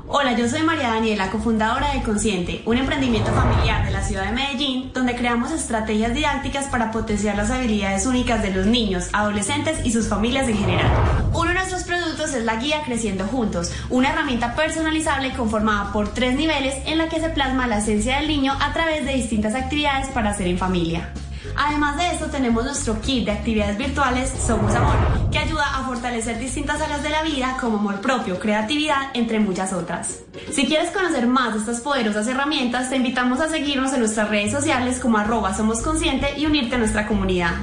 [0.07, 4.33] Hola, yo soy María Daniela, cofundadora de Consciente, un emprendimiento familiar de la ciudad de
[4.33, 9.91] Medellín, donde creamos estrategias didácticas para potenciar las habilidades únicas de los niños, adolescentes y
[9.91, 10.91] sus familias en general.
[11.33, 16.35] Uno de nuestros productos es la guía Creciendo Juntos, una herramienta personalizable conformada por tres
[16.35, 20.09] niveles en la que se plasma la esencia del niño a través de distintas actividades
[20.09, 21.09] para hacer en familia.
[21.55, 24.95] Además de esto, tenemos nuestro kit de actividades virtuales Somos Amor,
[25.31, 29.73] que ayuda a fortalecer distintas áreas de la vida como amor propio, creatividad, entre muchas
[29.73, 30.19] otras.
[30.51, 34.51] Si quieres conocer más de estas poderosas herramientas, te invitamos a seguirnos en nuestras redes
[34.51, 37.53] sociales como arroba Somos Consciente y unirte a nuestra comunidad.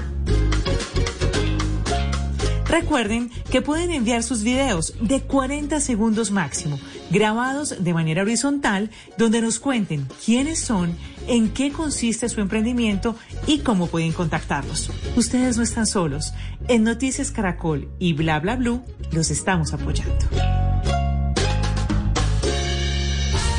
[2.73, 6.79] Recuerden que pueden enviar sus videos de 40 segundos máximo,
[7.13, 10.97] grabados de manera horizontal, donde nos cuenten quiénes son,
[11.29, 13.15] en qué consiste su emprendimiento
[13.47, 14.91] y cómo pueden contactarlos.
[15.17, 16.33] Ustedes no están solos.
[16.69, 18.83] En Noticias Caracol y Bla Bla Blue
[19.13, 20.27] los estamos apoyando.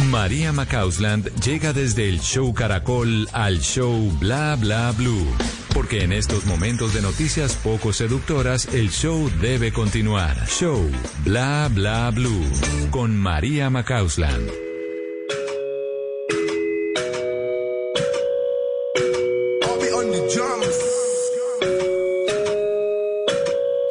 [0.10, 5.26] María Macausland llega desde el show Caracol al show Bla Bla Blue.
[5.74, 10.48] Porque en estos momentos de noticias poco seductoras, el show debe continuar.
[10.48, 10.90] Show
[11.24, 12.46] Bla Bla Blue
[12.92, 14.50] con María Macausland.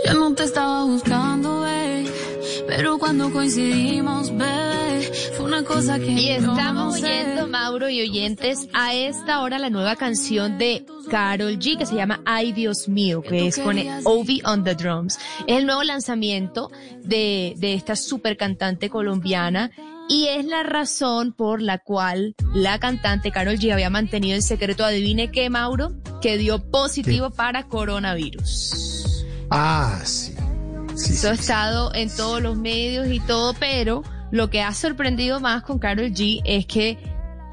[0.06, 2.04] Yo no te estaba buscando, bebé,
[2.66, 7.04] pero cuando coincidimos, bebé, fue una cosa que Y estamos no sé.
[7.22, 11.94] oyendo, Mauro y oyentes, a esta hora la nueva canción de Carol G que se
[11.94, 15.18] llama Ay Dios mío, que es con Ovi on the Drums.
[15.46, 16.70] Es el nuevo lanzamiento
[17.04, 19.70] de, de esta super cantante colombiana
[20.08, 24.86] y es la razón por la cual la cantante Carol G había mantenido el secreto,
[24.86, 29.26] adivine qué, Mauro, que dio positivo para coronavirus.
[29.50, 30.32] Ah, sí.
[30.94, 35.40] Sí, Eso ha estado en todos los medios y todo, pero lo que ha sorprendido
[35.40, 36.96] más con Carol G es que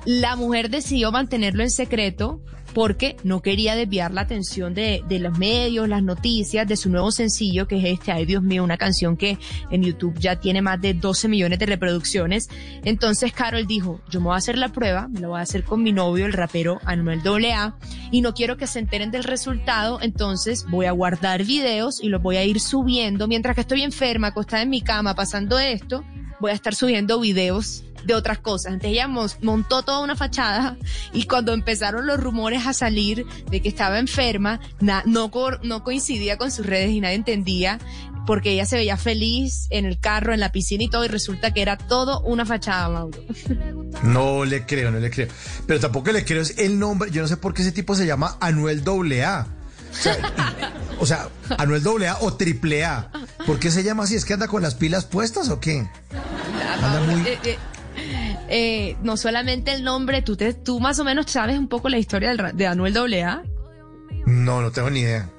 [0.06, 2.41] la mujer decidió mantenerlo en secreto
[2.73, 7.11] porque no quería desviar la atención de, de los medios, las noticias, de su nuevo
[7.11, 9.37] sencillo, que es este, ay Dios mío, una canción que
[9.71, 12.49] en YouTube ya tiene más de 12 millones de reproducciones.
[12.83, 15.63] Entonces Carol dijo, yo me voy a hacer la prueba, me lo voy a hacer
[15.63, 17.75] con mi novio, el rapero Anuel AA,
[18.11, 22.21] y no quiero que se enteren del resultado, entonces voy a guardar videos y los
[22.21, 23.27] voy a ir subiendo.
[23.27, 26.03] Mientras que estoy enferma, acostada en mi cama, pasando esto,
[26.39, 28.73] voy a estar subiendo videos de otras cosas.
[28.73, 29.07] Entonces ella
[29.41, 30.77] montó toda una fachada
[31.13, 35.31] y cuando empezaron los rumores a salir de que estaba enferma, na- no,
[35.63, 37.80] no coincidía con sus redes y nadie entendía
[38.27, 41.51] porque ella se veía feliz en el carro, en la piscina y todo y resulta
[41.51, 43.19] que era todo una fachada, Mauro.
[44.03, 45.27] No le creo, no le creo.
[45.65, 47.09] Pero tampoco le creo es el nombre.
[47.11, 49.47] Yo no sé por qué ese tipo se llama Anuel AA.
[49.91, 50.17] O sea,
[50.99, 53.09] o sea, Anuel AA o Triple A.
[53.47, 54.13] ¿Por qué se llama así?
[54.15, 55.88] ¿Es que anda con las pilas puestas o qué?
[56.84, 57.23] Anda muy...
[58.49, 61.97] Eh, no solamente el nombre, tú, te, tú más o menos sabes un poco la
[61.97, 63.43] historia de Anuel AA.
[64.26, 65.30] No, no tengo ni idea.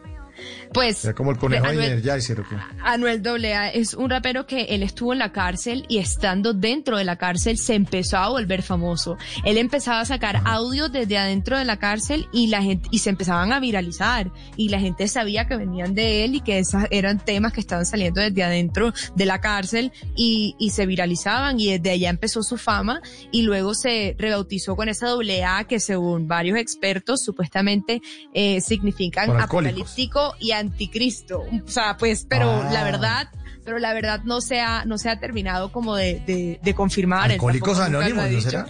[0.72, 2.56] Pues Era como el conejo de Anuel- Energizer o qué.
[2.84, 7.04] Anuel AA es un rapero que él estuvo en la cárcel y estando dentro de
[7.04, 9.16] la cárcel se empezó a volver famoso.
[9.44, 13.10] Él empezaba a sacar audios desde adentro de la cárcel y la gente y se
[13.10, 17.18] empezaban a viralizar y la gente sabía que venían de él y que esas eran
[17.18, 21.90] temas que estaban saliendo desde adentro de la cárcel y, y se viralizaban y desde
[21.90, 23.00] allá empezó su fama
[23.32, 28.00] y luego se rebautizó con esa doble A que según varios expertos supuestamente
[28.34, 31.40] eh, significan apocalíptico y anticristo.
[31.66, 32.70] O sea, pues, pero Ah.
[32.72, 33.28] la verdad,
[33.64, 37.30] pero la verdad no se ha, no se ha terminado como de, de, de confirmar.
[37.32, 38.66] Alcohólicos Anónimos, ¿no será?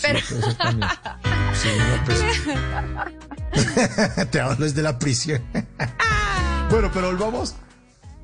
[0.00, 0.90] Pero, Sí, también.
[1.54, 2.22] Sí, no, pues.
[4.30, 5.42] Te hablo desde la prisión.
[6.70, 7.54] bueno, pero volvamos.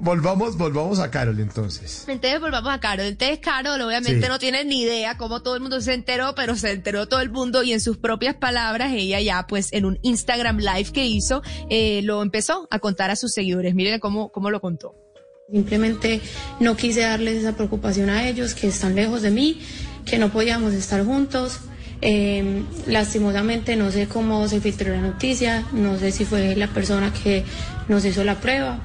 [0.00, 2.04] Volvamos, volvamos a Carol entonces.
[2.06, 3.06] entonces volvamos a Carol.
[3.06, 4.28] Entonces Carol obviamente Sí.
[4.28, 7.30] no tiene ni idea cómo todo el mundo se enteró, pero se enteró todo el
[7.30, 11.42] mundo y en sus propias palabras ella ya pues en un Instagram live que hizo
[11.68, 13.74] eh, lo empezó a contar a sus seguidores.
[13.74, 14.94] Miren cómo, cómo lo contó.
[15.50, 16.20] Simplemente
[16.60, 19.60] no quise darles esa preocupación a ellos, que están lejos de mí,
[20.04, 21.58] que no podíamos estar juntos.
[22.02, 27.12] Eh, lastimosamente no sé cómo se filtró la noticia, no sé si fue la persona
[27.12, 27.44] que
[27.88, 28.78] nos hizo la prueba,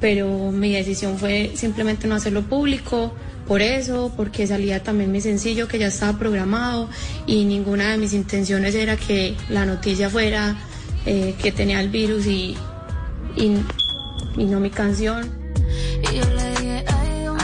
[0.00, 3.12] pero mi decisión fue simplemente no hacerlo público,
[3.48, 6.90] por eso, porque salía también mi sencillo que ya estaba programado
[7.26, 10.54] y ninguna de mis intenciones era que la noticia fuera
[11.06, 12.54] eh, que tenía el virus y,
[13.36, 13.56] y,
[14.36, 15.30] y no mi canción.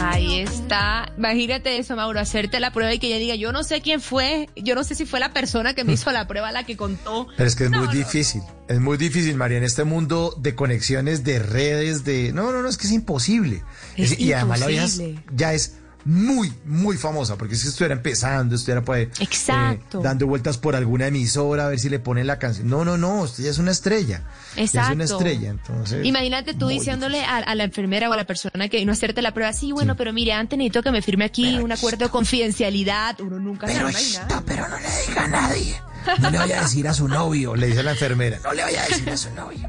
[0.07, 1.11] Ahí está.
[1.17, 4.49] Imagínate eso, Mauro, hacerte la prueba y que ella diga, yo no sé quién fue,
[4.55, 7.27] yo no sé si fue la persona que me hizo la prueba la que contó.
[7.35, 8.41] Pero es que es muy difícil.
[8.67, 12.31] Es muy difícil, María, en este mundo de conexiones, de redes, de.
[12.33, 13.63] No, no, no, es que es imposible.
[13.97, 15.23] Es y además la vieja imposible.
[15.33, 19.99] ya es muy, muy famosa, porque si estuviera empezando, estuviera pues, Exacto.
[19.99, 22.69] eh, dando vueltas por alguna emisora a ver si le ponen la canción.
[22.69, 24.21] No, no, no, usted ya es una estrella.
[24.55, 24.93] Ya es Exacto.
[24.93, 26.05] una estrella, entonces.
[26.05, 29.21] Imagínate tú diciéndole a, a la enfermera o a la persona que vino a hacerte
[29.23, 32.11] la prueba, sí, bueno, pero mire, antes necesito que me firme aquí un acuerdo de
[32.11, 33.19] confidencialidad.
[33.19, 35.75] Uno nunca Pero sabe pero no le diga a nadie.
[36.21, 38.39] No le vaya a decir a su novio, le dice la enfermera.
[38.43, 39.59] No le vaya a decir a su novio.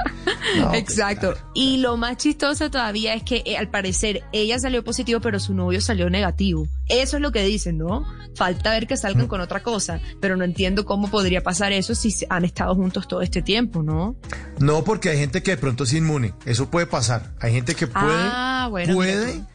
[0.58, 1.34] No, pues, Exacto.
[1.54, 5.54] Y lo más chistoso todavía es que eh, al parecer ella salió positivo, pero su
[5.54, 6.66] novio salió negativo.
[6.88, 8.04] Eso es lo que dicen, ¿no?
[8.34, 8.98] Falta ver que Mm.
[8.98, 13.08] salgan con otra cosa, pero no entiendo cómo podría pasar eso si han estado juntos
[13.08, 14.16] todo este tiempo, ¿no?
[14.58, 16.34] No, porque hay gente que de pronto es inmune.
[16.44, 17.32] Eso puede pasar.
[17.40, 19.46] Hay gente que puede, Ah, bueno, puede mira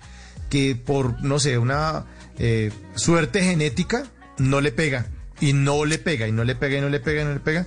[0.49, 2.05] que por, no sé, una
[2.37, 4.03] eh, suerte genética
[4.37, 5.05] no le pega.
[5.41, 7.39] Y no le pega, y no le pega, y no le pega, y no le
[7.39, 7.65] pega.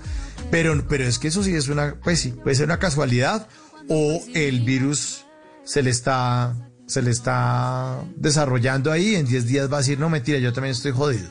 [0.50, 3.48] Pero, pero es que eso sí es una, pues sí, puede ser una casualidad
[3.88, 5.24] o el virus
[5.64, 6.54] se le está,
[6.86, 10.52] se le está desarrollando ahí y en 10 días va a decir, no, mentira, yo
[10.52, 11.28] también estoy jodido.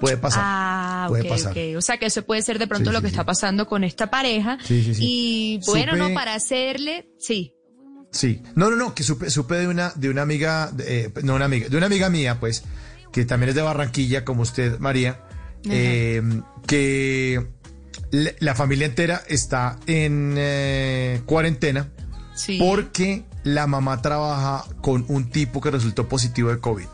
[0.00, 0.40] Puede pasar.
[0.44, 1.54] Ah, puede ok, pasar.
[1.76, 3.14] O sea que eso puede ser de pronto Sí, lo sí, que sí.
[3.14, 4.58] está pasando con esta pareja.
[4.64, 5.02] Sí, sí, sí.
[5.04, 7.52] Y bueno, Supe- no, para hacerle, sí.
[8.10, 11.44] Sí, no, no, no, que supe, supe de una, de una amiga, eh, no una
[11.46, 12.64] amiga, de una amiga mía, pues,
[13.12, 15.20] que también es de Barranquilla, como usted, María,
[15.70, 16.22] eh,
[16.66, 17.46] que
[18.10, 21.88] la, familia entera está en eh, cuarentena
[22.34, 22.58] Sí.
[22.58, 26.84] porque la mamá trabaja con un tipo que resultó positivo de COVID.
[26.84, 26.88] Y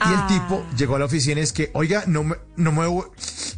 [0.00, 0.26] Ah.
[0.28, 2.86] el tipo llegó a la oficina y es que, oiga, no me, no me,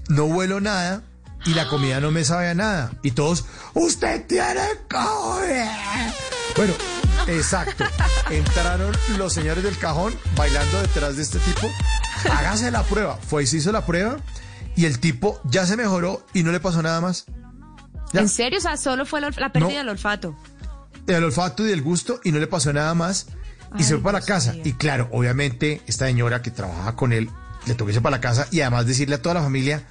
[0.09, 1.03] no huelo nada
[1.47, 2.93] y la comida no me sabe a nada.
[3.03, 3.44] Y todos,
[3.74, 6.12] usted tiene COVID.
[6.57, 6.74] Bueno,
[7.28, 7.85] exacto.
[8.31, 11.69] Entraron los señores del cajón bailando detrás de este tipo.
[12.31, 13.16] Hágase la prueba.
[13.16, 14.16] Fue y se hizo la prueba
[14.77, 17.27] y el tipo ya se mejoró y no le pasó nada más.
[18.12, 18.20] Ya.
[18.20, 18.59] ¿En serio?
[18.59, 19.69] O sea, solo fue la, pérdida No.
[19.78, 20.36] del olfato.
[21.07, 23.27] El olfato y el gusto y no le pasó nada más.
[23.78, 24.55] Y se fue para la casa.
[24.65, 27.31] Y claro, obviamente, esta señora que trabaja con él
[27.66, 29.82] le tocó irse para la casa y además decirle a toda la familia,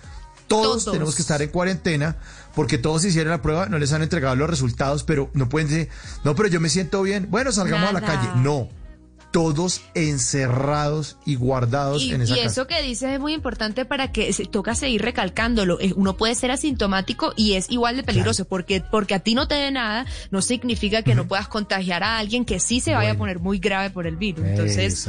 [0.47, 0.93] todos, Todos.
[0.93, 2.17] tenemos que estar en cuarentena
[2.53, 5.89] porque todos hicieron la prueba, no les han entregado los resultados, pero no pueden decir,
[6.23, 7.27] no, pero yo me siento bien.
[7.31, 8.29] Bueno, salgamos a la calle.
[8.35, 8.69] No.
[9.31, 12.47] Todos encerrados y guardados Y, en esa y casa.
[12.47, 15.77] eso que dices es muy importante para que se, toca seguir recalcándolo.
[15.95, 19.55] Uno puede ser asintomático y es igual de peligroso porque porque a ti no te
[19.55, 23.17] dé nada no significa que no puedas contagiar a alguien que sí se vaya a
[23.17, 24.45] poner muy grave por el virus.
[24.45, 25.07] Entonces,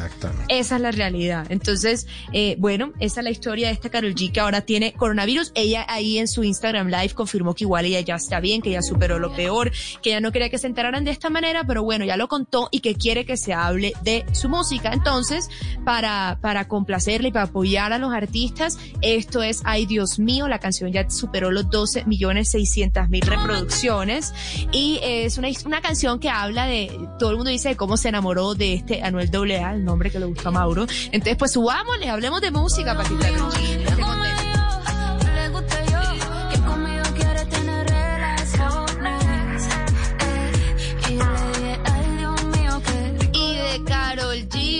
[0.49, 1.47] esa es la realidad.
[1.51, 5.53] Entonces, eh, bueno, esa es la historia de esta Carol G que ahora tiene coronavirus.
[5.55, 8.83] Ella ahí en su Instagram Live confirmó que igual ella ya está bien, que ya
[8.83, 9.73] superó lo peor,
[10.03, 12.69] que ella no quería que se enteraran de esta manera, pero bueno, ya lo contó
[12.71, 14.91] y que quiere que se hable de su música.
[14.93, 15.49] Entonces,
[15.85, 20.59] para, para complacerle y para apoyar a los artistas, esto es Ay Dios mío, la
[20.59, 24.33] canción ya superó los 12 millones 600 mil reproducciones
[24.73, 28.09] y es una, una canción que habla de, todo el mundo dice de cómo se
[28.09, 30.87] enamoró de este Anuel AA, el nombre que le gusta a Mauro.
[31.13, 33.15] Entonces, pues subámosle, hablemos de música para que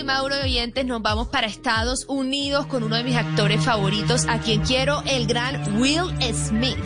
[0.03, 4.25] G, Mauro de Oyentes, nos vamos para Estados Unidos con uno de mis actores favoritos,
[4.27, 6.77] a quien quiero, el gran Will Smith.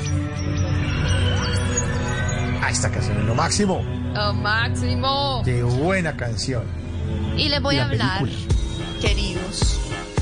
[2.62, 3.84] Ah, esta canción es lo máximo.
[4.18, 5.42] Oh, máximo.
[5.46, 6.64] Qué buena canción.
[7.38, 8.56] Y les voy Y a la hablar, película.
[9.02, 9.80] queridos,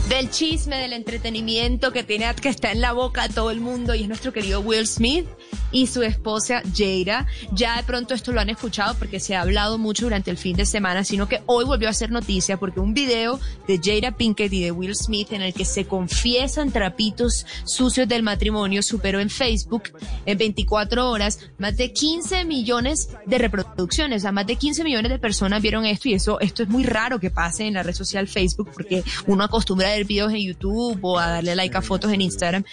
[0.09, 3.95] del chisme, del entretenimiento que tiene, que está en la boca de todo el mundo
[3.95, 5.27] y es nuestro querido Will Smith
[5.71, 7.27] y su esposa Jada.
[7.51, 10.55] Ya de pronto esto lo han escuchado porque se ha hablado mucho durante el fin
[10.55, 14.51] de semana, sino que hoy volvió a ser noticia porque un video de Jada Pinkett
[14.53, 19.29] y de Will Smith en el que se confiesan trapitos sucios del matrimonio superó en
[19.29, 19.83] Facebook
[20.25, 24.21] en 24 horas más de 15 millones de reproducciones.
[24.21, 26.83] O sea, más de 15 millones de personas vieron esto y eso, esto es muy
[26.83, 30.41] raro que pase en la red social Facebook porque uno acostumbra a ver videos en
[30.41, 32.63] YouTube o a darle like a fotos en Instagram.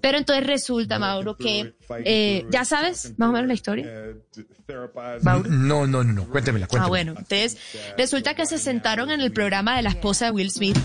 [0.00, 1.74] Pero entonces resulta, Mauro, que
[2.04, 3.86] eh, ya sabes más o menos la historia.
[5.22, 5.48] Mauro.
[5.48, 6.28] No, no, no, no.
[6.28, 6.84] Cuéntemela, cuéntemela.
[6.84, 7.56] Ah, bueno, entonces
[7.96, 10.76] resulta que se sentaron en el programa de la esposa de Will Smith,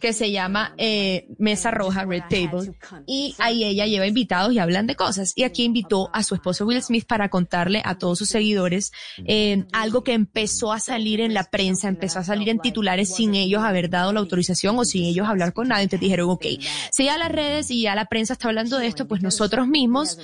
[0.00, 2.74] que se llama eh, Mesa Roja, Red Table,
[3.06, 5.32] y ahí ella lleva invitados y hablan de cosas.
[5.34, 8.92] Y aquí invitó a su esposo Will Smith para contarle a todos sus seguidores
[9.26, 13.34] eh, algo que empezó a salir en la prensa, empezó a salir en titulares sin
[13.34, 15.84] ellos haber dado la autorización o sin ellos hablar con nadie.
[15.84, 16.46] Entonces dijeron, ok,
[16.92, 20.18] si ya las redes y ya la prensa está hablando de esto, pues nosotros mismos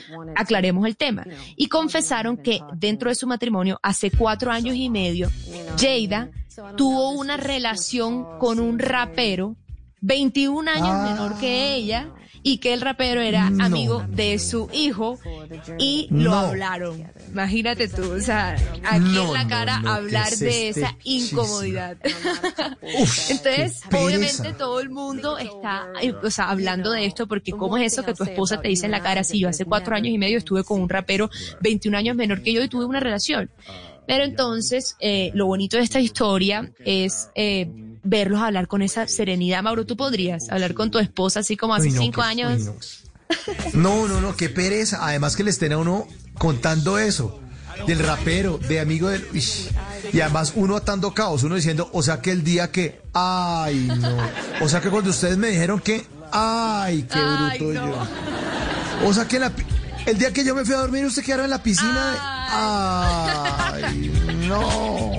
[0.53, 1.25] aclaremos el tema.
[1.57, 5.31] Y confesaron que dentro de su matrimonio, hace cuatro años y medio,
[5.79, 6.31] Jada
[6.77, 9.57] tuvo una relación con un rapero
[10.03, 12.11] 21 años menor que ella
[12.43, 15.19] y que el rapero era No, amigo de su hijo
[15.79, 16.39] y lo No.
[16.39, 17.05] hablaron.
[17.31, 20.81] Imagínate tú, o sea, aquí No, en la cara no, ¿qué hablar es de este
[20.81, 21.97] esa incomodidad.
[23.29, 27.93] Entonces, obviamente todo el mundo está, eh, o sea, hablando de esto porque cómo es
[27.93, 30.19] eso que tu esposa te dice en la cara, si yo hace cuatro años y
[30.19, 33.51] medio estuve con un rapero 21 años menor que yo y tuve una relación.
[34.07, 37.71] Pero entonces, eh, lo bonito de esta historia es eh,
[38.03, 39.63] verlos hablar con esa serenidad.
[39.63, 42.53] Mauro, ¿tú podrías hablar con tu esposa así como hace Uy, no, cinco años?
[42.59, 42.75] uy, no.
[43.75, 44.99] No, no, no, qué pereza.
[45.07, 46.07] Además que le estén a uno
[46.39, 47.39] contando eso.
[47.87, 49.27] Del rapero, de amigo del...
[50.13, 53.01] Y además uno atando caos, uno diciendo, o sea que el día que...
[53.15, 54.19] Ay, no.
[54.61, 56.05] O sea que cuando ustedes me dijeron que...
[56.31, 57.91] Ay, qué Ay, bruto no.
[57.91, 59.09] yo.
[59.09, 59.53] O sea que la
[60.07, 62.13] el día que yo me fui a dormir, usted quedaron en la piscina.
[62.13, 62.19] de-
[63.83, 64.13] Ay,
[64.49, 65.13] no.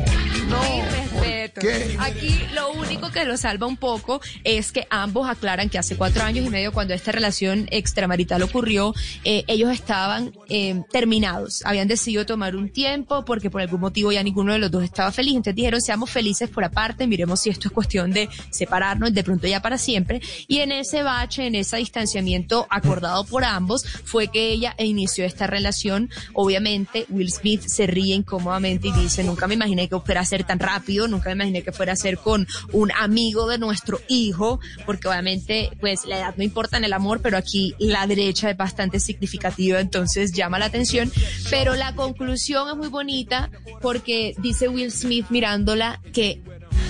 [1.59, 1.95] Qué?
[1.99, 6.23] Aquí lo único que lo salva un poco es que ambos aclaran que hace cuatro
[6.23, 8.93] años y medio, cuando esta relación extramarital ocurrió,
[9.23, 11.61] eh, ellos estaban eh, terminados.
[11.65, 15.11] Habían decidido tomar un tiempo porque por algún motivo ya ninguno de los dos estaba
[15.11, 15.35] feliz.
[15.35, 19.47] Entonces dijeron, seamos felices por aparte, miremos si esto es cuestión de separarnos de pronto
[19.47, 20.21] ya para siempre.
[20.47, 25.47] Y en ese bache, en ese distanciamiento acordado por ambos, fue que ella inició esta
[25.47, 26.09] relación.
[26.33, 30.43] Obviamente, Will Smith se ríe incómodamente y dice, nunca me imaginé que fuera a ser
[30.43, 34.59] tan rápido, nunca me imaginé que fuera a ser con un amigo de nuestro hijo,
[34.85, 38.57] porque obviamente, pues la edad no importa en el amor, pero aquí la derecha es
[38.57, 41.11] bastante significativa, entonces llama la atención.
[41.49, 43.49] Pero la conclusión es muy bonita
[43.81, 46.41] porque dice Will Smith mirándola que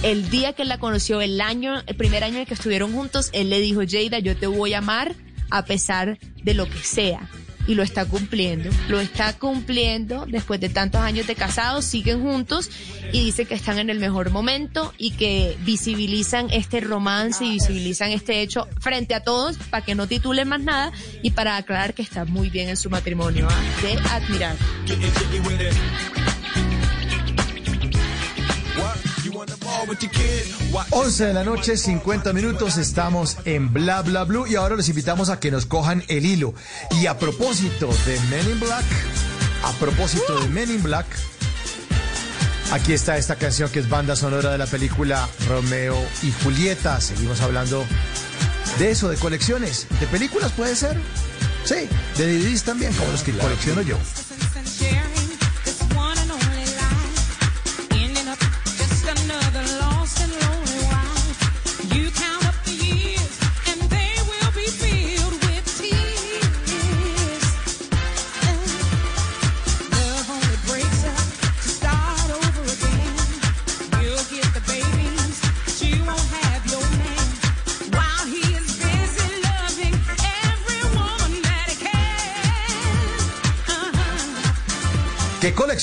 [0.04, 3.50] el día que la conoció, el año, el primer año en que estuvieron juntos, él
[3.50, 5.16] le dijo, Jada, yo te voy a amar
[5.50, 7.30] a pesar de lo que sea.
[7.68, 12.70] Y lo está cumpliendo, lo está cumpliendo después de tantos años de casados, siguen juntos
[13.12, 18.12] y dice que están en el mejor momento y que visibilizan este romance y visibilizan
[18.12, 20.92] este hecho frente a todos para que no titulen más nada
[21.22, 23.62] y para aclarar que está muy bien en su matrimonio, ¿ah?
[23.82, 24.56] de admirar.
[30.90, 35.30] 11 de la noche, 50 minutos, estamos en Bla Bla Blue y ahora los invitamos
[35.30, 36.54] a que nos cojan el hilo.
[37.00, 38.86] Y a propósito de Men in Black,
[39.64, 41.06] a propósito de Men in Black,
[42.72, 47.00] aquí está esta canción que es banda sonora de la película Romeo y Julieta.
[47.00, 47.86] Seguimos hablando
[48.80, 50.98] de eso, de colecciones, de películas puede ser.
[51.66, 51.88] Sí,
[52.18, 53.98] de DVDs también, como los que colecciono yo.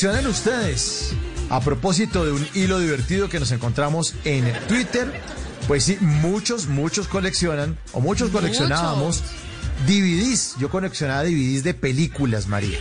[0.01, 1.10] ¿Qué coleccionan ustedes?
[1.51, 5.12] A propósito de un hilo divertido que nos encontramos en Twitter,
[5.68, 9.22] pues sí, muchos, muchos coleccionan, o muchos coleccionábamos
[9.86, 10.55] DVDs.
[10.59, 12.78] Yo coleccionaba DVDs de películas, María.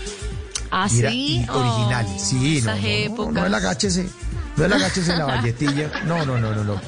[0.71, 1.41] ¿Ah, Mira, sí?
[1.45, 2.21] y originales.
[2.23, 2.71] Oh, sí, no,
[3.09, 4.07] no, no, no el agáchese.
[4.55, 5.91] No el agáchese en la valletilla.
[6.05, 6.81] No, no, no, no, no.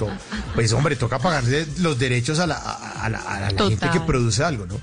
[0.56, 1.44] Pues hombre, toca pagar
[1.80, 4.80] los derechos a la, a la- a la gente que produce algo, ¿no?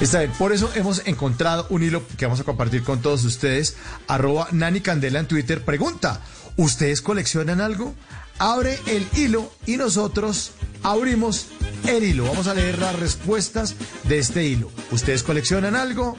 [0.00, 3.76] Está bien, por eso hemos encontrado un hilo que vamos a compartir con todos ustedes.
[4.08, 5.64] Arroba Nani Candela en Twitter.
[5.64, 6.20] Pregunta,
[6.56, 7.94] ¿ustedes coleccionan algo?
[8.38, 10.52] Abre el hilo y nosotros
[10.82, 11.46] abrimos
[11.86, 12.24] el hilo.
[12.26, 14.70] Vamos a leer las respuestas de este hilo.
[14.90, 16.18] ¿Ustedes coleccionan algo?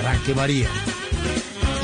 [0.00, 0.68] Arranque María.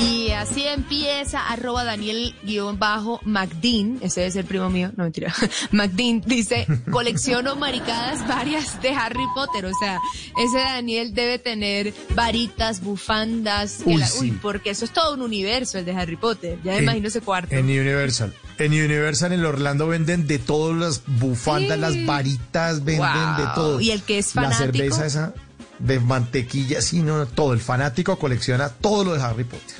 [0.01, 5.33] Y así empieza arroba Daniel-MacDean, ese es el primo mío, no mentira,
[5.71, 10.01] MacDean dice, colecciono maricadas varias de Harry Potter, o sea,
[10.37, 14.37] ese Daniel debe tener varitas, bufandas, Uy, la- sí.
[14.43, 17.21] porque eso es todo un universo, el de Harry Potter, ya me En- imagino ese
[17.21, 17.55] cuarto.
[17.55, 18.35] En Universal.
[18.59, 21.81] En Universal, en Orlando venden de todas las bufandas, Sí.
[21.81, 23.37] las varitas, venden Wow.
[23.37, 23.81] de todo.
[23.81, 24.65] Y el que es La fanático.
[24.73, 25.35] cerveza esa
[25.81, 27.53] de mantequilla, sí, no, todo.
[27.53, 29.75] El fanático colecciona todo lo de Harry Potter.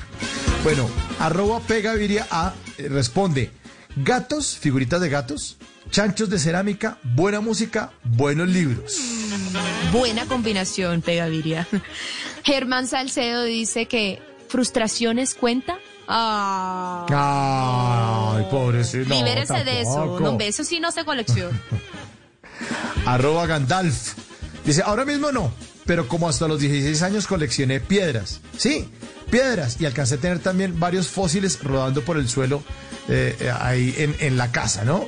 [0.63, 0.89] Bueno,
[1.19, 3.51] arroba pegaviria a eh, responde,
[3.97, 5.57] gatos, figuritas de gatos,
[5.91, 8.99] chanchos de cerámica, buena música, buenos libros.
[9.93, 11.69] Buena combinación, Pegaviria.
[12.45, 15.79] Germán Salcedo dice que frustraciones cuenta.
[16.09, 17.07] Ah.
[18.37, 19.09] Ay, pobrecito.
[19.09, 20.19] no, Libérese de eso.
[20.21, 21.59] No, eso sí no se colecciona.
[23.07, 24.15] Arroba Gandalf.
[24.65, 25.53] Dice, ahora mismo no,
[25.87, 28.41] pero como hasta los 16 años coleccioné piedras.
[28.57, 28.89] Sí,
[29.31, 29.77] piedras.
[29.81, 32.63] Y alcancé a tener también varios fósiles rodando por el suelo
[33.09, 35.07] eh, eh, ahí en, en la casa, ¿no?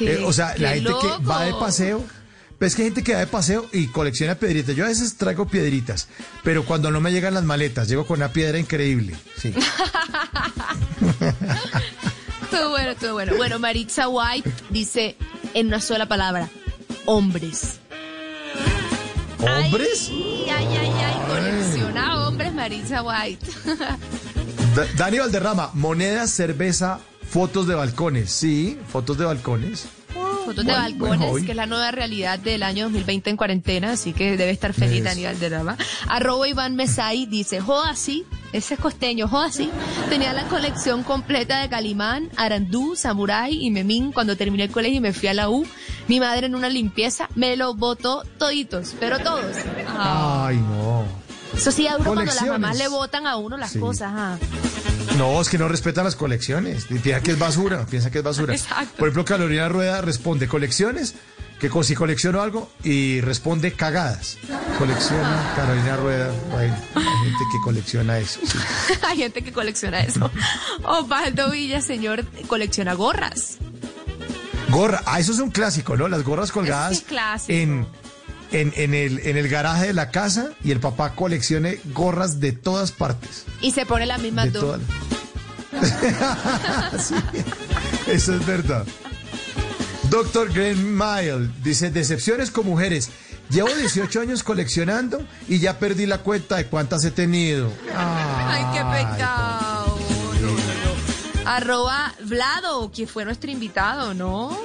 [0.00, 2.04] Eh, o sea, la gente que va de paseo.
[2.58, 4.74] Pues que hay gente que va de paseo y colecciona piedritas.
[4.74, 6.08] Yo a veces traigo piedritas,
[6.42, 9.14] pero cuando no me llegan las maletas, llego con una piedra increíble.
[9.36, 9.54] Sí.
[12.50, 13.36] todo bueno, todo bueno.
[13.36, 15.16] Bueno, Maritza White dice
[15.54, 16.48] en una sola palabra,
[17.04, 17.78] hombres.
[19.40, 20.10] ¿Hombres?
[20.10, 23.46] Ay, ay, ay, ay, colecciona hombres, Maritza White.
[24.74, 26.98] Da- Dani Valderrama, monedas, cerveza,
[27.28, 28.30] fotos de balcones.
[28.30, 29.86] Sí, fotos de balcones.
[30.48, 34.36] Fotos de balcones, que es la nueva realidad del año 2020 en cuarentena, así que
[34.36, 35.04] debe estar feliz Eso.
[35.04, 35.76] Daniel de Rama.
[36.08, 39.70] Arroba Iván Mesai dice, joda sí, ese es costeño, joda sí.
[40.08, 45.00] Tenía la colección completa de Calimán, Arandú, Samurai y Memín cuando terminé el colegio y
[45.00, 45.66] me fui a la U.
[46.08, 49.56] Mi madre en una limpieza me lo botó toditos, pero todos.
[49.88, 50.46] Ah.
[50.48, 51.04] Ay, no.
[51.54, 53.78] Eso sí, a uno cuando las mamás le botan a uno las Sí.
[53.78, 54.12] cosas.
[54.14, 54.38] ah.
[55.16, 56.86] No, es que no respetan las colecciones.
[56.90, 58.54] Y Piensa que es basura, piensa que es basura.
[58.54, 58.96] Exacto.
[58.96, 61.14] Por ejemplo, Carolina Rueda responde colecciones,
[61.58, 64.38] que si colecciono algo, y responde cagadas.
[64.78, 66.32] Colecciona Carolina Rueda.
[66.50, 68.40] Bueno, hay gente que colecciona eso.
[68.44, 68.58] sí.
[69.06, 70.30] Hay gente que colecciona eso.
[70.84, 73.58] Osvaldo Villa, señor, colecciona gorras.
[74.68, 76.08] Gorra, ah, eso es un clásico, ¿no?
[76.08, 77.52] Las gorras colgadas clásico.
[77.58, 77.86] en,
[78.52, 82.52] en, en el, en el garaje de la casa y el papá coleccione gorras de
[82.52, 83.44] todas partes.
[83.60, 84.62] Y se pone las mismas De dos.
[84.62, 84.80] todas.
[86.98, 87.14] Sí,
[88.06, 88.84] eso es verdad.
[90.10, 93.10] Doctor Glenn Mile dice, decepciones con mujeres.
[93.50, 97.70] Llevo 18 años coleccionando y ya perdí la cuenta de cuántas he tenido.
[97.96, 99.98] Ay, qué pecado.
[100.40, 100.56] No, no,
[101.44, 101.50] no.
[101.50, 104.58] Arroba Vlado, que fue nuestro invitado, ¿no?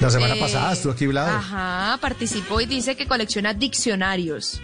[0.00, 1.36] La semana Eh, pasada estuvo aquí Vlado.
[1.36, 4.60] Ajá, participó y dice que colecciona diccionarios.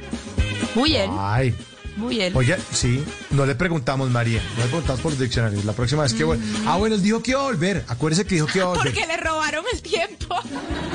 [0.75, 1.55] Muy bien, Ay,
[1.97, 2.37] muy bien.
[2.37, 5.65] oye, sí, no le preguntamos, María, no le preguntamos por los diccionarios.
[5.65, 6.45] La próxima vez que vuelva.
[6.67, 7.85] Ah, bueno, él dijo que iba a volver.
[7.89, 8.93] Acuérdese que dijo que iba a volver.
[8.93, 10.37] Porque le robaron el tiempo.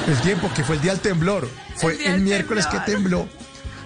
[0.08, 1.50] El tiempo, que fue el día del temblor.
[1.76, 2.86] Fue El miércoles temblor.
[2.86, 3.28] que tembló.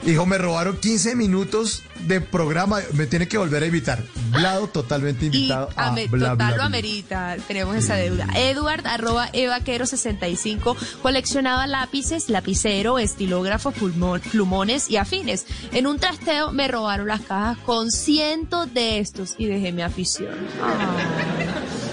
[0.03, 2.79] Dijo, me robaron 15 minutos de programa.
[2.93, 4.01] Me tiene que volver a invitar.
[4.31, 6.65] Vlado totalmente Y invitado a bla, total bla, lo bla.
[6.65, 8.25] amerita, tenemos esa deuda.
[8.33, 15.45] Edward, arroba evaquero65, coleccionaba lápices, lapicero, estilógrafos, pulmón- plumones y afines.
[15.73, 20.29] En un trasteo me robaron las cajas con cientos de estos y dejé mi afición.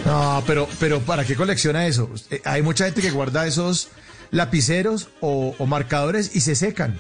[0.05, 2.09] No, pero, pero ¿para qué colecciona eso?
[2.31, 3.89] Eh, Hay mucha gente que guarda esos
[4.31, 6.99] lapiceros o, o marcadores y se secan.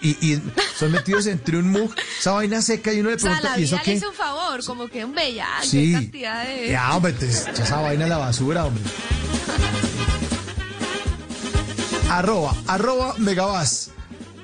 [0.00, 0.42] Y, y
[0.76, 1.94] son metidos entre un mug.
[2.18, 3.96] Esa vaina seca y uno le O sea, pregunta, la ¿y eso vida le qué?
[3.98, 5.92] hizo un favor, como que un bella, Sí.
[5.92, 6.68] cantidad de...
[6.70, 8.82] Ya, hombre, te echa esa vaina a la basura, hombre.
[12.10, 13.90] Arroba, arroba Megabas.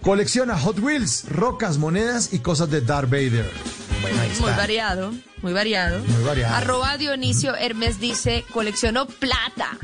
[0.02, 3.51] Colecciona Hot Wheels, rocas, monedas y cosas de Darth Vader.
[4.02, 5.98] Bueno, ahí Muy variado, muy variado.
[6.05, 6.55] Muy variado.
[6.56, 9.78] Arroba Dionisio Hermes dice, coleccionó plata.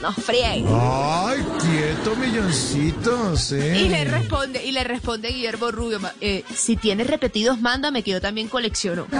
[0.00, 0.66] No frieguen.
[0.68, 3.78] Ay, quieto, milloncitos, eh.
[3.80, 8.20] Y le responde, y le responde Guillermo Rubio, eh, si tienes repetidos, mándame que yo
[8.20, 9.06] también colecciono.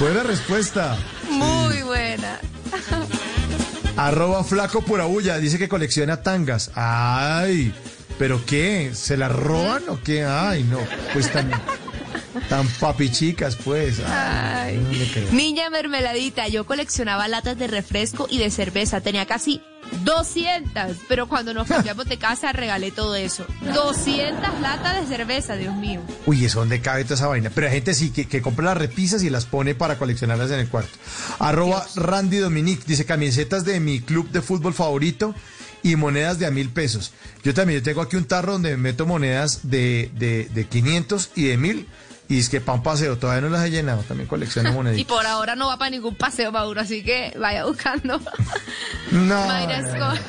[0.00, 0.96] Buena respuesta.
[1.30, 2.38] Muy buena.
[3.96, 6.70] Arroba flaco pura bulla, dice que colecciona tangas.
[6.74, 7.74] Ay,
[8.18, 8.92] ¿pero qué?
[8.94, 10.24] ¿Se las roban o qué?
[10.24, 10.78] Ay, no,
[11.12, 11.50] pues tan,
[12.48, 14.00] tan papichicas, pues.
[14.06, 15.32] Ay, no le creo.
[15.32, 19.62] Niña mermeladita, yo coleccionaba latas de refresco y de cerveza, tenía casi
[20.04, 23.44] 200, pero cuando nos cambiamos de casa regalé todo eso.
[23.74, 26.00] 200 latas de cerveza, Dios mío.
[26.26, 27.50] Uy, eso donde cabe toda esa vaina.
[27.54, 30.60] Pero hay gente sí que, que compra las repisas y las pone para coleccionarlas en
[30.60, 30.96] el cuarto.
[31.38, 35.34] Arroba Randy Dominic dice camisetas de mi club de fútbol favorito
[35.82, 37.12] y monedas de a mil pesos.
[37.42, 41.44] Yo también yo tengo aquí un tarro donde meto monedas de, de, de 500 y
[41.44, 41.86] de mil.
[42.28, 44.02] Y es que para un paseo todavía no las he llenado.
[44.02, 45.12] También colecciono Y moneditas.
[45.16, 48.20] por ahora no va para ningún paseo, Mauro, así que vaya buscando.
[49.10, 49.78] No, Mayra.
[49.80, 50.20] Escobar,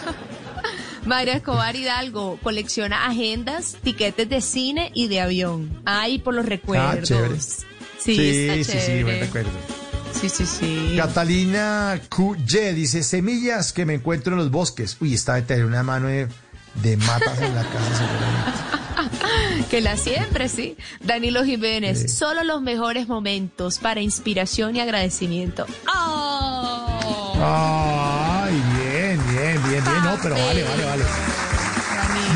[1.05, 5.81] Mayra Escobar Hidalgo colecciona agendas, tiquetes de cine y de avión.
[5.85, 6.99] Ay, por los recuerdos.
[6.99, 7.39] Ah, chévere.
[7.39, 7.65] Sí,
[7.99, 9.49] sí, sí, sí, buen recuerdo.
[10.13, 10.93] Sí, sí, sí.
[10.97, 14.97] Catalina QY dice, semillas que me encuentro en los bosques.
[14.99, 16.27] Uy, esta de tener una mano de,
[16.75, 18.81] de matas en la casa seguramente.
[19.69, 20.77] Que la siempre, sí.
[20.99, 25.65] Danilo Jiménez, solo los mejores momentos para inspiración y agradecimiento.
[25.95, 27.33] ¡Oh!
[27.43, 30.03] Ay, bien, bien, bien, bien.
[30.03, 31.03] No, pero vale, vale, vale.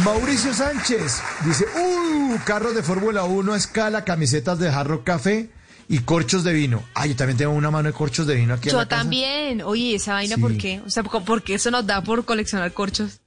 [0.03, 5.49] Mauricio Sánchez dice, uh, carros de Fórmula 1 a escala, camisetas de Jarro Café
[5.87, 6.83] y corchos de vino.
[6.93, 9.01] Ay, yo también tengo una mano de corchos de vino aquí en Yo la casa.
[9.01, 9.61] también.
[9.61, 10.41] Oye, esa vaina, Sí.
[10.41, 10.81] ¿por qué?
[10.85, 13.19] O sea, ¿por qué eso nos da por coleccionar corchos?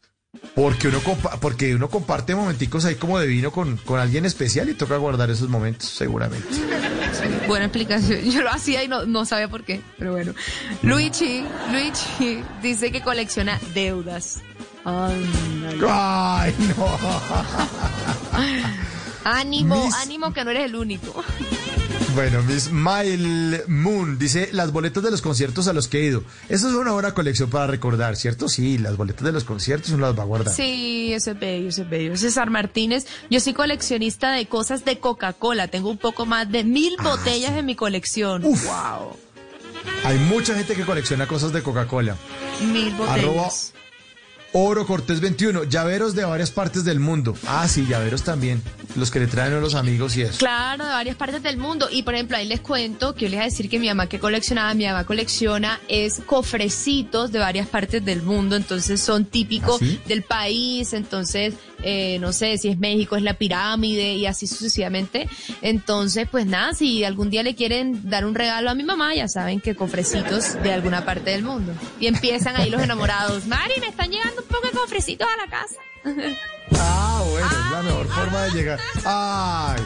[0.55, 4.68] Porque uno, compa- porque uno comparte momenticos ahí como de vino con, con alguien especial
[4.68, 6.47] y toca guardar esos momentos, seguramente.
[7.47, 8.20] Buena explicación.
[8.30, 10.35] Yo lo hacía y no, no sabía por qué, pero bueno.
[10.82, 14.40] Luigi, Luigi dice que colecciona deudas.
[14.85, 15.78] Ándale.
[15.89, 16.98] Ay, no.
[19.24, 21.24] Ánimo, Mis- ánimo que no eres el único.
[22.19, 26.24] Bueno, Miss Mile Moon dice las boletas de los conciertos a los que he ido.
[26.49, 28.49] Eso es una buena colección para recordar, ¿cierto?
[28.49, 30.53] Sí, las boletas de los conciertos uno las va a guardar.
[30.53, 32.16] Sí, eso es bello, eso es bello.
[32.16, 35.69] César Martínez, yo soy coleccionista de cosas de Coca-Cola.
[35.69, 38.43] Tengo un poco más de mil Ah, botellas en mi colección.
[38.43, 39.16] Wow.
[40.03, 42.16] Hay mucha gente que colecciona cosas de Coca-Cola.
[42.73, 43.19] Mil botellas.
[43.20, 43.49] Arroba
[44.53, 47.37] Oro Cortés 21, llaveros de varias partes del mundo.
[47.47, 48.62] Ah, sí, llaveros también.
[48.97, 50.39] Los que le traen a los amigos y eso.
[50.39, 51.89] Claro, de varias partes del mundo.
[51.93, 54.07] Y por ejemplo, ahí les cuento que yo les voy a decir que mi mamá
[54.09, 58.57] que coleccionaba, mi mamá colecciona es cofrecitos de varias partes del mundo.
[58.57, 60.01] Entonces son típicos ¿Ah, sí?
[60.07, 60.95] del país.
[60.95, 65.29] Entonces, eh, no sé si es México, es la pirámide y así sucesivamente.
[65.61, 69.29] Entonces, pues nada, si algún día le quieren dar un regalo a mi mamá, ya
[69.29, 71.73] saben que cofrecitos de alguna parte del mundo.
[72.01, 73.47] Y empiezan ahí los enamorados.
[73.47, 75.77] Mari, me están llegando un poco de cofrecitos a la casa.
[76.78, 78.81] Ah, bueno, es la mejor forma de llegar.
[79.05, 79.82] Ay.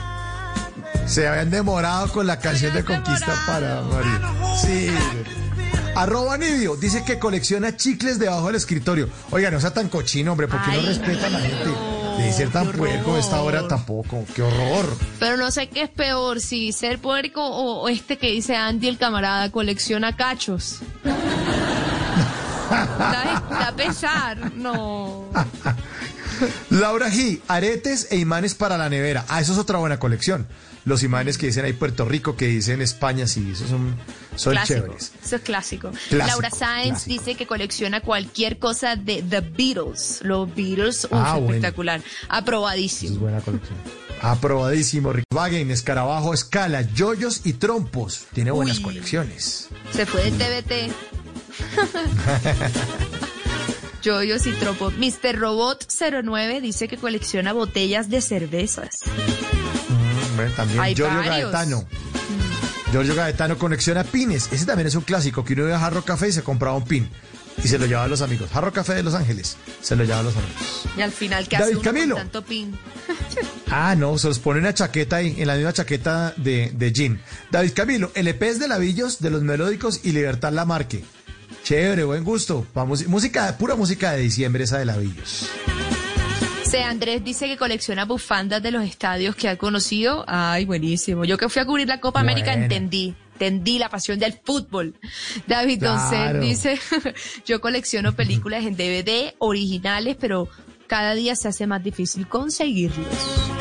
[1.07, 4.57] Se habían demorado con la canción de conquista para María.
[4.61, 4.89] Sí.
[5.95, 9.09] Arroba Nidio dice que colecciona chicles debajo del escritorio.
[9.31, 11.71] Oiga, no sea tan cochino, hombre, porque no respeta a la gente.
[12.19, 14.25] De ser tan puerco esta hora tampoco.
[14.35, 14.87] Qué horror.
[15.19, 18.99] Pero no sé qué es peor, si ser puerco o este que dice Andy el
[18.99, 20.81] camarada colecciona cachos.
[22.71, 25.31] Da, da pesar, no.
[26.71, 29.25] Laura G, aretes e imanes para la nevera.
[29.29, 30.47] Ah, eso es otra buena colección.
[30.85, 33.95] Los imanes que dicen ahí Puerto Rico, que dicen España, sí, esos son,
[34.35, 34.81] son clásico.
[34.81, 35.13] chéveres.
[35.25, 35.91] Eso es clásico.
[36.09, 40.21] Clásico, Laura Sáenz dice que colecciona cualquier cosa de The Beatles.
[40.23, 41.55] Los Beatles, uf, Ah, bueno.
[41.55, 42.01] espectacular.
[42.01, 43.17] Eso es Aprobadísimo.
[43.21, 43.79] buena colección.
[44.23, 45.13] Aprobadísimo.
[45.13, 48.25] Rick Wagen, escarabajo, escala, yoyos y trompos.
[48.33, 48.83] Tiene buenas Uy.
[48.85, 49.69] colecciones.
[49.93, 50.93] Se fue del TBT.
[54.05, 54.91] Joyos y tropo.
[54.91, 55.39] Mr.
[55.39, 55.87] Robot
[56.25, 58.99] 09 dice que colecciona botellas de cervezas.
[59.07, 61.53] Mm, bueno, también Hay Giorgio varios.
[61.53, 61.85] Gaetano.
[62.91, 64.49] Giorgio Gaetano colecciona pines.
[64.53, 66.85] Ese también es un clásico, que uno iba a Jarro Café y se compraba un
[66.85, 67.09] pin.
[67.63, 68.51] Y se lo llevaba a los amigos.
[68.51, 69.57] Jarro Café de Los Ángeles.
[69.83, 70.83] Se lo llevaba a los amigos.
[70.97, 72.15] Y al final, ¿qué David hace uno Camilo.
[72.17, 72.77] con tanto pin?
[73.75, 77.23] Ah, no, se los pone una chaqueta ahí, en la misma chaqueta de, de jean.
[77.51, 81.03] David Camilo, LPs de Lavillos, de los melódicos y Libertad Lamarque.
[81.73, 82.67] Chévere, buen gusto.
[82.75, 85.49] Vamos, música, pura música de diciembre esa de Lavillos.
[86.85, 90.23] Andrés dice que colecciona bufandas de los estadios que ha conocido.
[90.29, 91.25] Ay, buenísimo.
[91.25, 93.15] Yo que fui a cubrir la Copa América entendí.
[93.33, 94.95] Entendí la pasión del fútbol.
[95.47, 95.99] David Claro.
[95.99, 96.79] Doncel dice,
[97.47, 100.51] yo colecciono películas en DVD originales, pero
[100.87, 103.07] cada día se hace más difícil conseguirlos.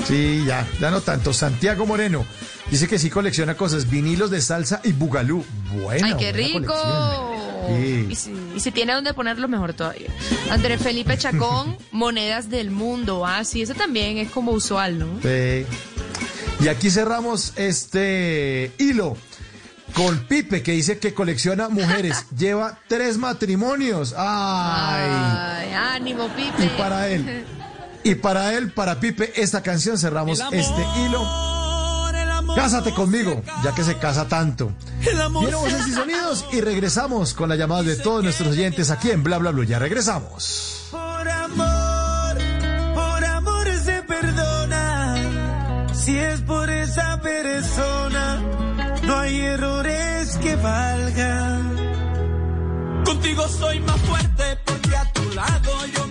[0.06, 1.32] Sí, ya, ya no tanto.
[1.32, 2.26] Santiago Moreno
[2.70, 5.46] dice que sí colecciona cosas, vinilos de salsa y bugalú.
[5.82, 6.08] Bueno.
[6.08, 7.51] ¡Ay, qué rico!
[7.78, 8.08] Sí.
[8.10, 10.10] Y, si, y si tiene donde ponerlo, mejor todavía.
[10.50, 13.26] Andrés Felipe Chacón, monedas del mundo.
[13.26, 15.08] Ah, sí, eso también es como usual, ¿no?
[15.22, 15.66] Sí.
[16.64, 19.18] Y aquí cerramos este hilo
[19.94, 22.26] con Pipe, que dice que colecciona mujeres.
[22.38, 24.14] Lleva tres matrimonios.
[24.18, 25.10] ¡Ay!
[25.10, 26.66] Ay, ánimo, Pipe.
[26.66, 27.46] Y para él.
[28.04, 31.61] Y para él, para Pipe, esta canción cerramos este hilo.
[32.56, 34.72] Cásate conmigo, ya que se casa tanto.
[35.00, 39.24] Viene voces y sonidos y regresamos con las llamadas de todos nuestros oyentes aquí en
[39.24, 39.66] Bla Bla Bla.
[39.66, 40.88] Ya regresamos.
[40.92, 42.38] Por amor,
[42.94, 45.16] por amor se perdona.
[45.94, 48.42] Si es por esa persona,
[49.04, 51.72] no hay errores que valgan.
[53.06, 56.11] Contigo soy más fuerte porque a tu lado yo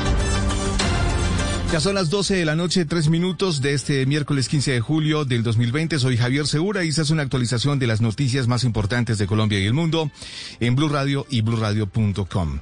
[1.71, 5.23] Ya son las 12 de la noche, tres minutos de este miércoles 15 de julio
[5.23, 5.99] del 2020.
[5.99, 9.57] Soy Javier Segura y esta es una actualización de las noticias más importantes de Colombia
[9.57, 10.11] y el mundo
[10.59, 12.59] en Blue Radio y BlueRadio.com.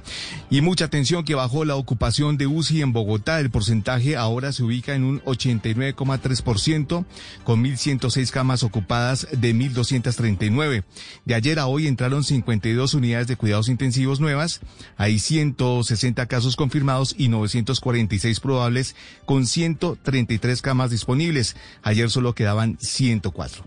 [0.48, 3.40] Y mucha atención que bajó la ocupación de UCI en Bogotá.
[3.40, 7.04] El porcentaje ahora se ubica en un 89,3%
[7.42, 10.84] con 1.106 camas ocupadas de 1.239.
[11.24, 14.60] De ayer a hoy entraron 52 unidades de cuidados intensivos nuevas.
[14.96, 18.94] Hay 160 casos confirmados y 946 probables
[19.24, 21.56] con 133 camas disponibles.
[21.82, 23.64] Ayer solo quedaban 104.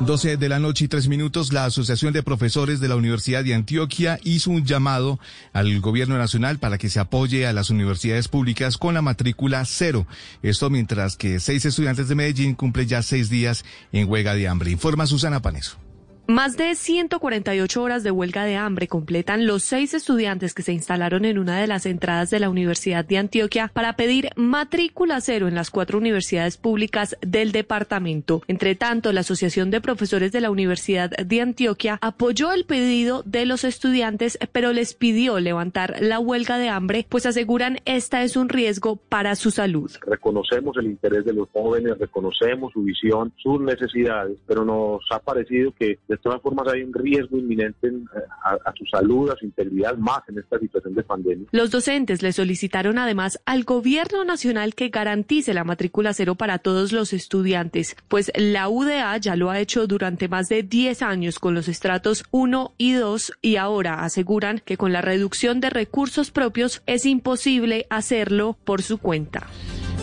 [0.00, 3.54] 12 de la noche y tres minutos, la Asociación de Profesores de la Universidad de
[3.54, 5.20] Antioquia hizo un llamado
[5.52, 10.06] al gobierno nacional para que se apoye a las universidades públicas con la matrícula cero.
[10.42, 13.62] Esto mientras que seis estudiantes de Medellín cumplen ya seis días
[13.92, 14.70] en huelga de hambre.
[14.70, 15.76] Informa Susana Paneso.
[16.26, 21.24] Más de 148 horas de huelga de hambre completan los seis estudiantes que se instalaron
[21.24, 25.56] en una de las entradas de la Universidad de Antioquia para pedir matrícula cero en
[25.56, 28.42] las cuatro universidades públicas del departamento.
[28.46, 33.44] Entre tanto, la Asociación de Profesores de la Universidad de Antioquia apoyó el pedido de
[33.44, 38.48] los estudiantes, pero les pidió levantar la huelga de hambre, pues aseguran esta es un
[38.48, 39.90] riesgo para su salud.
[40.06, 45.72] Reconocemos el interés de los jóvenes, reconocemos su visión, sus necesidades, pero nos ha parecido
[45.72, 48.08] que todas formas hay un riesgo inminente en,
[48.44, 51.48] a, a, su salud, a su integridad, más en esta situación de pandemia.
[51.52, 56.92] Los docentes le solicitaron además al gobierno nacional que garantice la matrícula cero para todos
[56.92, 61.54] los estudiantes, pues la UDA ya lo ha hecho durante más de 10 años con
[61.54, 66.82] los estratos 1 y 2 y ahora aseguran que con la reducción de recursos propios
[66.86, 69.46] es imposible hacerlo por su cuenta.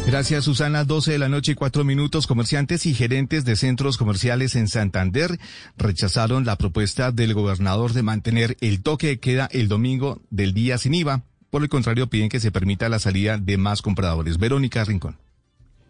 [0.08, 0.86] Gracias, Susana.
[0.86, 2.28] 12 de la noche y cuatro minutos.
[2.28, 5.38] Comerciantes y gerentes de centros comerciales en Santander
[5.76, 10.78] rechazaron la propuesta del gobernador de mantener el toque de queda el domingo del día
[10.78, 11.24] sin IVA.
[11.50, 14.38] Por el contrario, piden que se permita la salida de más compradores.
[14.38, 15.18] Verónica Rincón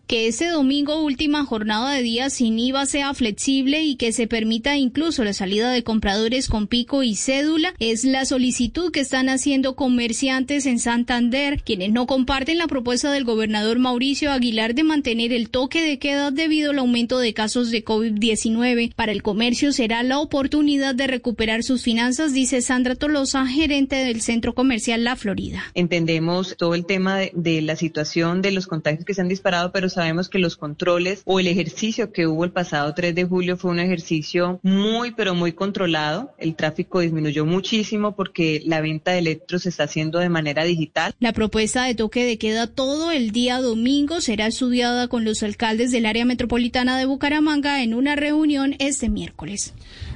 [0.08, 4.78] que este domingo última jornada de días sin IVA sea flexible y que se permita
[4.78, 9.76] incluso la salida de compradores con pico y cédula es la solicitud que están haciendo
[9.76, 15.50] comerciantes en Santander, quienes no comparten la propuesta del gobernador Mauricio Aguilar de mantener el
[15.50, 18.94] toque de queda debido al aumento de casos de COVID-19.
[18.96, 24.22] Para el comercio será la oportunidad de recuperar sus finanzas, dice Sandra Tolosa, gerente del
[24.22, 25.64] centro comercial La Florida.
[25.74, 29.90] Entendemos todo el tema de la situación de los contagios que se han disparado, pero
[29.98, 33.72] sabemos que los controles o el ejercicio que hubo el pasado 3 de julio fue
[33.72, 36.34] un ejercicio muy, pero muy controlado.
[36.38, 41.14] El tráfico disminuyó muchísimo porque la venta de electros se está haciendo de manera digital.
[41.20, 45.92] La propuesta de toque de queda todo el día domingo será estudiada con los alcaldes
[45.92, 49.74] del área metropolitana de Bucaramanga en una reunión este miércoles.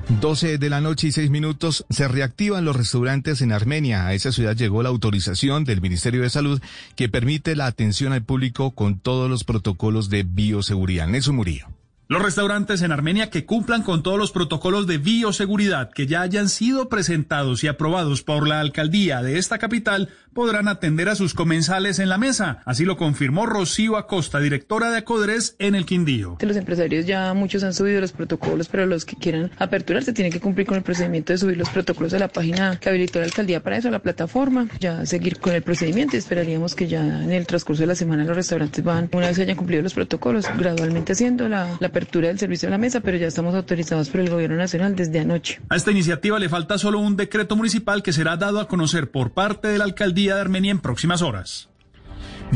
[0.09, 4.07] 12 de la noche y 6 minutos se reactivan los restaurantes en Armenia.
[4.07, 6.61] A esa ciudad llegó la autorización del Ministerio de Salud
[6.95, 11.07] que permite la atención al público con todos los protocolos de bioseguridad.
[11.07, 11.67] Nelson Murillo.
[12.11, 16.49] Los restaurantes en Armenia que cumplan con todos los protocolos de bioseguridad que ya hayan
[16.49, 21.99] sido presentados y aprobados por la alcaldía de esta capital podrán atender a sus comensales
[21.99, 22.61] en la mesa.
[22.65, 26.37] Así lo confirmó Rocío Acosta, directora de Acodres en el Quindío.
[26.41, 30.41] Los empresarios ya muchos han subido los protocolos, pero los que quieran aperturarse tienen que
[30.41, 33.63] cumplir con el procedimiento de subir los protocolos a la página que habilitó la alcaldía
[33.63, 37.31] para eso, a la plataforma, ya seguir con el procedimiento y esperaríamos que ya en
[37.31, 41.13] el transcurso de la semana los restaurantes van, una vez hayan cumplido los protocolos, gradualmente
[41.13, 44.57] haciendo la, la del servicio a la mesa, pero ya estamos autorizados por el gobierno
[44.57, 45.61] nacional desde anoche.
[45.69, 49.31] A esta iniciativa le falta solo un decreto municipal que será dado a conocer por
[49.31, 51.69] parte de la alcaldía de Armenia en próximas horas.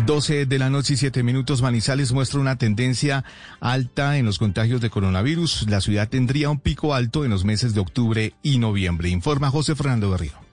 [0.06, 3.24] 12 de la noche y 7 minutos, Manizales muestra una tendencia
[3.62, 5.68] alta en los contagios de coronavirus.
[5.70, 9.74] La ciudad tendría un pico alto en los meses de octubre y noviembre, informa José
[9.74, 10.45] Fernando Berrío.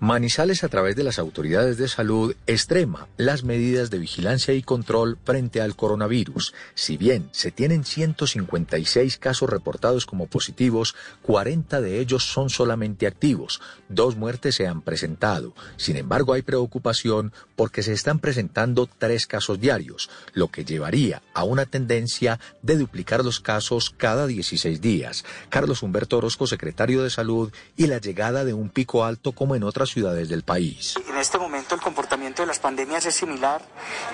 [0.00, 5.18] Manizales a través de las autoridades de salud extrema las medidas de vigilancia y control
[5.24, 6.54] frente al coronavirus.
[6.76, 13.60] Si bien se tienen 156 casos reportados como positivos, 40 de ellos son solamente activos.
[13.88, 15.52] Dos muertes se han presentado.
[15.76, 21.42] Sin embargo, hay preocupación porque se están presentando tres casos diarios, lo que llevaría a
[21.42, 25.24] una tendencia de duplicar los casos cada 16 días.
[25.48, 29.64] Carlos Humberto Orozco, secretario de Salud, y la llegada de un pico alto como en
[29.64, 30.94] otras ciudades del país.
[31.08, 33.62] En este momento el comportamiento de las pandemias es similar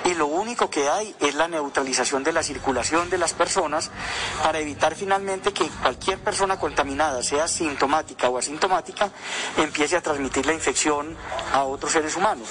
[0.05, 3.91] y lo único que hay es la neutralización de la circulación de las personas
[4.43, 9.11] para evitar finalmente que cualquier persona contaminada, sea sintomática o asintomática,
[9.57, 11.17] empiece a transmitir la infección
[11.53, 12.49] a otros seres humanos.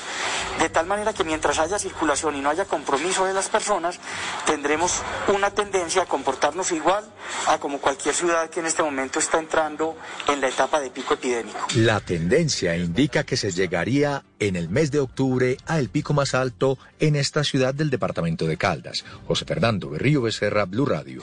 [0.59, 3.99] De tal manera que mientras haya circulación y no haya compromiso de las personas,
[4.45, 7.03] tendremos una tendencia a comportarnos igual
[7.47, 9.95] a como cualquier ciudad que en este momento está entrando
[10.27, 11.59] en la etapa de pico epidémico.
[11.75, 16.33] La tendencia indica que se llegaría en el mes de octubre a el pico más
[16.33, 19.05] alto en esta ciudad del departamento de Caldas.
[19.27, 21.21] José Fernando Berrío Becerra, Blue Radio.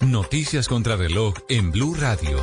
[0.00, 2.38] Noticias contra reloj en Blue Radio.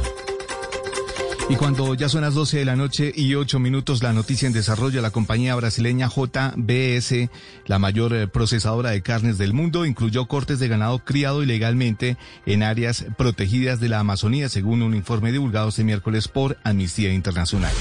[1.47, 4.53] Y cuando ya son las 12 de la noche y 8 minutos, la noticia en
[4.53, 7.29] desarrollo, la compañía brasileña JBS,
[7.67, 12.17] la mayor eh, procesadora de carnes del mundo, incluyó cortes de ganado criado ilegalmente
[12.47, 17.73] en áreas protegidas de la Amazonía, según un informe divulgado este miércoles por Amnistía Internacional.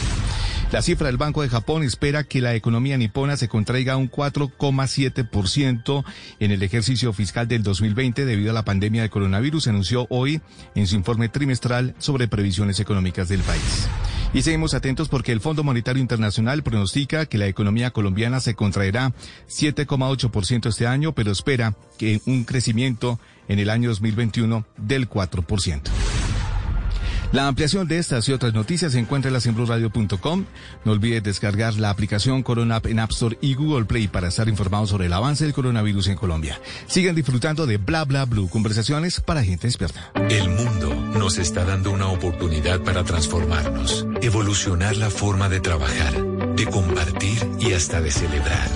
[0.73, 6.05] La cifra del Banco de Japón espera que la economía nipona se contraiga un 4,7%
[6.41, 10.41] en el ejercicio fiscal del 2020 debido a la pandemia de coronavirus, anunció hoy
[10.75, 13.89] en su informe trimestral sobre previsiones económicas del país.
[14.35, 19.13] Y seguimos atentos porque el Fondo Monetario Internacional pronostica que la economía colombiana se contraerá
[19.49, 26.24] 7,8% este año, pero espera que un crecimiento en el año 2021 del 4%.
[27.35, 30.45] La ampliación de estas y otras noticias se encuentra en blurradio.com.
[30.85, 34.49] No olvides descargar la aplicación Corona App en App Store y Google Play para estar
[34.49, 36.61] informados sobre el avance del coronavirus en Colombia.
[36.87, 40.13] Sigan disfrutando de Bla Bla Blue, conversaciones para gente experta.
[40.31, 46.15] El mundo nos está dando una oportunidad para transformarnos, evolucionar la forma de trabajar,
[46.55, 48.69] de compartir y hasta de celebrar.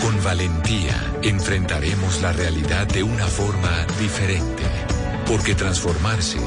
[0.00, 4.64] Con valentía enfrentaremos la realidad de una forma diferente,
[5.26, 6.40] porque transformarse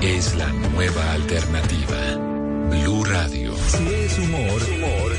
[0.00, 2.37] es la nueva alternativa.
[2.70, 3.54] Blue Radio.
[3.68, 4.62] Si es humor,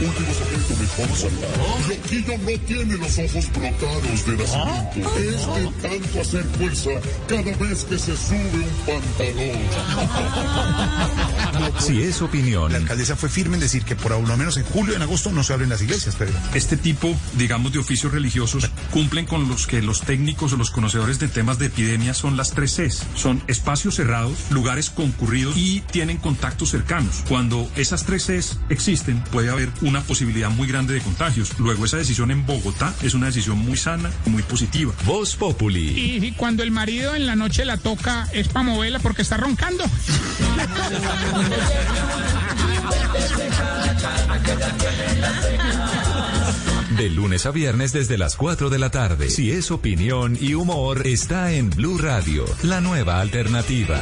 [0.02, 1.64] último segmento mejor saludado.
[1.88, 5.10] Loquillo no tiene los ojos brotados de nacimiento.
[5.18, 6.90] Es de tanto hacer fuerza
[7.28, 9.60] cada vez que se sube un pantalón.
[11.80, 12.72] Si es opinión.
[12.72, 15.32] La alcaldesa fue firme en decir que por lo menos en julio y en agosto
[15.32, 19.68] no se abren las iglesias, pero Este tipo, digamos, de oficios religiosos cumplen con los
[19.68, 23.04] que los técnicos o los conocedores de temas de epidemia son las tres Cs.
[23.16, 27.24] Son espacios cerrados, lugares concurridos y tienen contactos cercanos.
[27.28, 27.39] Cuando
[27.76, 31.58] esas tres Cs existen, puede haber una posibilidad muy grande de contagios.
[31.58, 34.94] Luego, esa decisión en Bogotá es una decisión muy sana, muy positiva.
[35.06, 35.90] Voz Populi.
[35.90, 39.86] Y cuando el marido en la noche la toca es para moverla porque está roncando.
[46.98, 49.30] De lunes a viernes desde las 4 de la tarde.
[49.30, 54.02] Si es opinión y humor, está en Blue Radio, la nueva alternativa.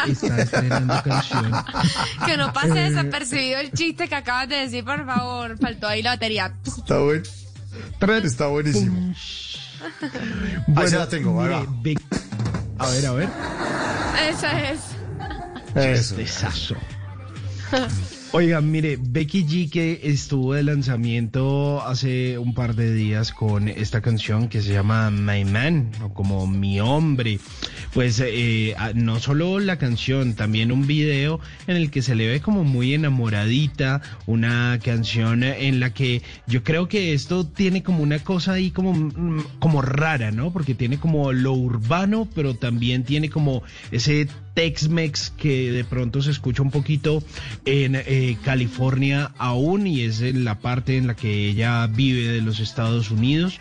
[0.05, 1.51] que está estrenando canción.
[2.25, 2.89] Que no pase Eh.
[2.89, 5.57] desapercibido el chiste que acabas de decir, por favor.
[5.59, 6.53] Faltó ahí la batería.
[6.65, 7.23] Está bueno.
[8.23, 9.13] Está buenísimo.
[10.75, 11.99] Ahí se la tengo, ahí mire,
[12.77, 12.85] va.
[12.85, 13.29] A ver, a ver.
[14.29, 14.81] Esa es.
[15.75, 16.75] Eso.
[18.31, 24.01] Oigan, mire, Becky G que estuvo de lanzamiento hace un par de días con esta
[24.01, 27.39] canción que se llama My Man, o como Mi Hombre.
[27.91, 32.39] Pues eh, no solo la canción, también un video en el que se le ve
[32.39, 38.19] como muy enamoradita, una canción en la que yo creo que esto tiene como una
[38.19, 40.53] cosa ahí como, mm, como rara, ¿no?
[40.53, 46.31] Porque tiene como lo urbano, pero también tiene como ese Tex-Mex que de pronto se
[46.31, 47.23] escucha un poquito
[47.65, 52.41] en eh, California aún y es en la parte en la que ella vive de
[52.41, 53.59] los Estados Unidos.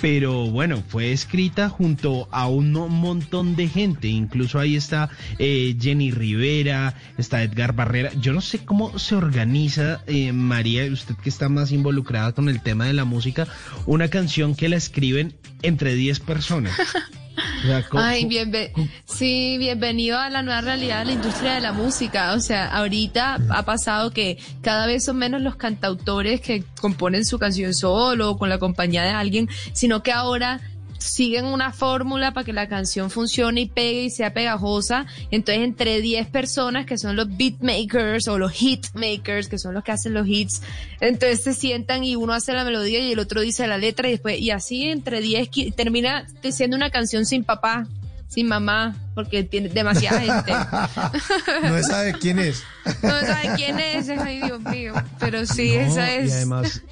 [0.00, 4.08] Pero bueno, fue escrita junto a un montón de gente.
[4.08, 8.10] Incluso ahí está eh, Jenny Rivera, está Edgar Barrera.
[8.20, 12.62] Yo no sé cómo se organiza, eh, María, usted que está más involucrada con el
[12.62, 13.46] tema de la música,
[13.86, 16.74] una canción que la escriben entre 10 personas.
[17.62, 18.72] O sea, co- Ay, bienve
[19.06, 22.32] sí, bienvenido a la nueva realidad de la industria de la música.
[22.34, 27.38] O sea, ahorita ha pasado que cada vez son menos los cantautores que componen su
[27.38, 30.60] canción solo o con la compañía de alguien, sino que ahora
[31.00, 35.06] siguen una fórmula para que la canción funcione y pegue y sea pegajosa.
[35.30, 39.92] Entonces, entre 10 personas que son los beatmakers o los hitmakers, que son los que
[39.92, 40.62] hacen los hits,
[41.00, 44.12] entonces se sientan y uno hace la melodía y el otro dice la letra y
[44.12, 47.86] después, y así entre 10 qui- termina siendo una canción sin papá,
[48.28, 50.52] sin mamá, porque tiene demasiada gente.
[51.62, 52.62] No sabe quién es.
[53.02, 54.94] No sabe quién es, ay Dios mío.
[55.18, 56.28] Pero sí, No, esa es.
[56.30, 56.82] Y además,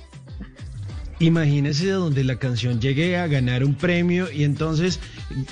[1.20, 5.00] imagínese donde la canción llegue a ganar un premio y entonces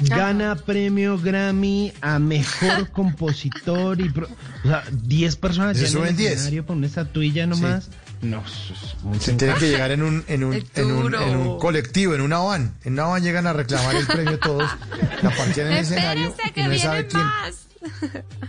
[0.03, 4.29] gana premio Grammy a mejor compositor y pro-
[4.65, 6.33] o sea, 10 personas ya en suben el 10.
[6.33, 7.89] escenario con una estatuilla nomás.
[8.23, 12.15] No, es Se tiene que llegar en un, en un, en un, en un colectivo,
[12.15, 12.75] en una van.
[12.85, 14.71] En una van llegan a reclamar el premio todos,
[15.23, 17.23] la parquean en el escenario y que no se sabe quién.
[17.23, 17.66] más.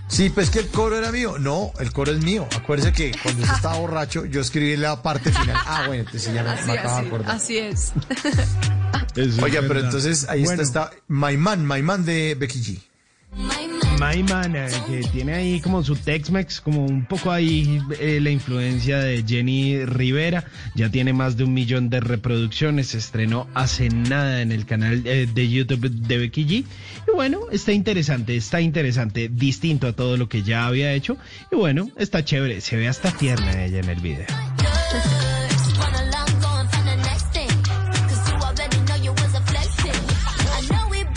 [0.07, 1.37] Sí, pues que el coro era mío.
[1.37, 2.47] No, el coro es mío.
[2.55, 5.55] Acuérdese que cuando usted estaba borracho, yo escribí la parte final.
[5.65, 7.35] Ah, bueno, entonces ya me, Así, me acabo de así, acordar.
[7.35, 7.93] así es.
[9.41, 10.61] Oiga, pero entonces ahí Bueno.
[10.61, 12.79] está, está My Man, My Man de Becky G.
[13.35, 18.29] My Man, eh, que tiene ahí como su Tex-Mex, como un poco ahí eh, la
[18.29, 20.45] influencia de Jenny Rivera.
[20.75, 22.87] Ya tiene más de un millón de reproducciones.
[22.87, 26.51] Se estrenó hace nada en el canal eh, de YouTube de Becky G.
[27.07, 31.17] Y bueno, está interesante, está interesante, distinto a todo lo que ya había hecho.
[31.51, 32.61] Y bueno, está chévere.
[32.61, 34.27] Se ve hasta tierna ella en el video.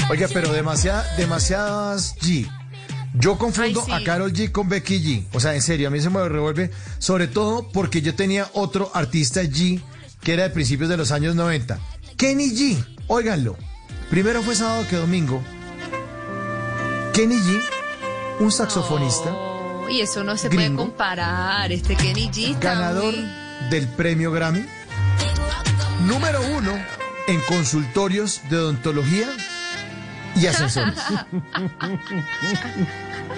[0.09, 2.51] Oiga, pero demasiada, demasiadas G.
[3.15, 3.93] Yo confundo Ay, sí.
[3.93, 5.25] a Carol G con Becky G.
[5.33, 8.91] O sea, en serio, a mí se me revuelve, sobre todo porque yo tenía otro
[8.95, 9.81] artista G
[10.23, 11.79] que era de principios de los años 90.
[12.17, 12.85] Kenny G.
[13.09, 13.57] Óiganlo.
[14.11, 15.43] Primero fue sábado que domingo.
[17.15, 17.61] Kenny G,
[18.41, 19.35] un saxofonista,
[19.91, 21.73] Y eso no se puede comparar.
[21.73, 24.65] Este Kenny G está ganador muy- del premio Grammy.
[26.07, 26.73] Número uno
[27.27, 29.27] en consultorios de odontología
[30.37, 30.95] y ascensores.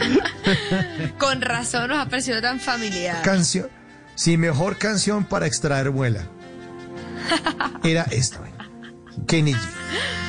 [1.18, 3.22] Con razón nos ha parecido tan familiar.
[3.22, 3.68] canción.
[4.14, 6.24] Sí, mejor canción para extraer muela.
[7.82, 8.40] Era esta.
[9.26, 9.58] Kenny G.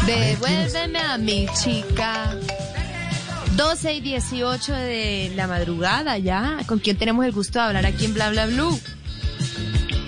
[0.06, 2.35] Devuélveme a mi chica.
[3.56, 6.59] 12 y 18 de la madrugada ya.
[6.66, 8.77] ¿Con quién tenemos el gusto de hablar aquí en Bla Bla Blue?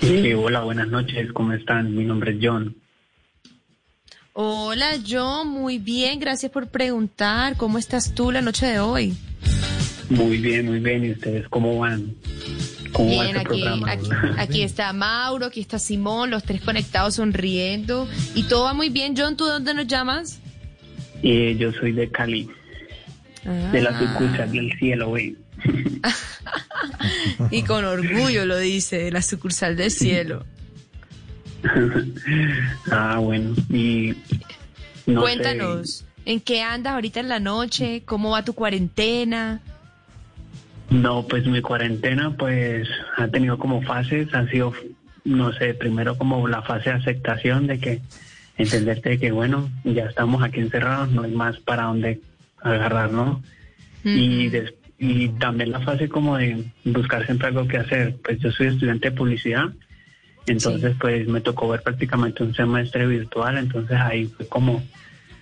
[0.00, 1.94] Sí, hola, buenas noches, ¿cómo están?
[1.94, 2.76] Mi nombre es John.
[4.38, 7.56] Hola, yo muy bien, gracias por preguntar.
[7.56, 9.16] ¿Cómo estás tú la noche de hoy?
[10.10, 11.06] Muy bien, muy bien.
[11.06, 12.14] ¿Y ustedes cómo van?
[12.92, 13.90] ¿Cómo va Bien, este aquí, programa?
[13.92, 18.06] aquí, aquí está Mauro, aquí está Simón, los tres conectados sonriendo.
[18.34, 19.14] Y todo va muy bien.
[19.16, 20.38] John, ¿tú dónde nos llamas?
[21.22, 22.46] Eh, yo soy de Cali,
[23.72, 23.98] de la Ah.
[23.98, 25.34] sucursal del cielo, güey.
[27.50, 30.44] Y con orgullo lo dice, la sucursal del cielo.
[32.90, 33.54] ah, bueno.
[33.70, 34.14] Y
[35.06, 38.02] no sé, Cuéntanos, ¿en qué andas ahorita en la noche?
[38.04, 39.60] ¿Cómo va tu cuarentena?
[40.90, 44.72] No, pues mi cuarentena pues ha tenido como fases, ha sido,
[45.24, 48.00] no sé, primero como la fase de aceptación de que
[48.56, 52.20] entenderte de que bueno, ya estamos aquí encerrados, no hay más para dónde
[52.62, 53.42] agarrar, ¿no?
[54.04, 58.52] Y, des- y también la fase como de buscar siempre algo que hacer, pues yo
[58.52, 59.64] soy estudiante de publicidad,
[60.46, 64.82] entonces pues me tocó ver prácticamente un semestre virtual, entonces ahí fue como,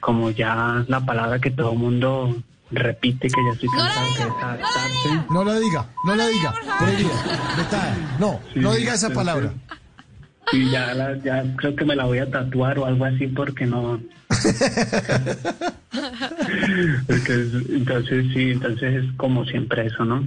[0.01, 2.37] como ya la palabra que todo el mundo
[2.71, 5.25] repite que ya estoy cansado que es adaptarse.
[5.31, 6.55] No la diga, no la diga.
[8.19, 9.53] No, no Sí, diga esa entonces- palabra.
[10.53, 13.65] Y ya, la- ya creo que me la voy a tatuar o algo así porque
[13.67, 13.99] no.
[17.07, 17.33] Porque
[17.71, 20.27] entonces sí, entonces es como siempre eso, ¿no?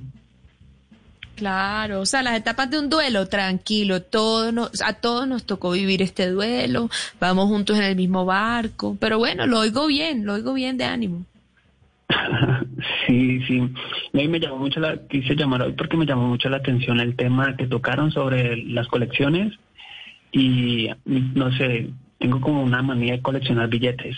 [1.37, 5.69] Claro, o sea, las etapas de un duelo, tranquilo, todos nos, a todos nos tocó
[5.69, 6.89] vivir este duelo,
[7.19, 10.85] vamos juntos en el mismo barco, pero bueno, lo oigo bien, lo oigo bien de
[10.85, 11.25] ánimo.
[13.05, 13.59] Sí, sí.
[14.13, 16.99] No, y me llamó mucho la, quise llamar hoy porque me llamó mucho la atención
[16.99, 19.53] el tema que tocaron sobre las colecciones
[20.31, 21.89] y no sé,
[22.19, 24.17] tengo como una manía de coleccionar billetes.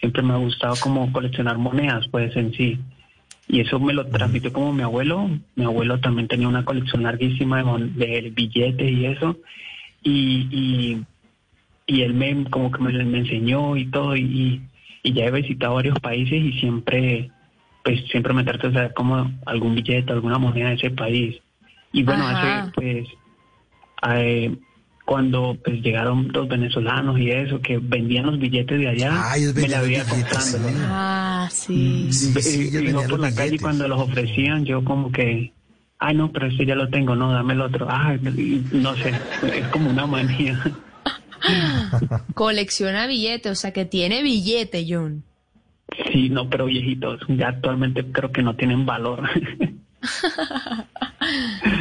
[0.00, 2.78] Siempre me ha gustado como coleccionar monedas, pues en sí.
[3.46, 5.28] Y eso me lo transmitió como mi abuelo.
[5.54, 9.36] Mi abuelo también tenía una colección larguísima de, mon- de billetes y eso.
[10.02, 11.02] Y, y,
[11.86, 14.16] y él me como que me, me enseñó y todo.
[14.16, 14.62] Y,
[15.02, 17.30] y ya he visitado varios países y siempre,
[17.82, 21.36] pues siempre me trato de saber como algún billete, alguna moneda de ese país.
[21.92, 22.38] Y bueno, Ajá.
[22.38, 23.08] hace pues
[24.08, 24.56] eh,
[25.04, 29.68] cuando pues llegaron los venezolanos y eso, que vendían los billetes de allá, Ah, me
[29.68, 30.56] la veía sí.
[30.86, 32.08] Ah, sí.
[32.10, 35.52] Sí, sí, Y- por la calle cuando los ofrecían, yo como que,
[35.98, 37.86] ay no, pero este ya lo tengo, no, dame el otro.
[37.90, 38.18] Ay,
[38.72, 39.12] no sé,
[39.52, 40.62] es como una manía.
[42.34, 45.22] Colecciona billetes, o sea que tiene billete, John.
[46.12, 49.22] Sí, no, pero viejitos, ya actualmente creo que no tienen valor.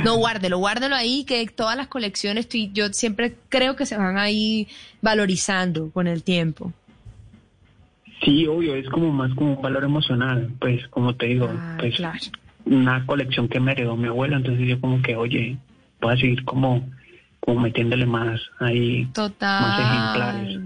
[0.03, 4.67] No, guárdelo, guárdelo ahí, que todas las colecciones, yo siempre creo que se van ahí
[5.01, 6.73] valorizando con el tiempo.
[8.23, 11.95] Sí, obvio, es como más como un valor emocional, pues como te digo, Ah, pues
[11.95, 12.19] claro.
[12.65, 15.57] una colección que me heredó mi abuelo, entonces yo como que, oye,
[15.99, 16.89] voy a seguir como,
[17.41, 20.59] como metiéndole más ahí, más ejemplares.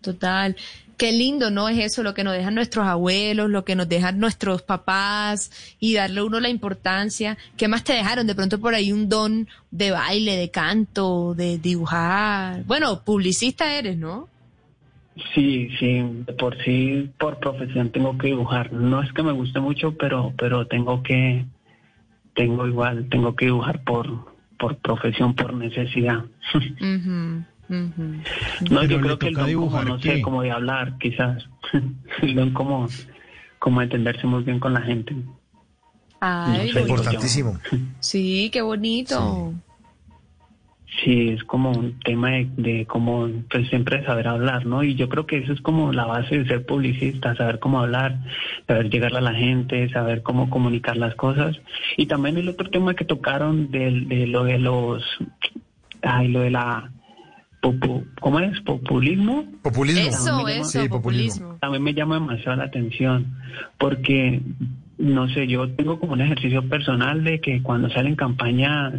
[0.00, 0.56] Total.
[0.96, 1.68] Qué lindo, ¿no?
[1.68, 5.94] Es eso lo que nos dejan nuestros abuelos, lo que nos dejan nuestros papás y
[5.94, 7.36] darle a uno la importancia.
[7.56, 8.26] ¿Qué más te dejaron?
[8.26, 12.64] De pronto por ahí un don de baile, de canto, de dibujar.
[12.64, 14.28] Bueno, publicista eres, ¿no?
[15.34, 18.72] Sí, sí, de por sí, por profesión tengo que dibujar.
[18.72, 21.44] No es que me guste mucho, pero, pero tengo que,
[22.34, 24.26] tengo igual, tengo que dibujar por,
[24.58, 26.24] por profesión, por necesidad.
[27.68, 30.16] No, Pero yo creo que el don como, no qué?
[30.16, 31.48] sé, como de hablar, quizás.
[32.22, 32.88] el don como,
[33.58, 35.16] como entenderse muy bien con la gente.
[36.20, 36.80] Ay, No sé.
[36.80, 37.58] Importantísimo.
[38.00, 39.54] Sí, qué bonito.
[41.04, 44.82] Sí, es como un tema de, de como pues siempre saber hablar, ¿no?
[44.82, 48.18] Y yo creo que eso es como la base de ser publicista, saber cómo hablar,
[48.66, 51.60] saber llegarle a la gente, saber cómo comunicar las cosas.
[51.98, 53.90] Y también el otro tema que tocaron de,
[54.26, 55.04] lo de los,
[56.02, 56.90] ay, lo de la,
[57.72, 58.60] popu- ¿cómo es?
[58.60, 59.44] Populismo.
[59.62, 60.08] Populismo.
[60.08, 61.58] Eso, llama- eso, Sí, populismo.
[61.60, 63.26] También me llama demasiado la atención,
[63.78, 64.40] porque,
[64.98, 68.94] no sé, yo tengo como un ejercicio personal de que cuando salen campañas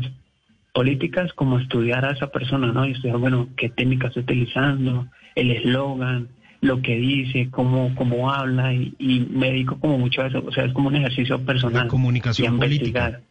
[0.74, 2.86] políticas, como estudiar a esa persona, ¿no?
[2.86, 6.28] Y estudiar, bueno, qué técnica está utilizando, el eslogan,
[6.62, 10.52] lo que dice, cómo, cómo habla, y, y me dedico como mucho a eso, o
[10.52, 11.88] sea, es como un ejercicio personal.
[11.88, 12.88] comunicación y a política.
[13.08, 13.22] investigar.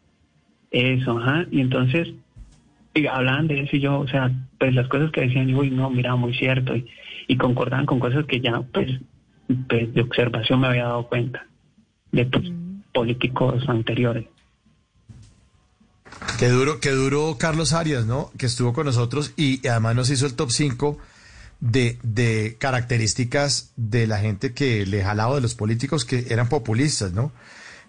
[0.73, 2.09] Eso, ajá, y entonces
[2.97, 5.71] y hablaban de eso y yo, o sea, pues las cosas que decían, yo, uy,
[5.71, 6.87] no, mira, muy cierto, y,
[7.29, 8.91] y concordaban con cosas que ya, pues,
[9.69, 11.47] pues, de observación me había dado cuenta
[12.13, 12.45] de pues,
[12.93, 14.27] políticos anteriores.
[16.39, 18.31] Qué duro, qué duro Carlos Arias, ¿no?
[18.39, 20.99] Que estuvo con nosotros y además nos hizo el top 5
[21.61, 27.13] de, de características de la gente que le jalaba de los políticos que eran populistas,
[27.13, 27.33] ¿no?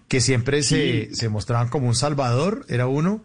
[0.08, 3.22] Que siempre se, se mostraban como un salvador, era uno,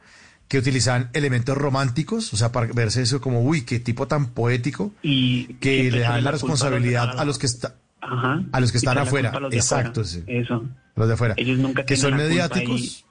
[0.53, 4.93] que utilizaban elementos románticos, o sea, para verse eso como, uy, qué tipo tan poético,
[5.01, 7.75] y que le dan la la culpa a los de responsabilidad a los que está,
[7.99, 8.43] Ajá.
[8.51, 9.31] a los que están afuera.
[9.39, 10.07] los Exacto, afuera.
[10.07, 10.23] sí.
[10.27, 10.63] Eso.
[10.95, 11.34] Los de afuera.
[11.38, 13.03] Ellos nunca que son mediáticos.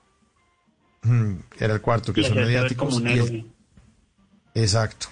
[1.59, 3.01] Era el cuarto, que Y son mediáticos.
[3.03, 3.47] y el-.
[4.55, 5.09] Exacto.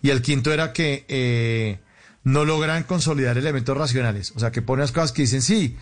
[0.00, 1.80] Y el quinto era que eh,
[2.22, 4.32] no logran consolidar elementos racionales.
[4.36, 5.76] O sea, que ponen las cosas que dicen, sí,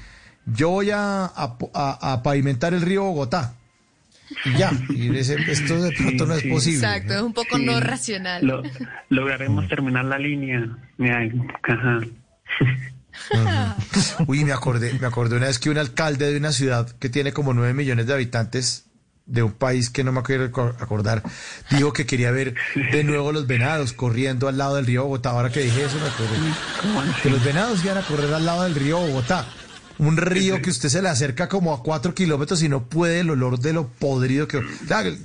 [0.47, 3.55] yo voy a, a- a- a pavimentar el río Bogotá.
[4.45, 4.71] Y ya.
[4.91, 6.79] Y ese- esto de pronto no es posible.
[6.87, 7.65] Exacto, es un poco Sí.
[7.65, 8.45] no racional.
[8.47, 8.63] Lo-
[9.11, 10.65] lograremos terminar la línea.
[11.63, 12.01] Ajá.
[14.27, 17.33] Uy, me acordé, me acordé una vez que un alcalde de una ciudad que tiene
[17.33, 18.87] como nueve millones de habitantes
[19.27, 21.23] de un país que no me acuerdo aco- acordar,
[21.71, 22.55] dijo que quería ver
[22.91, 25.31] de nuevo los venados corriendo al lado del río Bogotá.
[25.31, 27.13] Ahora que dije eso, me acordé.
[27.23, 29.47] Que los venados iban a correr al lado del río Bogotá.
[30.03, 33.31] Un río que usted se le acerca como a cuatro kilómetros y no puede el
[33.31, 34.61] olor de lo podrido que...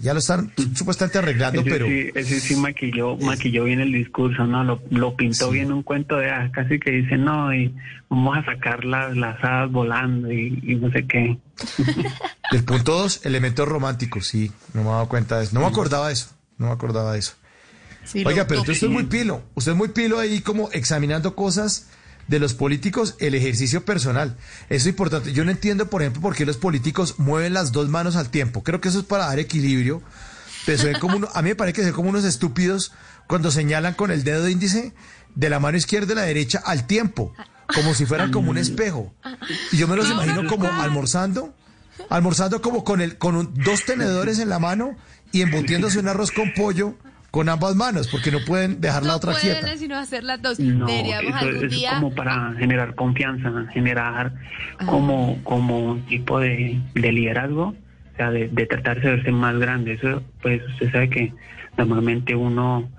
[0.02, 1.88] Ya lo están supuestamente arreglando, Ese pero...
[1.88, 4.64] sí, ese sí maquilló, maquilló bien el discurso, ¿no?
[4.64, 7.74] Lo, lo pintó bien un cuento de ah, casi que dice, no, y
[8.08, 11.40] vamos a sacar las, las hadas volando y, y no sé qué.
[12.52, 15.56] El punto dos, elementos románticos, sí, no me he dado cuenta de eso.
[15.56, 16.30] No me acordaba de eso,
[16.60, 17.34] no me acordaba de eso.
[18.04, 21.90] Sí, Oiga, pero usted es muy pilo, usted es muy pilo ahí como examinando cosas
[22.28, 24.38] de los políticos, el ejercicio personal.
[24.70, 25.34] Eso es importante.
[25.34, 28.64] Yo no entiendo, por ejemplo, por qué los políticos mueven las dos manos al tiempo.
[28.64, 30.02] Creo que eso es para dar equilibrio.
[30.66, 32.92] Pero se como uno- a mí me parece que ven como unos estúpidos
[33.28, 34.94] cuando señalan con el dedo índice
[35.36, 37.34] de la mano izquierda y la derecha al tiempo,
[37.74, 39.14] como si fueran como un espejo.
[39.72, 41.56] Y yo me los imagino como almorzando,
[42.10, 44.98] almorzando como con el con un- dos tenedores en la mano
[45.32, 46.96] y embutiéndose un arroz con pollo
[47.32, 49.78] con ambas manos, porque no pueden dejar la no otra pueden quieta.
[49.78, 50.60] sino hacer las dos.
[50.60, 51.92] No, eso, algún eso es día.
[51.96, 54.34] como para generar confianza, generar
[54.80, 54.86] Ah.
[54.86, 59.58] como, como un tipo de, de liderazgo, o sea, de, de tratar de verse más
[59.60, 59.94] grande.
[59.94, 61.34] Eso, pues usted sabe que
[61.78, 62.90] normalmente uno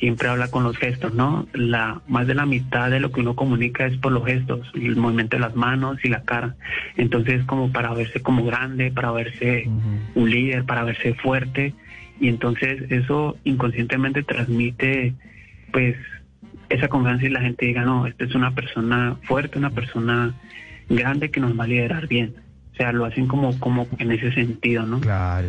[0.00, 1.46] siempre habla con los gestos, ¿no?
[1.52, 4.96] La Más de la mitad de lo que uno comunica es por los gestos, el
[4.96, 6.56] movimiento de las manos y la cara.
[6.96, 9.68] Entonces, como para verse como grande, para verse
[10.14, 11.74] un líder, para verse fuerte.
[12.20, 15.14] Y entonces eso inconscientemente transmite,
[15.72, 15.96] pues,
[16.68, 20.34] esa confianza y la gente diga, no, esta es una persona fuerte, una persona
[20.88, 22.34] grande que nos va a liderar bien.
[22.72, 25.00] O sea, lo hacen como, como en ese sentido, ¿no?
[25.00, 25.48] Claro.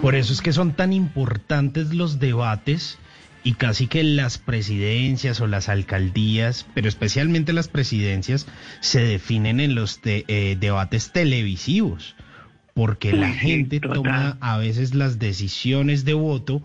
[0.00, 2.98] Por eso es que son tan importantes los debates
[3.42, 8.46] y casi que las presidencias o las alcaldías, pero especialmente las presidencias,
[8.80, 12.14] se definen en los te- eh, debates televisivos,
[12.80, 13.94] porque la gente total.
[13.94, 16.62] toma a veces las decisiones de voto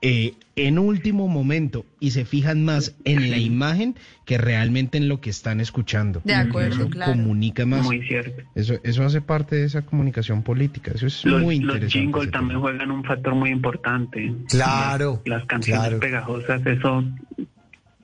[0.00, 5.20] eh, en último momento y se fijan más en la imagen que realmente en lo
[5.20, 6.22] que están escuchando.
[6.24, 7.12] De acuerdo, Eso claro.
[7.12, 7.84] comunica más.
[7.84, 8.42] Muy cierto.
[8.54, 10.92] Eso, eso hace parte de esa comunicación política.
[10.94, 11.98] Eso es Los, muy los interesante.
[11.98, 14.32] jingles ese también juegan un factor muy importante.
[14.48, 16.00] Claro, Las, las canciones claro.
[16.00, 17.04] pegajosas, eso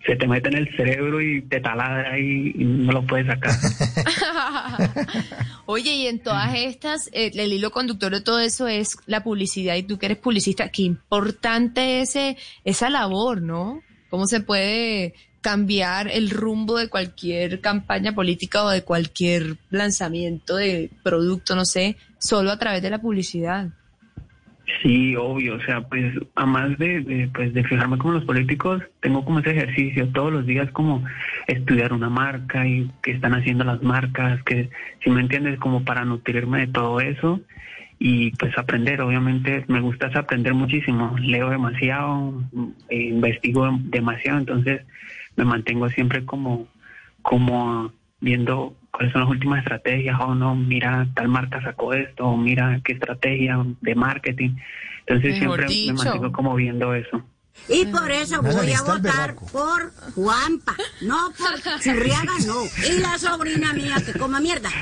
[0.06, 3.52] se te mete en el cerebro y te taladra y, no lo puedes sacar.
[5.66, 9.76] Oye, y en todas estas, eh, el hilo conductor de todo eso es la publicidad,
[9.76, 13.82] y tú que eres publicista, qué importante ese, esa labor, ¿no?
[14.10, 20.90] ¿Cómo se puede cambiar el rumbo de cualquier campaña política o de cualquier lanzamiento de
[21.02, 23.70] producto, no sé, solo a través de la publicidad?
[24.82, 29.22] Sí, obvio, o sea, pues a más de, pues, de fijarme como los políticos, tengo
[29.24, 31.04] como ese ejercicio todos los días como
[31.46, 34.70] estudiar una marca y qué están haciendo las marcas, que
[35.02, 37.40] si me entiendes, como para nutrirme de todo eso
[37.98, 42.42] y pues aprender, obviamente me gusta aprender muchísimo, leo demasiado,
[42.88, 44.80] investigo demasiado, entonces
[45.36, 46.68] me mantengo siempre como,
[47.20, 52.36] como viendo cuáles son las últimas estrategias, o no, mira, tal marca sacó esto, o
[52.36, 54.50] mira qué estrategia de marketing,
[55.06, 55.94] entonces Mejor siempre dicho.
[55.94, 57.24] me mantengo como viendo eso.
[57.68, 62.62] Y por eso Nada, voy a votar por Juanpa, no por Churriaga, no.
[62.88, 64.70] Y la sobrina mía que coma mierda.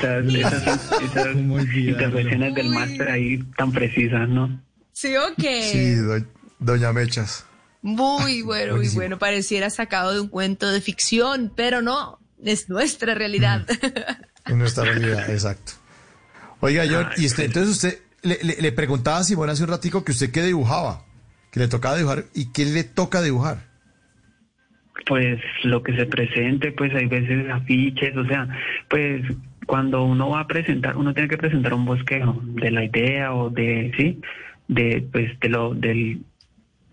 [0.00, 4.60] Esas, esas, esas intervenciones del máster ahí tan precisas, ¿no?
[4.92, 5.62] ¿Sí o qué?
[5.62, 6.24] Sí, do-
[6.58, 7.44] doña Mechas.
[7.82, 9.18] Muy bueno, muy bueno.
[9.18, 13.66] Pareciera sacado de un cuento de ficción, pero no, es nuestra realidad.
[14.46, 15.72] Nuestra realidad, exacto.
[16.60, 20.04] Oiga, John, y usted, entonces usted le, le- le preguntaba a Simón hace un ratico
[20.04, 21.04] que usted qué dibujaba,
[21.52, 23.68] que le tocaba dibujar y qué le toca dibujar.
[25.06, 28.48] Pues lo que se presente, pues hay veces afiches, o sea,
[28.90, 29.22] pues
[29.66, 33.50] cuando uno va a presentar, uno tiene que presentar un bosquejo de la idea o
[33.50, 34.20] de, sí,
[34.66, 36.22] de, pues de lo, del,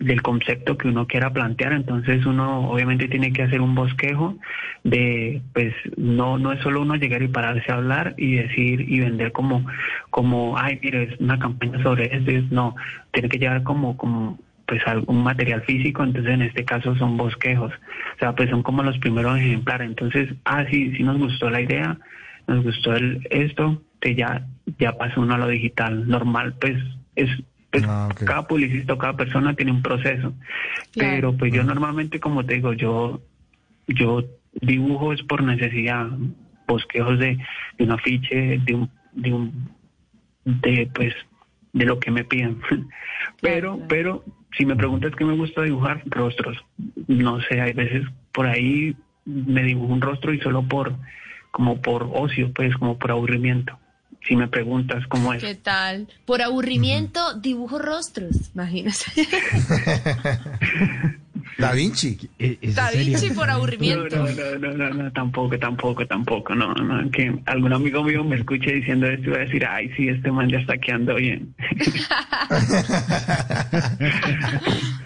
[0.06, 4.38] del concepto que uno quiera plantear, entonces uno obviamente tiene que hacer un bosquejo
[4.84, 9.00] de, pues no, no es solo uno llegar y pararse a hablar y decir y
[9.00, 9.66] vender como,
[10.12, 12.76] como, ay, mire, es una campaña sobre esto, es- no,
[13.12, 14.38] tiene que llevar como, como,
[14.68, 18.84] pues algún material físico, entonces en este caso son bosquejos, o sea, pues son como
[18.84, 21.98] los primeros ejemplares, entonces, ah, sí, sí nos gustó la idea,
[22.48, 24.46] nos gustó el, esto, que ya,
[24.78, 26.76] ya pasó uno a lo digital, normal, pues
[27.16, 27.30] es,
[27.82, 30.34] pues cada publicista o cada persona tiene un proceso,
[30.94, 33.22] pero pues yo normalmente, como te digo, yo,
[33.88, 34.24] yo
[34.62, 36.08] dibujo es por necesidad,
[36.68, 37.38] bosquejos de,
[37.78, 39.70] de un afiche, de un, de un,
[40.46, 41.14] de pues,
[41.74, 42.62] de lo que me piden.
[43.42, 44.24] Pero, pero,
[44.58, 46.58] si me preguntas qué me gusta dibujar, rostros.
[47.08, 48.96] No sé, hay veces por ahí
[49.26, 50.94] me dibujo un rostro y solo por,
[51.52, 53.78] como por ocio, pues, como por aburrimiento.
[54.28, 55.44] Si me preguntas cómo es.
[55.44, 56.08] ¿Qué tal?
[56.26, 59.06] Por aburrimiento, dibujo rostros, imagínate.
[61.58, 62.18] Da Vinci.
[62.76, 64.18] Da Vinci por aburrimiento.
[64.18, 68.36] No, no, no, no, no, tampoco, tampoco, tampoco, no, no, que algún amigo mío me
[68.36, 71.56] escuche diciendo esto y va a decir, ay, sí, este man ya está quedando bien.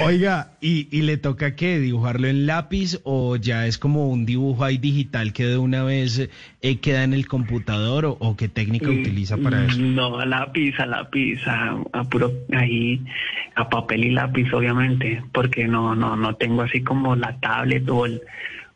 [0.00, 1.78] Oiga, ¿y, y le toca qué?
[1.78, 6.28] ¿Dibujarlo en lápiz o ya es como un dibujo ahí digital que de una vez
[6.62, 9.78] eh, queda en el computador o, o qué técnica utiliza para eso?
[9.78, 13.02] No, a lápiz, a lápiz, a, a puro ahí,
[13.54, 18.06] a papel y lápiz, obviamente, porque no, no, no tengo así como la tablet o
[18.06, 18.22] el,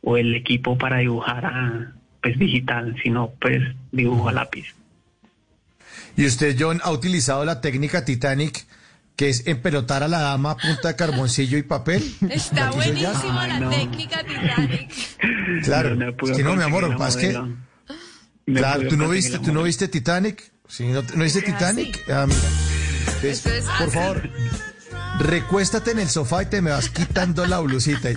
[0.02, 1.92] o el equipo para dibujar a,
[2.22, 3.62] pues digital, sino pues
[3.92, 4.74] dibujo a lápiz.
[6.16, 8.66] Y usted, John, ha utilizado la técnica Titanic,
[9.16, 12.14] que es empelotar a la dama a punta de carboncillo y papel.
[12.30, 14.90] Está buenísima la técnica Titanic.
[15.64, 17.38] Claro, No, no es que no, mi amor, lo que la pasa es que...
[17.38, 17.56] modelo.
[18.46, 20.52] No Claro, ¿tú no viste, tú no viste Titanic?
[20.68, 21.98] Sí, ¿no, no viste Es Titanic?
[22.10, 22.40] Ah, mira.
[23.06, 23.90] Entonces, Eso es por así.
[23.90, 24.30] favor,
[25.20, 28.10] recuéstate en el sofá y te me vas quitando la blusita.
[28.10, 28.16] y-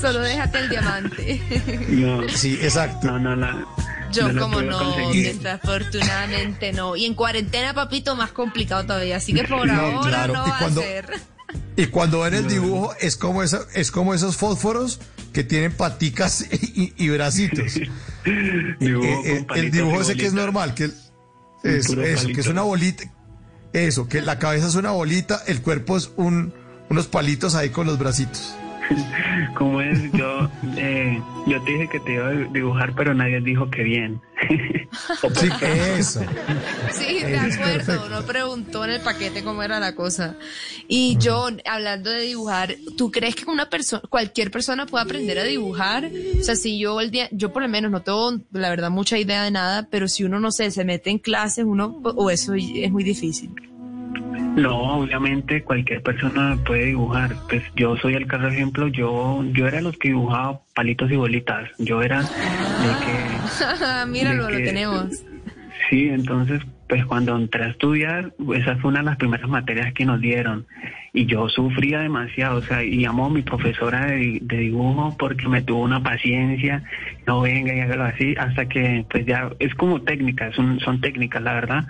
[0.00, 1.86] Solo déjate el diamante.
[1.90, 2.28] No.
[2.28, 3.06] Sí, exacto.
[3.06, 3.64] No, no, la,
[4.12, 5.38] Yo no como no, conseguir.
[5.38, 6.96] desafortunadamente no.
[6.96, 9.16] Y en cuarentena, papito, más complicado todavía.
[9.16, 11.32] Así que por No, ahora claro, no va cuando- a ser.
[11.76, 15.00] Y cuando ven el dibujo, es como, esa, es como esos fósforos
[15.34, 17.74] que tienen paticas y, y bracitos.
[18.80, 20.92] Dibujo Eh, eh, el dibujo ese que es normal, que Un
[21.64, 23.04] eso, que es una bolita.
[23.72, 26.52] Eso, que la cabeza es una bolita, el cuerpo es un,
[26.90, 28.54] unos palitos ahí con los bracitos.
[29.54, 33.70] Como es, yo, eh, yo te dije que te iba a dibujar, pero nadie dijo
[33.70, 34.20] que bien.
[35.34, 35.48] Sí,
[35.96, 36.20] eso.
[36.92, 38.04] Sí, de Es acuerdo.
[38.06, 40.36] Uno preguntó en el paquete cómo era la cosa.
[40.86, 45.44] Y John, hablando de dibujar, ¿tú crees que una persona, cualquier persona puede aprender a
[45.44, 46.10] dibujar?
[46.38, 49.16] O sea, si yo el día, yo por lo menos no tengo, la verdad, mucha
[49.18, 52.52] idea de nada, pero si uno, no sé, se mete en clases, uno, o eso
[52.54, 53.50] es muy difícil.
[54.56, 57.34] No, obviamente cualquier persona puede dibujar.
[57.48, 61.70] Pues yo soy el caso ejemplo, yo, yo era los que dibujaba palitos y bolitas.
[61.78, 65.06] Yo era de que Míralo, De lo que- tenemos.
[65.90, 66.60] Sí, entonces,
[66.92, 70.66] pues cuando entré a estudiar, esa fue una de las primeras materias que nos dieron.
[71.14, 75.62] Y yo sufría demasiado, o sea, y amo a mi profesora de, dibujo porque me
[75.62, 76.82] tuvo una paciencia,
[77.26, 81.42] no venga y hágalo así, hasta que, pues ya, es como técnicas, son, son técnicas,
[81.42, 81.86] la verdad.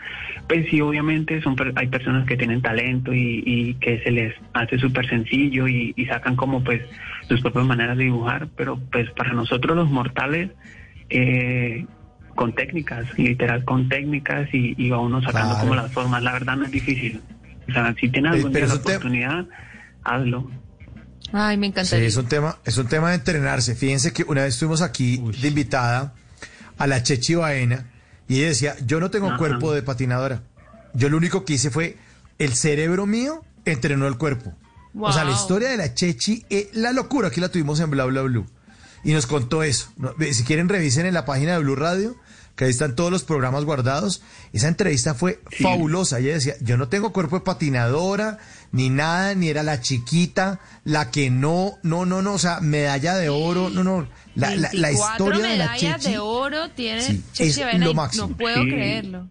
[0.47, 4.79] Pues sí, obviamente son, hay personas que tienen talento y, y que se les hace
[4.79, 6.81] súper sencillo y, y sacan como, pues,
[7.27, 10.53] sus propias maneras de dibujar, pero pues para nosotros los mortales,
[11.11, 11.87] eh,
[12.35, 15.61] con técnicas, literal con técnicas y, y va uno sacando Claro.
[15.61, 16.23] como las formas.
[16.23, 17.21] La verdad no es difícil.
[17.69, 19.47] O sea, si tienes Eh, algún día pero la oportunidad,
[20.05, 20.51] hazlo.
[21.33, 22.07] Ay, me Sí, encantaría.
[22.09, 23.75] es un tema, es un tema de entrenarse.
[23.75, 26.15] Fíjense que una vez estuvimos aquí de invitada
[26.79, 27.87] a la Chechi Baena
[28.29, 29.39] y ella decía, yo no tengo Ajá.
[29.39, 30.43] cuerpo de patinadora.
[30.95, 31.97] Yo lo único que hice fue,
[32.39, 34.53] el cerebro mío entrenó el cuerpo.
[34.99, 37.29] O sea, la historia de la Chechi es la locura.
[37.29, 38.45] Aquí la tuvimos en Bla Bla Blue.
[39.05, 39.91] Y nos contó eso.
[40.33, 42.15] Si quieren, revisen en la página de Blue Radio,
[42.57, 44.23] que ahí están todos los programas guardados.
[44.53, 46.19] Esa entrevista fue fabulosa.
[46.19, 48.39] Ella decía, yo no tengo cuerpo de patinadora,
[48.73, 53.17] ni nada, ni era la chiquita, la que no, no, no, no, o sea, medalla
[53.17, 54.07] de oro, no, no.
[54.35, 56.13] La, la, la 24 historia de la medallas Chechi.
[56.13, 58.29] de oro tiene Sí, es lo máximo.
[58.29, 58.71] No puedo Sí.
[58.71, 59.29] creerlo.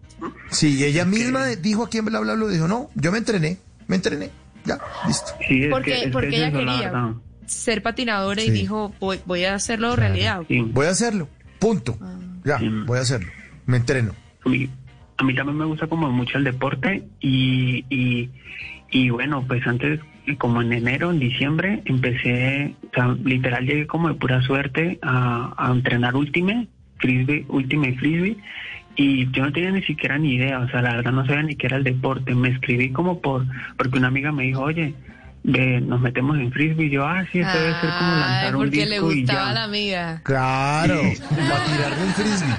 [0.50, 3.96] Sí, ella misma dijo aquí en Bla Bla Blue, dijo, no, yo me entrené, me
[3.96, 4.30] entrené,
[4.64, 5.32] ya, listo.
[5.48, 7.14] Sí, Porque, porque ella quería
[7.46, 10.42] ser patinadora y dijo, voy, voy a hacerlo realidad.
[10.48, 11.28] Voy a hacerlo,
[11.58, 11.98] punto.
[12.44, 13.30] Ya, voy a hacerlo,
[13.66, 14.12] me entreno.
[14.44, 14.68] A mí,
[15.16, 18.30] a mí también me gusta como mucho el deporte y, y,
[18.90, 20.00] y bueno, pues antes,
[20.38, 25.54] como en enero, en diciembre, empecé, o sea, literal llegué como de pura suerte a,
[25.56, 28.36] a entrenar Ultimate, Frisbee, Ultimate Frisbee
[28.94, 31.56] y yo no tenía ni siquiera ni idea, o sea, la verdad no sabía ni
[31.56, 32.34] qué era el deporte.
[32.34, 33.46] Me escribí como por,
[33.76, 34.94] porque una amiga me dijo, oye,
[35.44, 38.56] ve, nos metemos en Frisbee y yo, ah, sí, eso debe ser como Ay, lanzar
[38.56, 39.52] un porque le disco y gustaba ya.
[39.54, 40.20] la amiga.
[40.22, 42.54] Claro, para tirarle el frisbee.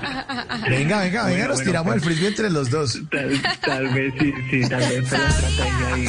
[0.69, 2.05] Venga, venga, venga, Bueno, nos bueno, tiramos el pues.
[2.05, 3.01] frisbee entre los dos.
[3.09, 6.05] Tal, tal vez sí, sí, tal vez fue la estrategia ahí.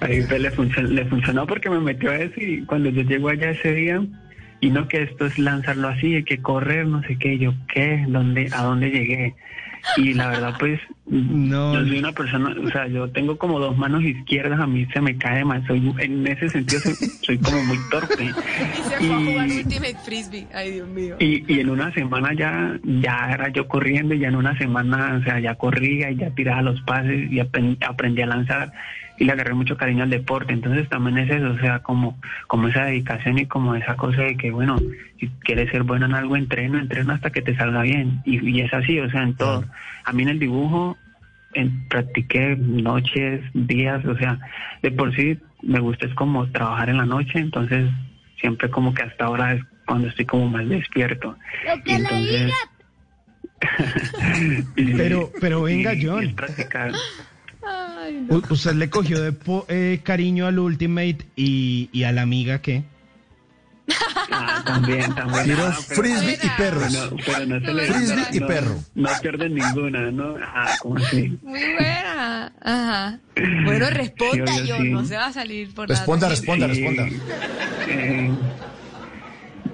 [0.00, 3.28] Ahí fue, le, funcionó, le funcionó porque me metió a eso y cuando yo llego
[3.28, 4.02] allá ese día,
[4.60, 8.04] y no que esto es lanzarlo así, hay que correr, no sé qué, yo qué,
[8.08, 9.34] ¿Dónde, a dónde llegué.
[9.96, 11.74] Y la verdad, pues, No.
[11.74, 15.00] yo soy una persona, o sea, yo tengo como dos manos izquierdas, a mí se
[15.00, 18.24] me cae más, soy, en ese sentido soy, soy como muy torpe.
[18.24, 18.28] Y
[18.88, 20.46] se fue a jugar Ultimate Frisbee.
[20.54, 21.16] Ay, Dios mío.
[21.18, 25.18] Y, y en una semana ya, ya era yo corriendo y ya en una semana,
[25.20, 28.72] o sea, ya corría y ya tiraba los pases y apen- aprendí a lanzar
[29.20, 30.52] y le agarré mucho cariño al deporte.
[30.52, 32.18] Entonces también es eso, o sea, como,
[32.48, 34.76] como esa dedicación y como esa cosa de que, bueno,
[35.20, 38.22] si quieres ser bueno en algo, entreno, entreno hasta que te salga bien.
[38.24, 39.64] Y, y es así, o sea, en todo.
[40.04, 40.96] A mí en el dibujo
[41.52, 44.38] en- practiqué noches, días, o sea,
[44.82, 47.90] de por sí me gusta es como trabajar en la noche, entonces
[48.40, 51.36] siempre como que hasta ahora es cuando estoy como más despierto.
[51.66, 52.54] Lo que Y le entonces- diga.
[54.76, 56.34] y- Pero, pero venga, y- y
[58.28, 58.50] Practicar.
[58.50, 62.60] U- ¿Usted le cogió de po- eh, cariño al Ultimate y, y a la amiga
[62.60, 62.82] qué?
[64.30, 65.50] Ah, también, también.
[65.58, 66.92] Ah, pero- frisbee y perros.
[66.92, 68.76] No, pero no se le Frisbee y no- perro.
[68.94, 70.36] No pierden ninguna, ¿no?
[70.40, 71.36] Ah, como así.
[71.42, 72.52] Muy buena.
[72.62, 73.18] Ajá.
[73.64, 74.82] Bueno, responda, Sí, John.
[74.82, 74.88] sí.
[74.90, 76.34] No se va a salir por Responda, la...
[76.34, 76.82] responda, Sí.
[76.84, 77.08] responda.
[77.88, 78.30] Eh,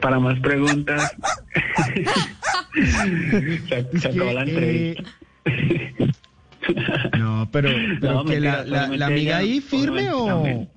[0.01, 1.15] para más preguntas.
[3.69, 5.03] se, se acabó la entrevista.
[7.19, 7.71] No, pero,
[8.01, 10.71] pero No, que la, mentira, la, amiga ahí firme o, obviamente,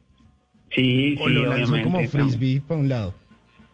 [0.71, 2.07] Sí, o sí, lo lanzó como no.
[2.07, 3.15] frisbee para un lado.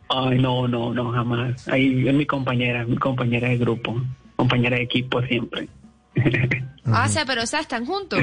[0.10, 1.68] Ay, no, no, no, jamás.
[1.68, 4.02] Ahí es mi compañera, mi compañera de grupo,
[4.36, 5.68] compañera de equipo siempre.
[6.88, 8.22] Ah, o sea, pero o sea, están juntos.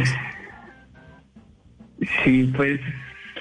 [2.25, 2.81] Sí, pues,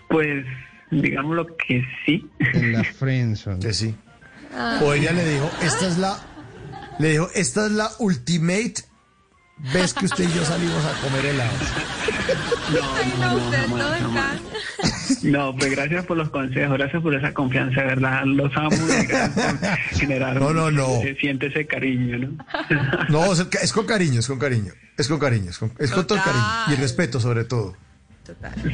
[0.10, 0.46] pues,
[0.90, 2.28] digámoslo que sí.
[2.40, 3.60] En la friendzone.
[3.60, 3.94] Que sí.
[4.52, 4.80] Ah.
[4.84, 6.18] O ella le dijo, esta es la,
[6.98, 8.74] le dijo, esta es la ultimate
[9.74, 11.58] vez que usted y yo salimos a comer helado.
[12.96, 14.40] Ay, no, ustedes no están.
[15.24, 19.06] No, pues gracias por los consejos, gracias por esa confianza, de verdad, los amo y
[19.06, 20.40] gracias por generar.
[20.40, 21.02] No, no, no.
[21.02, 22.46] Se siente ese cariño, ¿no?
[23.10, 24.74] No, es, es con cariño, es con cariño.
[24.98, 26.46] Es con cariño, es con, es con todo el cariño.
[26.70, 27.76] Y el respeto sobre todo.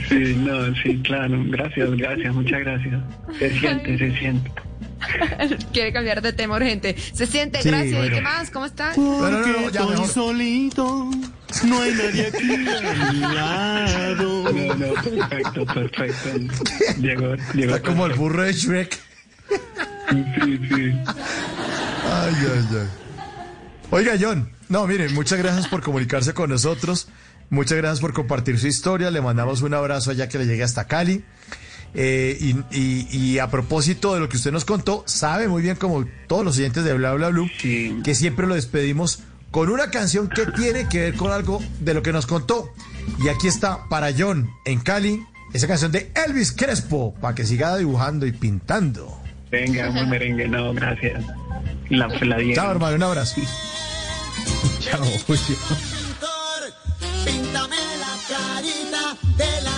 [0.10, 3.02] Sí, no, sí, claro, gracias, gracias, muchas gracias.
[3.40, 4.52] Se siente, se siente.
[5.74, 6.96] Quiere cambiar de tema urgente.
[7.14, 7.94] Se siente, Sí, gracias.
[7.94, 8.16] ¿Y bueno.
[8.16, 8.50] qué más?
[8.50, 8.94] ¿Cómo están?
[8.96, 11.10] Porque solito,
[11.66, 14.44] no hay nadie aquí a mi lado.
[14.52, 16.64] No, no, perfecto, perfecto.
[17.00, 17.76] Llegó, llegó.
[17.76, 18.98] Está como el burro de Shrek.
[20.10, 20.92] Sí, sí.
[21.06, 22.88] Ay, ay, ay.
[23.90, 27.08] Oiga, John, no, miren, muchas gracias por comunicarse con nosotros.
[27.50, 29.10] Muchas gracias por compartir su historia.
[29.12, 31.24] Le mandamos un abrazo allá que le llegue hasta Cali.
[31.94, 35.78] Eh, y, y- y a propósito de lo que usted nos contó, sabe muy bien,
[35.78, 37.50] como todos los oyentes de Bla Bla Blue,
[38.04, 39.20] que siempre lo despedimos
[39.52, 42.70] con una canción que tiene que ver con algo de lo que nos contó.
[43.24, 47.78] Y aquí está para John en Cali, esa canción de Elvis Crespo, para que siga
[47.78, 49.18] dibujando y pintando.
[49.50, 51.24] Venga, muy merengue, no, gracias.
[51.90, 52.38] La, la.
[52.54, 53.40] Chao, hermano, un abrazo.
[54.82, 55.02] Chao,
[58.28, 59.77] carita de la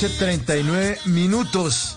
[0.00, 1.96] noche, 39 minutos.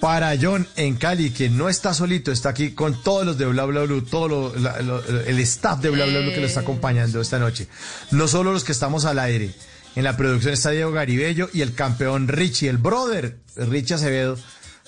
[0.00, 3.64] Para John en Cali, que no está solito, está aquí con todos los de Bla
[3.64, 6.60] Bla Blue, todo lo- la- lo- el staff de Bla Bla Blue que lo está
[6.60, 7.66] acompañando esta noche.
[8.12, 9.50] No solo los que estamos al aire.
[9.96, 14.38] En la producción está Diego Garibello y el campeón Richie, el brother Richie Acevedo.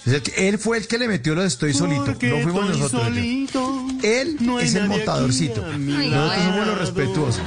[0.06, 2.04] Es el que- él fue el que le metió lo de estoy solito.
[2.04, 3.02] Porque No fuimos estoy nosotros.
[3.08, 5.66] Solito, Él no es el montadorcito.
[5.66, 7.42] Nosotros somos los respetuosos.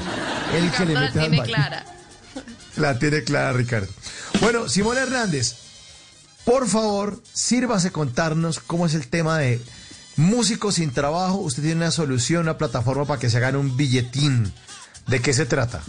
[0.54, 1.86] El que le la mete al tiene clara.
[2.76, 3.88] La tiene clara, Ricardo.
[4.44, 5.56] Bueno, Simón Hernández,
[6.44, 9.62] por favor, sírvase contarnos cómo es el tema de
[10.18, 11.38] músicos sin trabajo.
[11.38, 14.52] Usted tiene una solución, una plataforma para que se hagan un billetín.
[15.08, 15.82] ¿De qué se trata?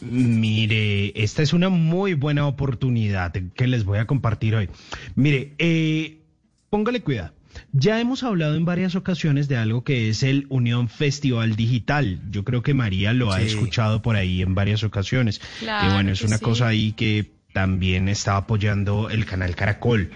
[0.00, 4.70] Mire, esta es una muy buena oportunidad que les voy a compartir hoy.
[5.14, 6.22] Mire, eh,
[6.70, 7.34] póngale cuidado.
[7.72, 12.22] Ya hemos hablado en varias ocasiones de algo que es el Unión Festival Digital.
[12.30, 15.42] Yo creo que María lo ha escuchado por ahí en varias ocasiones.
[15.60, 16.44] Claro y bueno, es que una sí.
[16.44, 20.10] cosa ahí que también está apoyando el canal Caracol.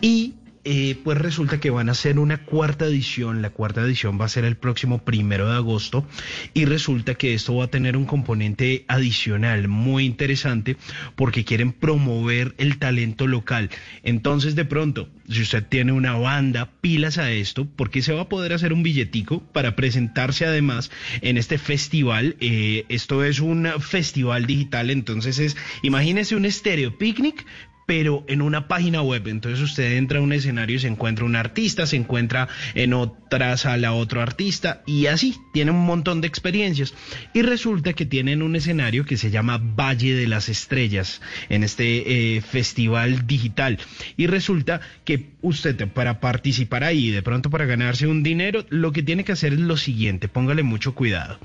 [0.00, 0.34] Y
[0.64, 3.42] eh, pues resulta que van a hacer una cuarta edición.
[3.42, 6.06] La cuarta edición va a ser el próximo primero de agosto.
[6.54, 10.76] Y resulta que esto va a tener un componente adicional muy interesante
[11.16, 13.70] porque quieren promover el talento local.
[14.04, 18.28] Entonces, de pronto, si usted tiene una banda, pilas a esto, porque se va a
[18.28, 20.90] poder hacer un billetico para presentarse además
[21.22, 22.36] en este festival.
[22.40, 27.44] Eh, esto es un festival digital, entonces es, imagínese un estéreo picnic,
[27.86, 29.28] pero en una página web.
[29.28, 33.56] Entonces usted entra a un escenario y se encuentra un artista, se encuentra en otra
[33.56, 36.94] sala otro artista y así, tiene un montón de experiencias.
[37.34, 42.36] Y resulta que tienen un escenario que se llama Valle de las Estrellas en este
[42.36, 43.78] eh, festival digital.
[44.16, 49.02] Y resulta que usted para participar ahí, de pronto para ganarse un dinero, lo que
[49.02, 51.38] tiene que hacer es lo siguiente, póngale mucho cuidado.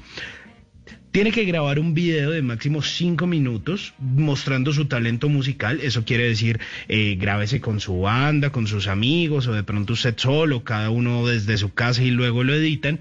[1.11, 5.79] Tiene que grabar un video de máximo cinco minutos mostrando su talento musical.
[5.81, 10.15] Eso quiere decir, eh, grábese con su banda, con sus amigos o de pronto usted
[10.17, 12.99] solo, cada uno desde su casa y luego lo editan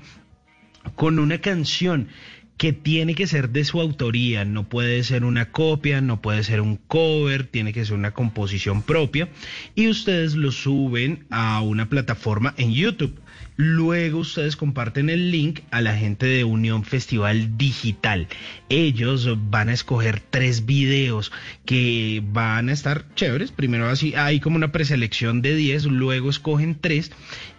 [0.95, 2.09] con una canción
[2.57, 6.63] que tiene que ser de su autoría, no puede ser una copia, no puede ser
[6.63, 9.29] un cover, tiene que ser una composición propia
[9.75, 13.21] y ustedes lo suben a una plataforma en YouTube.
[13.57, 18.29] Luego ustedes comparten el link a la gente de Unión Festival Digital.
[18.69, 21.33] Ellos van a escoger tres videos
[21.65, 23.53] que van a estar chéveres.
[23.53, 27.13] Primero así hay como una preselección de 10, luego escogen tres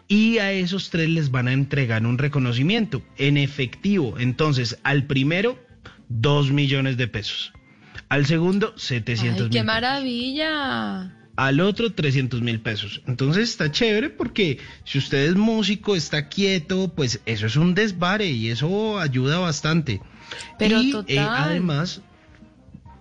[0.07, 4.19] y a esos tres les van a entregar un reconocimiento en efectivo.
[4.19, 5.57] Entonces, al primero,
[6.09, 7.53] dos millones de pesos.
[8.09, 9.65] Al segundo, 700 Ay, qué mil.
[9.65, 11.13] maravilla.
[11.37, 13.01] Al otro, 300 mil pesos.
[13.07, 18.25] Entonces está chévere porque si usted es músico, está quieto, pues eso es un desvare
[18.25, 20.01] y eso ayuda bastante.
[20.57, 21.15] Pero y total.
[21.15, 22.01] eh, además,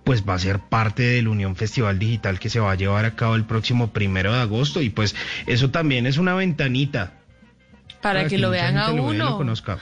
[0.04, 3.16] pues va a ser parte del Unión Festival Digital que se va a llevar a
[3.16, 5.16] cabo el próximo primero de agosto y pues
[5.46, 7.14] eso también es una ventanita.
[8.02, 9.36] Para que lo vean a gente lo vea y lo uno.
[9.38, 9.78] conozca.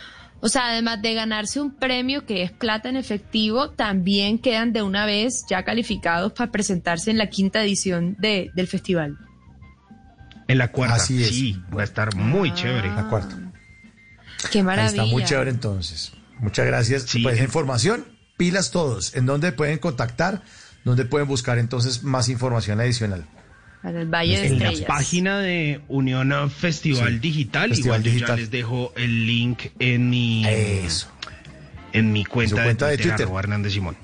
[0.47, 4.83] O sea, además de ganarse un premio que es plata en efectivo, también quedan de
[4.83, 9.17] una vez ya calificados para presentarse en la quinta edición de, del festival.
[10.47, 11.31] En la cuarta, Así es.
[11.31, 12.91] sí, va a estar muy chévere.
[12.91, 13.39] La cuarta.
[14.53, 15.03] Qué Ahí maravilla.
[15.05, 16.13] está muy chévere entonces.
[16.41, 17.07] Muchas gracias.
[17.23, 18.05] Pues información,
[18.37, 19.17] pilas todos.
[19.17, 20.43] ¿En dónde pueden contactar?
[20.85, 23.25] ¿Dónde pueden buscar entonces más información adicional?
[23.85, 24.89] Para el Valle de en la Estrellas.
[24.89, 28.37] página de Unión Festival Sí, Digital, Festival igual yo Digital.
[28.37, 30.45] ya les dejo el link en mi
[31.93, 33.97] en mi cuenta, Su cuenta de de Twitter, Hernández Simón.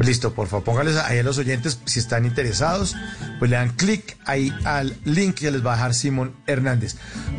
[0.00, 2.94] Listo, por favor, póngales ahí a los oyentes si están interesados,
[3.38, 6.96] pues le dan clic ahí al link que les va a dejar Simón Hernández.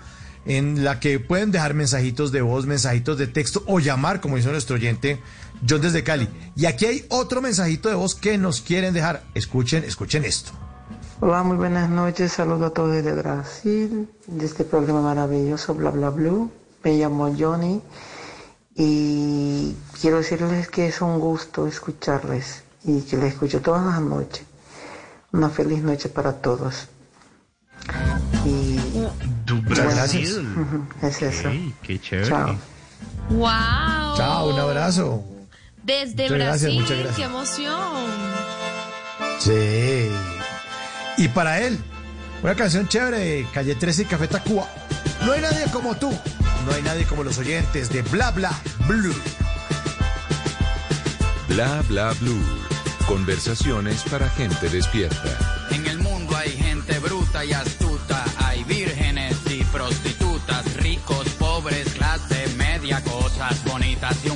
[0.47, 4.53] en la que pueden dejar mensajitos de voz, mensajitos de texto o llamar, como hizo
[4.53, 5.19] nuestro oyente
[5.69, 6.29] John desde Cali.
[6.55, 9.23] Y aquí hay otro mensajito de voz que nos quieren dejar.
[9.35, 10.53] Escuchen, escuchen esto.
[11.21, 12.33] Hola, muy buenas noches.
[12.33, 16.51] Saludo a todos desde Brasil, de este programa maravilloso, Bla Bla Blue.
[16.85, 17.81] Me llamo Johnny
[18.75, 24.45] y quiero decirles que es un gusto escucharles y que les escucho todas las noches.
[25.33, 26.89] Una feliz noche para todos.
[28.45, 28.79] Y
[29.45, 30.47] Du Brasil.
[31.03, 31.49] es eso.
[31.49, 32.29] Ey, qué chévere.
[32.29, 32.57] Chao.
[33.31, 34.17] ¡Wow!
[34.17, 35.25] Chao, un abrazo.
[35.87, 37.17] Desde Muchas gracias, Brasil, muchas gracias.
[37.17, 38.07] qué emoción.
[39.39, 40.11] Sí.
[41.19, 41.79] Y para él,
[42.43, 44.69] una canción chévere de Calle 13 y Café Tacuba.
[45.25, 46.11] No hay nadie como tú.
[46.67, 48.51] No hay nadie como los oyentes de Bla Bla
[48.89, 49.15] Blue.
[51.49, 52.43] Bla bla blue.
[53.07, 55.39] Conversaciones para gente despierta.
[55.71, 62.49] En el mundo hay gente bruta y astuta, hay vírgenes y prostitutas, ricos, pobres, clase
[62.59, 64.36] media, cosas bonitas y un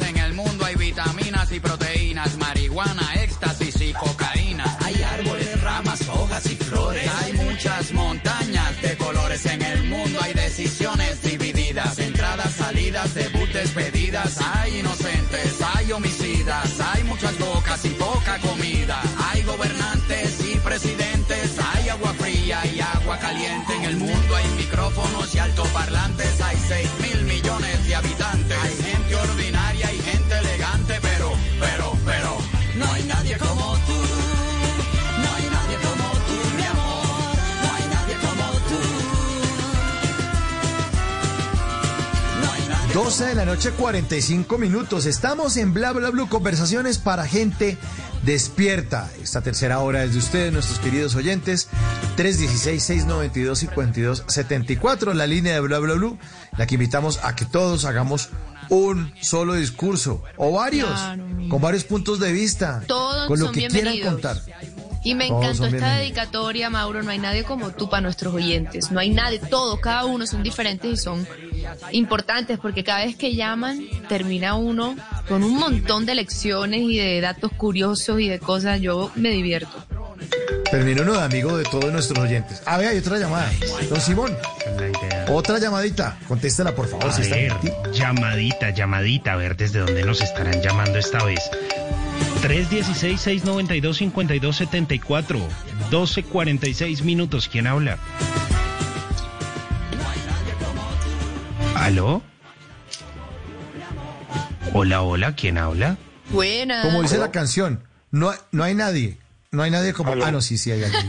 [9.51, 14.37] En el mundo hay decisiones divididas, entradas, salidas, debut, despedidas.
[14.39, 19.01] Hay inocentes, hay homicidas, hay muchas bocas y poca comida.
[19.29, 23.75] Hay gobernantes y presidentes, hay agua fría y agua caliente.
[23.75, 26.89] En el mundo hay micrófonos y altoparlantes, hay 6
[42.93, 45.05] 12 de la noche, 45 minutos.
[45.05, 47.77] Estamos en Bla Bla Blue, conversaciones para gente
[48.23, 49.09] despierta.
[49.23, 51.69] Esta tercera hora es de ustedes, nuestros queridos oyentes.
[52.17, 56.17] 316-692-5274, la línea de Bla Bla Blue,
[56.57, 58.27] la que invitamos a que todos hagamos
[58.69, 61.23] un solo discurso o varios, Claro.
[61.49, 64.41] con varios puntos de vista, Todos con lo que quieran contar.
[65.03, 67.01] Y me encantó esta dedicatoria, Mauro.
[67.01, 68.91] No hay nadie como tú para nuestros oyentes.
[68.91, 71.27] No hay nadie, todos, cada uno son diferentes y son
[71.91, 74.95] importantes porque cada vez que llaman termina uno
[75.27, 78.79] con un montón de lecciones y de datos curiosos y de cosas.
[78.81, 79.83] Yo me divierto.
[80.69, 82.61] Termino uno de amigo de todos nuestros oyentes.
[82.65, 83.51] A ver, hay otra llamada.
[83.89, 84.37] Don Simón,
[85.29, 86.17] otra llamadita.
[86.27, 87.69] Contéstela, por favor, A si está ver, en ti.
[87.93, 91.39] llamadita, llamadita, a ver desde dónde nos estarán llamando esta vez.
[92.41, 95.39] 316-692-5274,
[95.89, 97.97] 1246 minutos, ¿quién habla?
[101.75, 102.21] ¿Aló?
[104.73, 105.97] Hola, hola, ¿quién habla?
[106.29, 106.83] Buena.
[106.83, 109.17] Como dice la canción, no, hay- no hay nadie.
[109.51, 110.11] No hay nadie como.
[110.23, 111.07] Ah, no, sí, sí hay alguien.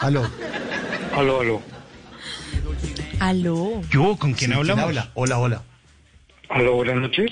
[0.00, 0.28] Aló.
[1.14, 1.62] Aló, aló.
[3.20, 3.80] Aló.
[3.90, 4.84] Yo, ¿con quién Sí, hablamos?
[4.84, 5.10] habla?
[5.14, 5.62] Hola, hola.
[6.48, 7.30] Aló, buenas noches.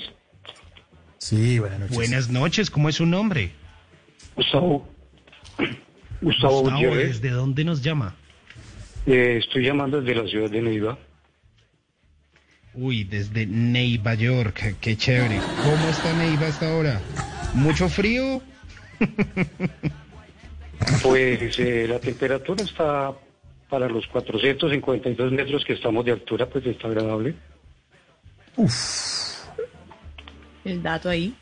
[1.23, 1.95] Sí, buenas noches.
[1.95, 3.53] Buenas noches, ¿cómo es su nombre?
[4.35, 4.85] Gustavo.
[6.19, 6.69] Gustavo.
[6.69, 8.13] ¿desde dónde nos llama?
[9.05, 10.97] Eh, estoy llamando desde la ciudad de Neiva.
[12.73, 15.39] Uy, desde Neiva, York, qué chévere.
[15.63, 16.99] ¿Cómo está Neiva hasta ahora?
[17.53, 18.41] ¿Mucho frío?
[21.01, 23.13] Pues eh, la temperatura está
[23.69, 27.35] para los 452 metros que estamos de altura, pues está agradable.
[30.63, 31.35] El dato ahí.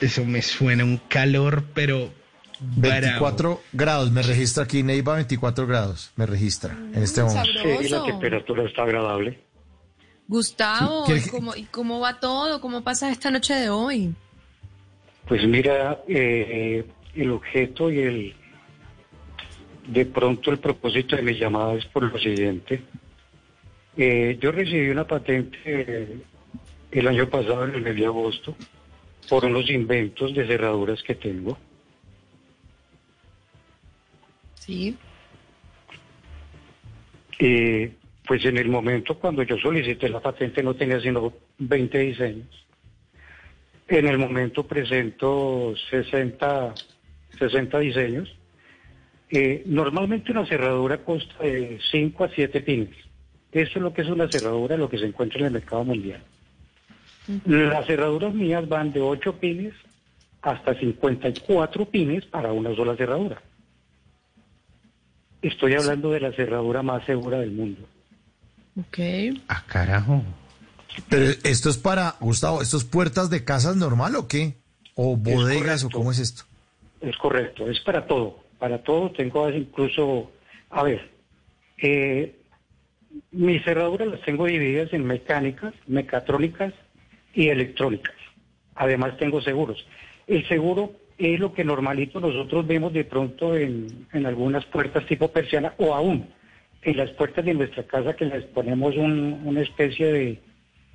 [0.00, 2.12] Eso me suena un calor, pero...
[2.60, 3.00] bravo.
[3.00, 7.50] 24 grados, me registra aquí, Neiva 24 grados, me registra en este momento.
[7.80, 9.40] Sí, la temperatura está agradable.
[10.28, 12.60] Gustavo, ¿y ¿quiere- cómo, y cómo va todo?
[12.60, 14.14] ¿Cómo pasa esta noche de hoy?
[15.28, 18.36] Pues mira, eh, el objeto y el...
[19.86, 22.82] De pronto el propósito de mi llamada es por lo siguiente.
[23.96, 26.22] Eh, yo recibí una patente eh,
[26.92, 28.54] el año pasado, en el mes de agosto,
[29.28, 31.58] por unos inventos de cerraduras que tengo.
[34.54, 34.96] Sí.
[37.38, 37.86] Y
[38.26, 42.66] pues en el momento cuando yo solicité la patente no tenía sino 20 diseños.
[43.88, 46.74] En el momento presento 60
[47.38, 48.34] 60 diseños.
[49.30, 52.96] Eh, normalmente una cerradura consta de 5 a 7 pines.
[53.50, 56.22] Eso es lo que es una cerradura, lo que se encuentra en el mercado mundial.
[57.46, 59.74] Las cerraduras mías van de 8 pines
[60.42, 63.40] hasta 54 pines para una sola cerradura.
[65.40, 67.80] Estoy hablando de la cerradura más segura del mundo.
[68.78, 68.98] Ok.
[69.48, 70.22] Ah, carajo.
[71.08, 74.54] Pero esto es para, Gustavo, ¿esto es puertas de casas normal o qué?
[74.94, 76.44] ¿O bodegas o cómo es esto?
[77.00, 78.38] Es correcto, es para todo.
[78.58, 80.30] Para todo tengo incluso,
[80.70, 81.10] a ver,
[81.78, 82.36] eh,
[83.30, 86.72] mis cerraduras las tengo divididas en mecánicas, mecatrónicas
[87.34, 88.14] y electrónicas.
[88.74, 89.86] Además tengo seguros.
[90.26, 95.28] El seguro es lo que normalito nosotros vemos de pronto en, en algunas puertas tipo
[95.28, 96.26] persiana o aún
[96.82, 100.40] en las puertas de nuestra casa que les ponemos un- una especie de,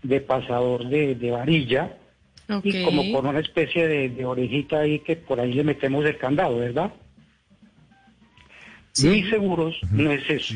[0.03, 1.95] de pasador de, de varilla
[2.63, 6.17] y como con una especie de, de orejita ahí que por ahí le metemos el
[6.17, 6.91] candado, ¿verdad?
[9.13, 10.53] Mis seguros no es eso.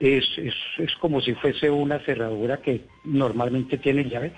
[0.00, 4.32] Es, es, es como si fuese una cerradura que normalmente tiene llave.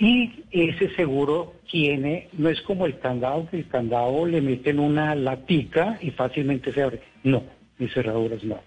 [0.00, 5.14] Y ese seguro tiene, no es como el candado, que el candado le meten una
[5.14, 7.02] latica y fácilmente se abre.
[7.22, 7.44] No,
[7.76, 8.58] mis cerraduras no.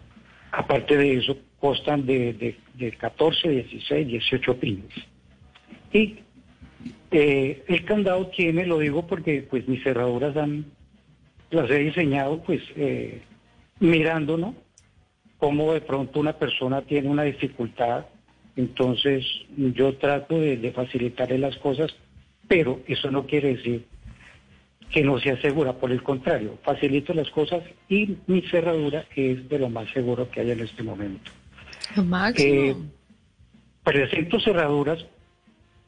[0.51, 4.93] Aparte de eso, costan de, de, de 14, 16, 18 pines.
[5.91, 6.19] Y
[7.09, 10.65] eh, el candado tiene, lo digo porque pues mis cerraduras han,
[11.49, 13.23] las he diseñado pues eh,
[13.79, 14.53] mirando, ¿no?
[15.39, 18.05] Cómo de pronto una persona tiene una dificultad,
[18.55, 19.25] entonces
[19.57, 21.93] yo trato de, de facilitarle las cosas,
[22.47, 23.85] pero eso no quiere decir
[24.91, 29.57] que no sea segura, por el contrario, facilito las cosas y mi cerradura es de
[29.59, 31.31] lo más seguro que hay en este momento.
[31.95, 32.47] Lo máximo.
[32.47, 32.75] Eh,
[33.83, 35.03] presento cerraduras,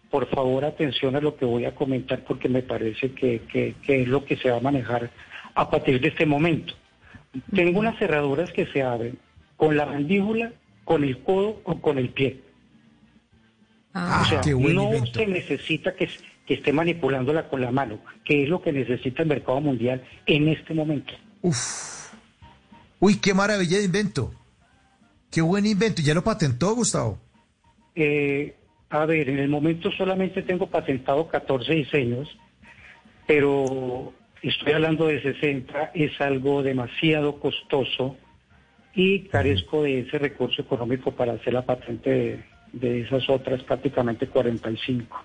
[0.09, 4.01] por favor atención a lo que voy a comentar porque me parece que, que- que
[4.01, 5.11] es lo que se va a manejar
[5.53, 6.73] a partir de este momento.
[7.53, 9.17] Tengo unas cerraduras que se abren
[9.57, 10.53] con la mandíbula,
[10.83, 12.39] con el codo o con el pie.
[13.97, 15.19] Ah, o sea, qué buen no invento.
[15.19, 16.09] se necesita que,
[16.45, 20.49] que esté manipulándola con la mano, que es lo que necesita el mercado mundial en
[20.49, 21.13] este momento.
[22.99, 24.33] Uy, qué maravilla de invento.
[25.31, 26.01] Qué buen invento.
[26.01, 27.19] ¿Ya lo patentó, Gustavo?
[27.95, 28.53] Eh,
[28.89, 32.37] a ver, en el momento solamente tengo patentado 14 diseños,
[33.25, 38.17] pero estoy hablando de 60, es algo demasiado costoso
[38.93, 42.43] y carezco de ese recurso económico para hacer la patente
[42.79, 45.23] de, esas otras prácticamente 45.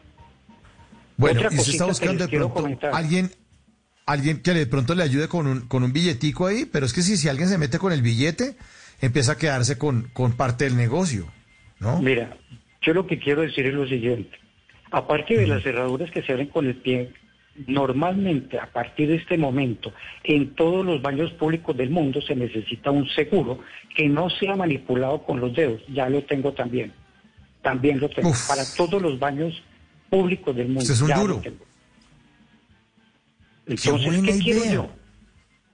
[1.17, 3.31] Bueno, Otra y usted está buscando de pronto alguien,
[4.07, 7.03] alguien que de pronto le ayude con un, con un billetico ahí, pero es que
[7.03, 8.57] si, si alguien se mete con el billete,
[9.01, 11.27] empieza a quedarse con, con parte del negocio,
[11.79, 12.01] ¿no?
[12.01, 12.37] Mira,
[12.83, 14.39] yo lo que quiero decir es lo siguiente.
[14.91, 17.13] Aparte de las cerraduras que se abren con el pie,
[17.67, 19.93] normalmente a partir de este momento,
[20.25, 23.61] en todos los baños públicos del mundo se necesita un seguro
[23.95, 25.83] que no sea manipulado con los dedos.
[25.89, 26.93] Ya lo tengo también.
[27.63, 28.33] También lo tengo.
[28.49, 29.63] Para todos los baños
[30.09, 30.81] públicos del mundo.
[30.81, 31.43] Usted es un duro.
[33.67, 34.91] Entonces, ¿qué quiero yo?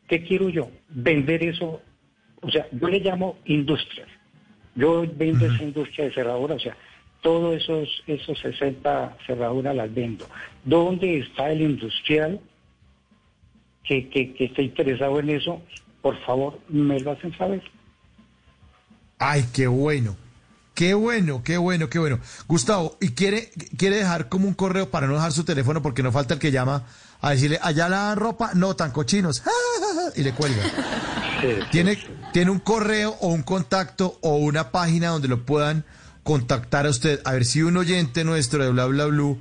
[0.09, 0.71] ¿Qué quiero yo?
[0.89, 1.81] Vender eso.
[2.43, 4.09] O sea, yo le llamo industrias.
[4.75, 6.77] Yo vendo esa industria de cerradura, o sea,
[7.23, 10.27] todos esos, esos 60 cerraduras las vendo.
[10.65, 12.39] ¿Dónde está el industrial
[13.83, 15.63] que, que, que esté interesado en eso?
[16.03, 17.63] Por favor, me lo hacen saber.
[19.19, 20.15] Ay, qué bueno.
[20.77, 22.21] Qué bueno, qué bueno, qué bueno.
[22.47, 26.13] Gustavo, ¿y quiere, quiere dejar como un correo para no dejar su teléfono porque no
[26.13, 26.85] falta el que llama
[27.23, 29.43] a decirle, allá la ropa, no, tan cochinos,
[30.17, 30.63] y le cuelga?
[31.73, 31.99] ¿Tiene,
[32.31, 35.87] ¿Tiene un correo o un contacto o una página donde lo puedan
[36.23, 37.23] contactar a usted?
[37.25, 39.41] A ver si un oyente nuestro de Bla Bla Blue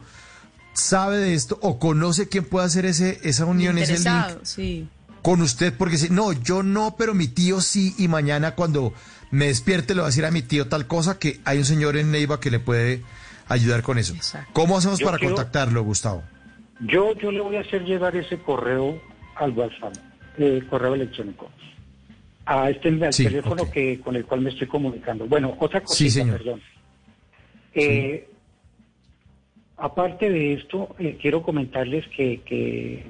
[0.72, 4.88] sabe de esto o conoce quién puede hacer ese, esa unión, ese link sí.
[5.22, 8.93] con usted porque si no, yo no, pero mi tío sí y mañana cuando
[9.35, 11.97] me despierte le voy a decir a mi tío tal cosa que hay un señor
[11.97, 13.01] en Neiva que le puede
[13.47, 14.14] ayudar con eso.
[14.53, 16.23] ¿Cómo hacemos Yo para quiero- contactarlo, Gustavo?
[16.81, 19.01] Yo, yo le voy a hacer llegar ese correo
[19.35, 19.93] al WhatsApp,
[20.38, 21.49] eh, correo electrónico,
[22.45, 25.25] a este al Sí, teléfono que con el cual me estoy comunicando.
[25.27, 26.38] Bueno, otra cosita, Sí, señor.
[26.38, 26.61] perdón.
[27.73, 28.27] Eh,
[29.77, 33.05] Aparte de esto, eh, quiero comentarles que, que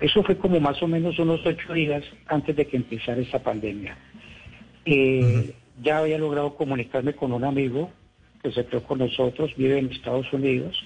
[0.00, 3.96] eso fue como más o menos unos ocho días antes de que empezara esta pandemia.
[4.84, 7.90] Eh, Ya había logrado comunicarme con un amigo
[8.42, 10.82] que se quedó con nosotros, vive en Estados Unidos.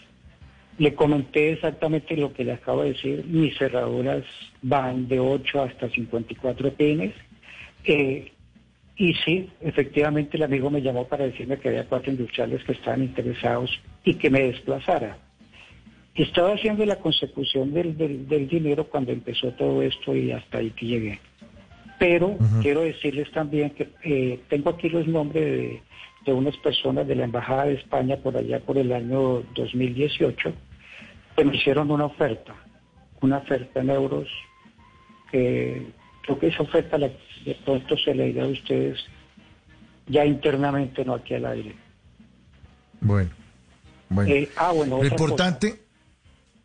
[0.79, 3.25] Le comenté exactamente lo que le acabo de decir.
[3.27, 4.25] Mis cerraduras
[4.63, 7.15] van de 8 hasta 54 pines.
[7.85, 8.33] Eh,
[8.97, 13.03] y sí, efectivamente el amigo me llamó para decirme que había cuatro industriales que estaban
[13.03, 13.71] interesados
[14.05, 15.19] y que me desplazara.
[16.15, 20.71] Estaba haciendo la consecución del, del, del dinero cuando empezó todo esto y hasta ahí
[20.71, 21.21] que llegué.
[21.99, 25.83] Pero quiero decirles también que eh, tengo aquí los nombres de,
[26.25, 30.53] de unas personas de la Embajada de España por allá por el año 2018
[31.37, 32.55] que me hicieron una oferta,
[33.21, 34.29] una oferta en euros
[35.31, 35.87] que
[36.23, 37.09] creo que esa oferta la,
[37.45, 38.99] de pronto se le dirá a ustedes
[40.07, 41.75] ya internamente, no aquí al aire.
[43.01, 43.31] Bueno,
[44.09, 44.31] bueno.
[44.35, 45.81] Eh, ah, bueno, lo importante,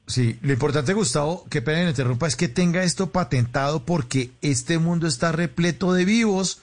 [0.07, 4.79] sí, lo importante, Gustavo, que pena que interrumpa, es que tenga esto patentado porque este
[4.79, 6.61] mundo está repleto de vivos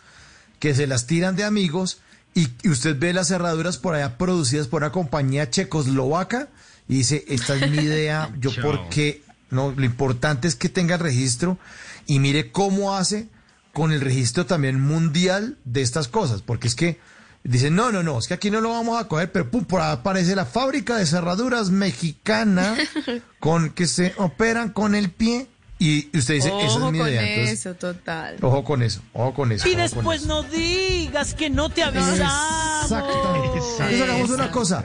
[0.59, 2.01] que se las tiran de amigos
[2.35, 6.49] y, y usted ve las cerraduras por allá producidas por una compañía checoslovaca
[6.89, 8.63] y dice, esta es mi idea, yo Chao.
[8.63, 11.59] por qué, no, lo importante es que tenga el registro
[12.07, 13.29] y mire cómo hace
[13.73, 17.01] con el registro también mundial de estas cosas, porque es que
[17.45, 19.81] dicen, no, no, no, es que aquí no lo vamos a coger, pero pum, por
[19.81, 22.77] ahí aparece la fábrica de cerraduras mexicana
[23.41, 25.49] con que se operan con el pie
[25.79, 27.29] y usted dice, esa Ojo es mi con idea.
[27.29, 28.37] Entonces, eso, total.
[28.41, 29.67] ojo con eso, ojo con eso.
[29.67, 30.29] Y ojo con después eso.
[30.29, 32.85] no digas que no te avisamos.
[32.85, 33.59] Exactamente.
[33.59, 34.85] Entonces hagamos una cosa.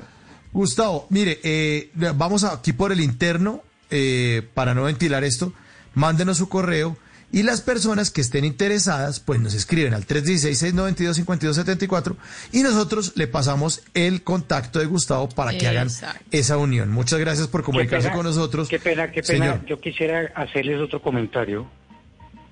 [0.51, 3.61] Gustavo, mire, eh, vamos aquí por el interno,
[3.91, 5.53] eh, para no ventilar esto,
[5.93, 6.97] mándenos su correo
[7.31, 12.15] y las personas que estén interesadas, pues nos escriben al 316-692-5274
[12.53, 15.89] y nosotros le pasamos el contacto de Gustavo para que hagan
[16.31, 16.89] esa unión.
[16.89, 18.69] Muchas gracias por comunicarse pena, con nosotros.
[18.69, 19.45] Qué pena, qué pena.
[19.45, 19.65] Señor.
[19.65, 21.69] Yo quisiera hacerles otro comentario.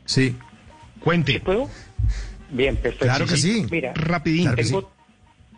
[0.06, 0.36] Sí.
[1.00, 1.40] Cuente.
[1.40, 1.70] ¿Puedo?
[2.52, 3.06] Bien, perfecto.
[3.06, 3.66] Claro que sí.
[3.72, 4.52] Mira, Rapidín.
[4.54, 4.92] Claro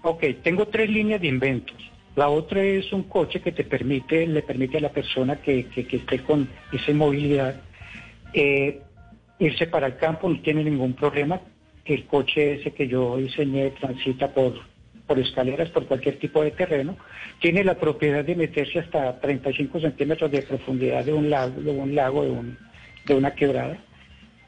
[0.03, 1.75] ok, tengo tres líneas de inventos.
[2.15, 5.85] La otra es un coche que te permite, le permite a la persona que, que,
[5.85, 7.61] que esté con esa movilidad
[8.33, 8.81] eh,
[9.39, 11.39] irse para el campo, no tiene ningún problema.
[11.85, 14.53] El coche ese que yo diseñé transita por,
[15.05, 16.97] por escaleras, por cualquier tipo de terreno.
[17.39, 21.95] Tiene la propiedad de meterse hasta 35 centímetros de profundidad de un lago, de un
[21.95, 22.57] lago, de, un,
[23.05, 23.77] de una quebrada.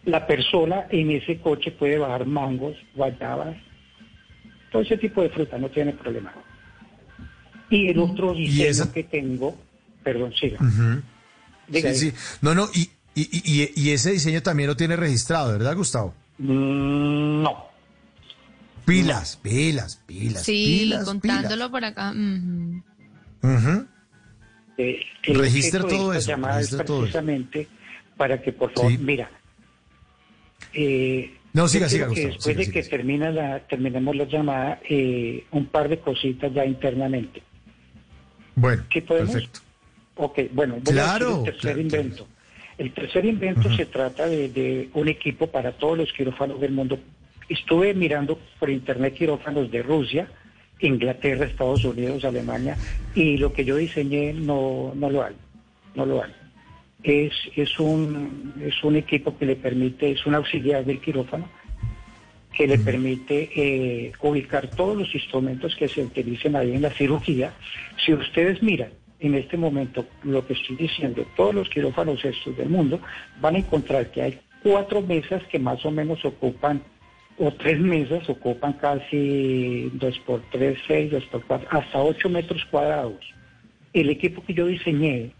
[0.05, 3.55] La persona en ese coche puede bajar mangos, guayabas,
[4.71, 6.33] todo ese tipo de fruta, no tiene problema.
[7.69, 9.55] Y el otro ¿Y diseño esa- que tengo,
[10.03, 10.59] perdón, siga.
[11.71, 12.13] Sí, sí.
[12.41, 12.89] No, no, y,
[13.31, 16.13] y, y, y ese diseño también lo tiene registrado, ¿verdad, Gustavo?
[16.37, 17.65] Mm, no.
[18.85, 20.43] Pilas, pilas, pilas.
[20.43, 22.11] Sí, pilas, contándolo por acá.
[22.11, 23.85] Ujú.
[24.77, 27.01] Eh, de todo eso, llamada es registre todo eso.
[27.03, 27.67] precisamente
[28.17, 28.97] para que, por favor, Sí.
[28.97, 29.29] mira.
[30.73, 32.97] eh, No, siga, siga, que Gustavo, Después siga, de que siga.
[32.97, 37.41] termina la, terminemos la llamada, eh, un par de cositas ya internamente.
[38.55, 39.31] Bueno, ¿Sí podemos?
[39.33, 39.59] perfecto.
[40.15, 42.27] Ok, bueno, voy Claro, a el tercer claro, invento.
[42.79, 46.97] El tercer invento se trata de, de un equipo para todos los quirófanos del mundo.
[47.49, 50.29] Estuve mirando por internet quirófanos de Rusia,
[50.79, 52.77] Inglaterra, Estados Unidos, Alemania,
[53.13, 55.35] y lo que yo diseñé no, no lo hay,
[55.93, 56.31] no lo hay.
[57.03, 61.49] Es, es, un, es un equipo que le permite, es un auxiliar del quirófano,
[62.53, 67.51] que le permite eh, ubicar todos los instrumentos que se utilicen ahí en la cirugía.
[68.05, 72.69] Si ustedes miran en este momento lo que estoy diciendo, todos los quirófanos estos del
[72.69, 72.99] mundo,
[73.41, 76.81] van a encontrar que hay cuatro mesas que más o menos ocupan,
[77.37, 82.63] o tres mesas ocupan casi dos por tres, seis, dos por cuatro, hasta ocho metros
[82.65, 83.19] cuadrados.
[83.93, 85.31] El equipo que yo diseñé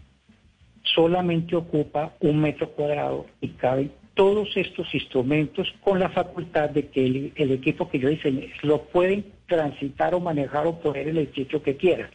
[0.82, 7.04] solamente ocupa un metro cuadrado y caben todos estos instrumentos con la facultad de que
[7.04, 11.62] el, el equipo que yo diseñé lo pueden transitar o manejar o poner el sitio
[11.62, 12.10] que quieran.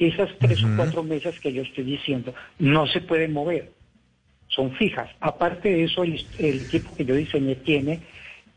[0.00, 3.70] Esas tres o cuatro mesas que yo estoy diciendo no se pueden mover,
[4.48, 5.10] son fijas.
[5.20, 8.00] Aparte de eso, el, el equipo que yo diseñé tiene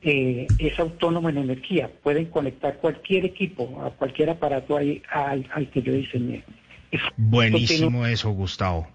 [0.01, 1.91] eh, es autónomo en energía.
[2.01, 6.45] Pueden conectar cualquier equipo, a cualquier aparato ahí, al, al que yo diseñé.
[7.17, 8.87] Buenísimo eso, Gustavo.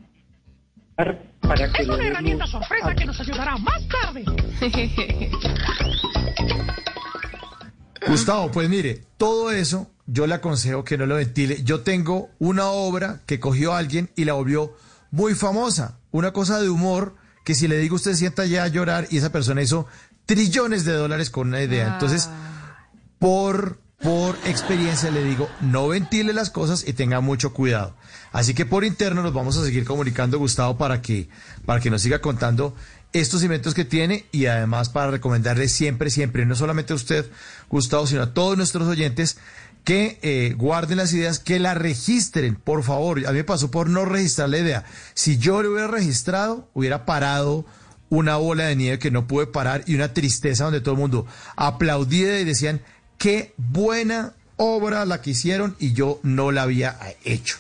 [0.97, 4.25] Para que Es una herramienta luz sorpresa que nos ayudará más tarde.
[8.09, 11.63] Gustavo, pues mire, todo eso yo le aconsejo que no lo ventile.
[11.63, 14.75] Yo tengo una obra que cogió alguien y la volvió
[15.11, 15.99] muy famosa.
[16.11, 17.15] Una cosa de humor
[17.45, 19.87] que si le digo usted sienta ya a llorar y esa persona hizo
[20.25, 21.93] trillones de dólares con una idea.
[21.93, 22.31] Entonces,
[23.19, 27.95] por, por experiencia le digo, no ventile las cosas y tenga mucho cuidado.
[28.33, 31.29] Así que por interno nos vamos a seguir comunicando, Gustavo, para que,
[31.67, 32.75] para que nos siga contando
[33.13, 37.31] estos inventos que tiene y además para recomendarle siempre, siempre, no solamente a usted,
[37.71, 39.39] Gustavo, sino a todos nuestros oyentes
[39.89, 43.27] que eh, guarden las ideas, que la registren, por favor.
[43.27, 44.85] A mí me pasó por no registrar la idea.
[45.15, 47.65] Si yo lo hubiera registrado, hubiera parado
[48.11, 51.27] una bola de nieve que no pude parar y una tristeza donde todo el mundo
[51.57, 52.83] aplaudía y decían,
[53.17, 57.57] qué buena obra la que hicieron y yo no la había hecho.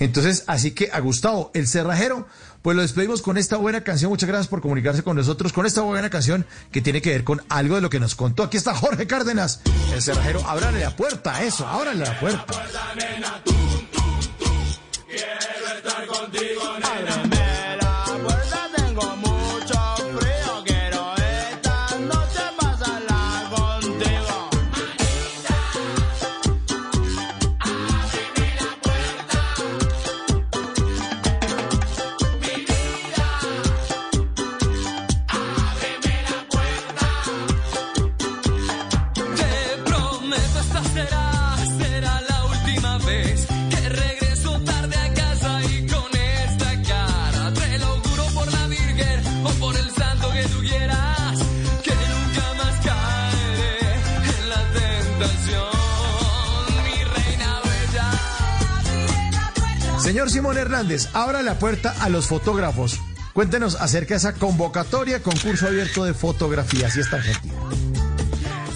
[0.00, 2.26] Entonces, así que a Gustavo, el cerrajero,
[2.68, 4.10] pues lo despedimos con esta buena canción.
[4.10, 7.40] Muchas gracias por comunicarse con nosotros con esta buena canción que tiene que ver con
[7.48, 8.42] algo de lo que nos contó.
[8.42, 10.46] Aquí está Jorge Cárdenas, el cerrajero.
[10.46, 12.44] Ábrale la puerta, eso, ábrale la puerta.
[40.44, 41.38] Esta y esta.
[60.08, 62.98] Señor Simón Hernández, abra la puerta a los fotógrafos.
[63.34, 66.86] Cuéntenos acerca de esa convocatoria, concurso abierto de fotografía.
[66.86, 67.47] Así está Argentina.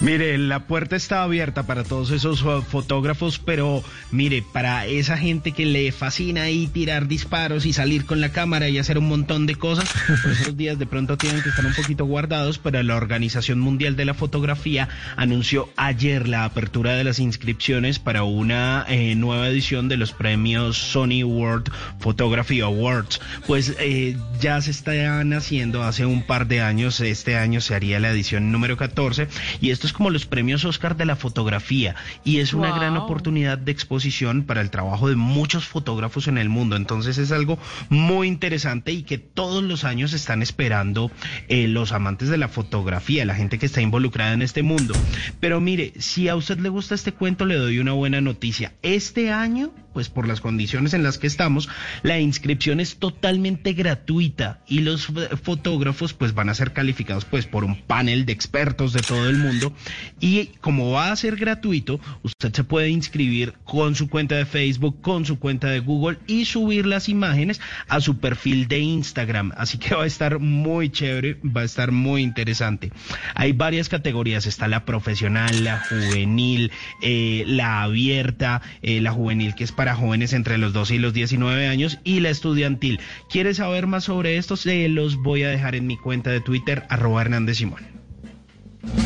[0.03, 5.53] Mire, la puerta está abierta para todos esos uh, fotógrafos, pero mire, para esa gente
[5.53, 9.45] que le fascina ahí tirar disparos y salir con la cámara y hacer un montón
[9.45, 12.97] de cosas, pues esos días de pronto tienen que estar un poquito guardados, pero la
[12.97, 19.15] Organización Mundial de la Fotografía anunció ayer la apertura de las inscripciones para una eh,
[19.15, 23.21] nueva edición de los premios Sony World Photography Awards.
[23.47, 28.01] Pues eh, ya se están haciendo hace un par de años, este año se haría
[28.01, 29.29] la edición número 14
[29.61, 31.93] y esto es como los premios Oscar de la fotografía
[32.25, 32.79] y es una Wow.
[32.79, 36.75] gran oportunidad de exposición para el trabajo de muchos fotógrafos en el mundo.
[36.75, 41.11] Entonces es algo muy interesante y que todos los años están esperando
[41.47, 44.95] eh, los amantes de la fotografía, la gente que está involucrada en este mundo.
[45.39, 48.73] Pero mire, si a usted le gusta este cuento, le doy una buena noticia.
[48.81, 51.69] Este año, pues por las condiciones en las que estamos,
[52.01, 55.07] la inscripción es totalmente gratuita y los
[55.43, 59.37] fotógrafos pues van a ser calificados pues por un panel de expertos de todo el
[59.37, 59.71] mundo
[60.19, 65.01] y como va a ser gratuito, usted se puede inscribir con su cuenta de Facebook,
[65.01, 69.51] con su cuenta de Google y subir las imágenes a su perfil de Instagram.
[69.57, 72.91] Así que va a estar muy chévere, va a estar muy interesante.
[73.35, 76.71] Hay varias categorías, está la profesional, la juvenil,
[77.01, 81.13] eh, la abierta, eh, la juvenil que es para jóvenes entre los 12 y los
[81.13, 82.99] 19 años y la estudiantil.
[83.29, 84.55] ¿Quiere saber más sobre esto?
[84.55, 87.92] Se los voy a dejar en mi cuenta de Twitter, arroba Hernández Simón.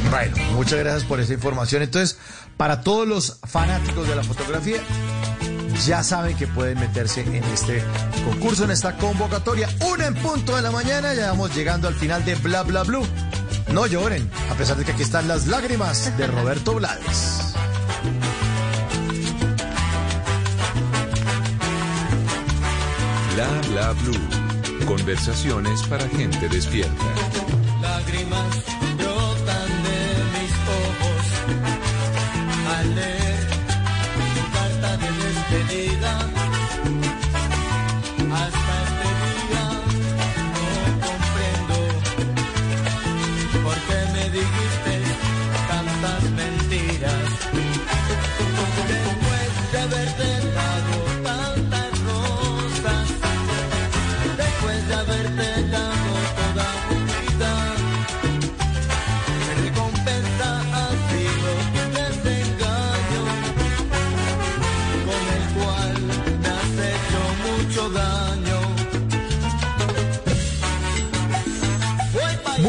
[0.10, 1.84] Bueno, muchas gracias por esa información.
[1.84, 2.18] Entonces,
[2.58, 4.82] para todos los fanáticos de la fotografía,
[5.86, 7.84] ya saben que pueden meterse en este
[8.26, 9.70] concurso, en esta convocatoria.
[9.94, 13.06] Una en punto de la mañana, ya vamos llegando al final de Bla Bla Blue.
[13.72, 17.54] No lloren, a pesar de que aquí están las lágrimas de Roberto Blades.
[23.36, 24.86] Bla bla blue.
[24.88, 27.06] Conversaciones para gente despierta.
[27.82, 28.87] Lágrimas
[32.96, 33.48] leer
[34.36, 35.87] tu carta de despedida.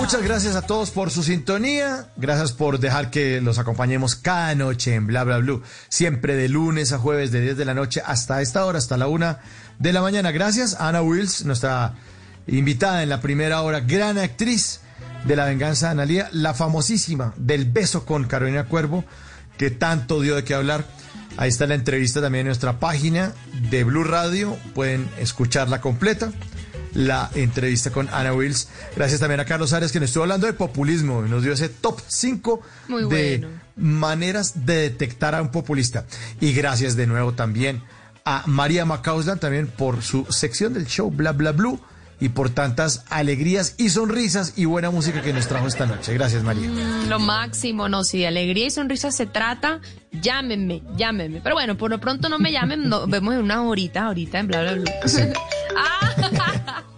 [0.08, 2.08] Muchas gracias a todos por su sintonía.
[2.16, 5.62] Gracias por dejar que los acompañemos cada noche en Bla Bla Blue.
[5.90, 9.06] Siempre de lunes a jueves, de 10 de la noche hasta esta hora, hasta la
[9.06, 9.40] una
[9.78, 10.30] de la mañana.
[10.30, 11.92] Gracias a Ana Wills, nuestra
[12.46, 14.80] invitada en la primera hora, gran actriz
[15.26, 19.04] de La Venganza de Analía, la famosísima del beso con Carolina Cuervo,
[19.58, 20.86] que tanto dio de qué hablar.
[21.36, 23.34] Ahí está la entrevista también en nuestra página
[23.68, 24.56] de Blue Radio.
[24.72, 26.32] Pueden escucharla completa
[26.94, 28.68] la entrevista con Ana Wills.
[28.96, 31.68] Gracias también a Carlos Arias que nos estuvo hablando de populismo y nos dio ese
[31.68, 36.04] top 5 Muy de maneras de detectar a un populista.
[36.40, 37.82] Y gracias de nuevo también
[38.24, 41.80] a María Macauslan también por su sección del show Bla Bla Blue
[42.20, 46.14] y por tantas alegrías y sonrisas y buena música que nos trajo esta noche.
[46.14, 46.68] Gracias María.
[46.68, 49.80] Mm, Lo máximo, no, si de alegría y sonrisa se trata,
[50.12, 51.40] llámenme, llámenme.
[51.42, 54.46] Pero bueno, por lo pronto no me llamen, nos vemos en unas horitas ahorita en
[54.48, 54.92] bla bla bla.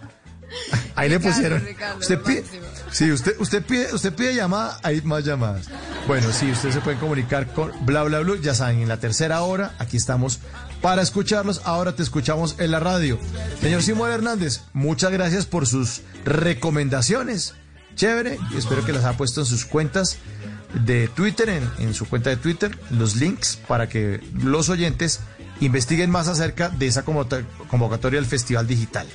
[0.95, 1.63] Ahí le pusieron.
[1.63, 2.43] Ricardo, usted pide,
[2.91, 5.67] sí, usted, usted pide, usted pide llamada, hay más llamadas.
[6.07, 9.41] Bueno, sí, ustedes se pueden comunicar con Bla Bla Blue, ya saben, en la tercera
[9.41, 10.39] hora, aquí estamos
[10.81, 11.61] para escucharlos.
[11.63, 13.19] Ahora te escuchamos en la radio.
[13.61, 17.55] Señor Simón Hernández, muchas gracias por sus recomendaciones.
[17.95, 20.17] Chévere, espero que las ha puesto en sus cuentas
[20.85, 25.19] de Twitter, en, su cuenta de Twitter, los links para que los oyentes
[25.59, 29.07] investiguen más acerca de esa convocatoria del Festival Digital.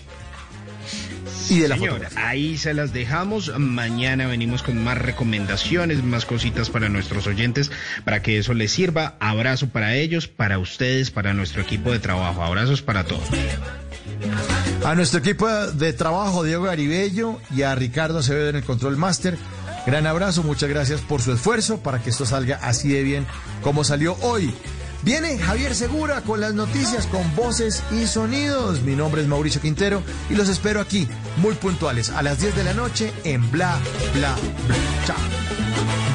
[1.49, 3.57] Y de la Señor, ahí se las dejamos.
[3.59, 7.71] Mañana venimos con más recomendaciones, más cositas para nuestros oyentes,
[8.05, 9.17] para que eso les sirva.
[9.21, 12.43] Abrazo para ellos, para ustedes, para nuestro equipo de trabajo.
[12.43, 13.29] Abrazos para todos.
[14.85, 19.37] A nuestro equipo de trabajo, Diego Garibello y a Ricardo Acevedo en el Control Master.
[19.87, 23.27] Gran abrazo, muchas gracias por su esfuerzo para que esto salga así de bien
[23.63, 24.53] como salió hoy.
[25.07, 28.83] Viene Javier Segura con las noticias, con voces y sonidos.
[28.83, 32.65] Mi nombre es Mauricio Quintero y los espero aquí, muy puntuales, a las 10 de
[32.65, 33.79] la noche en Bla,
[34.15, 34.35] Bla,
[34.67, 34.77] Bla.
[35.07, 36.06] Chao.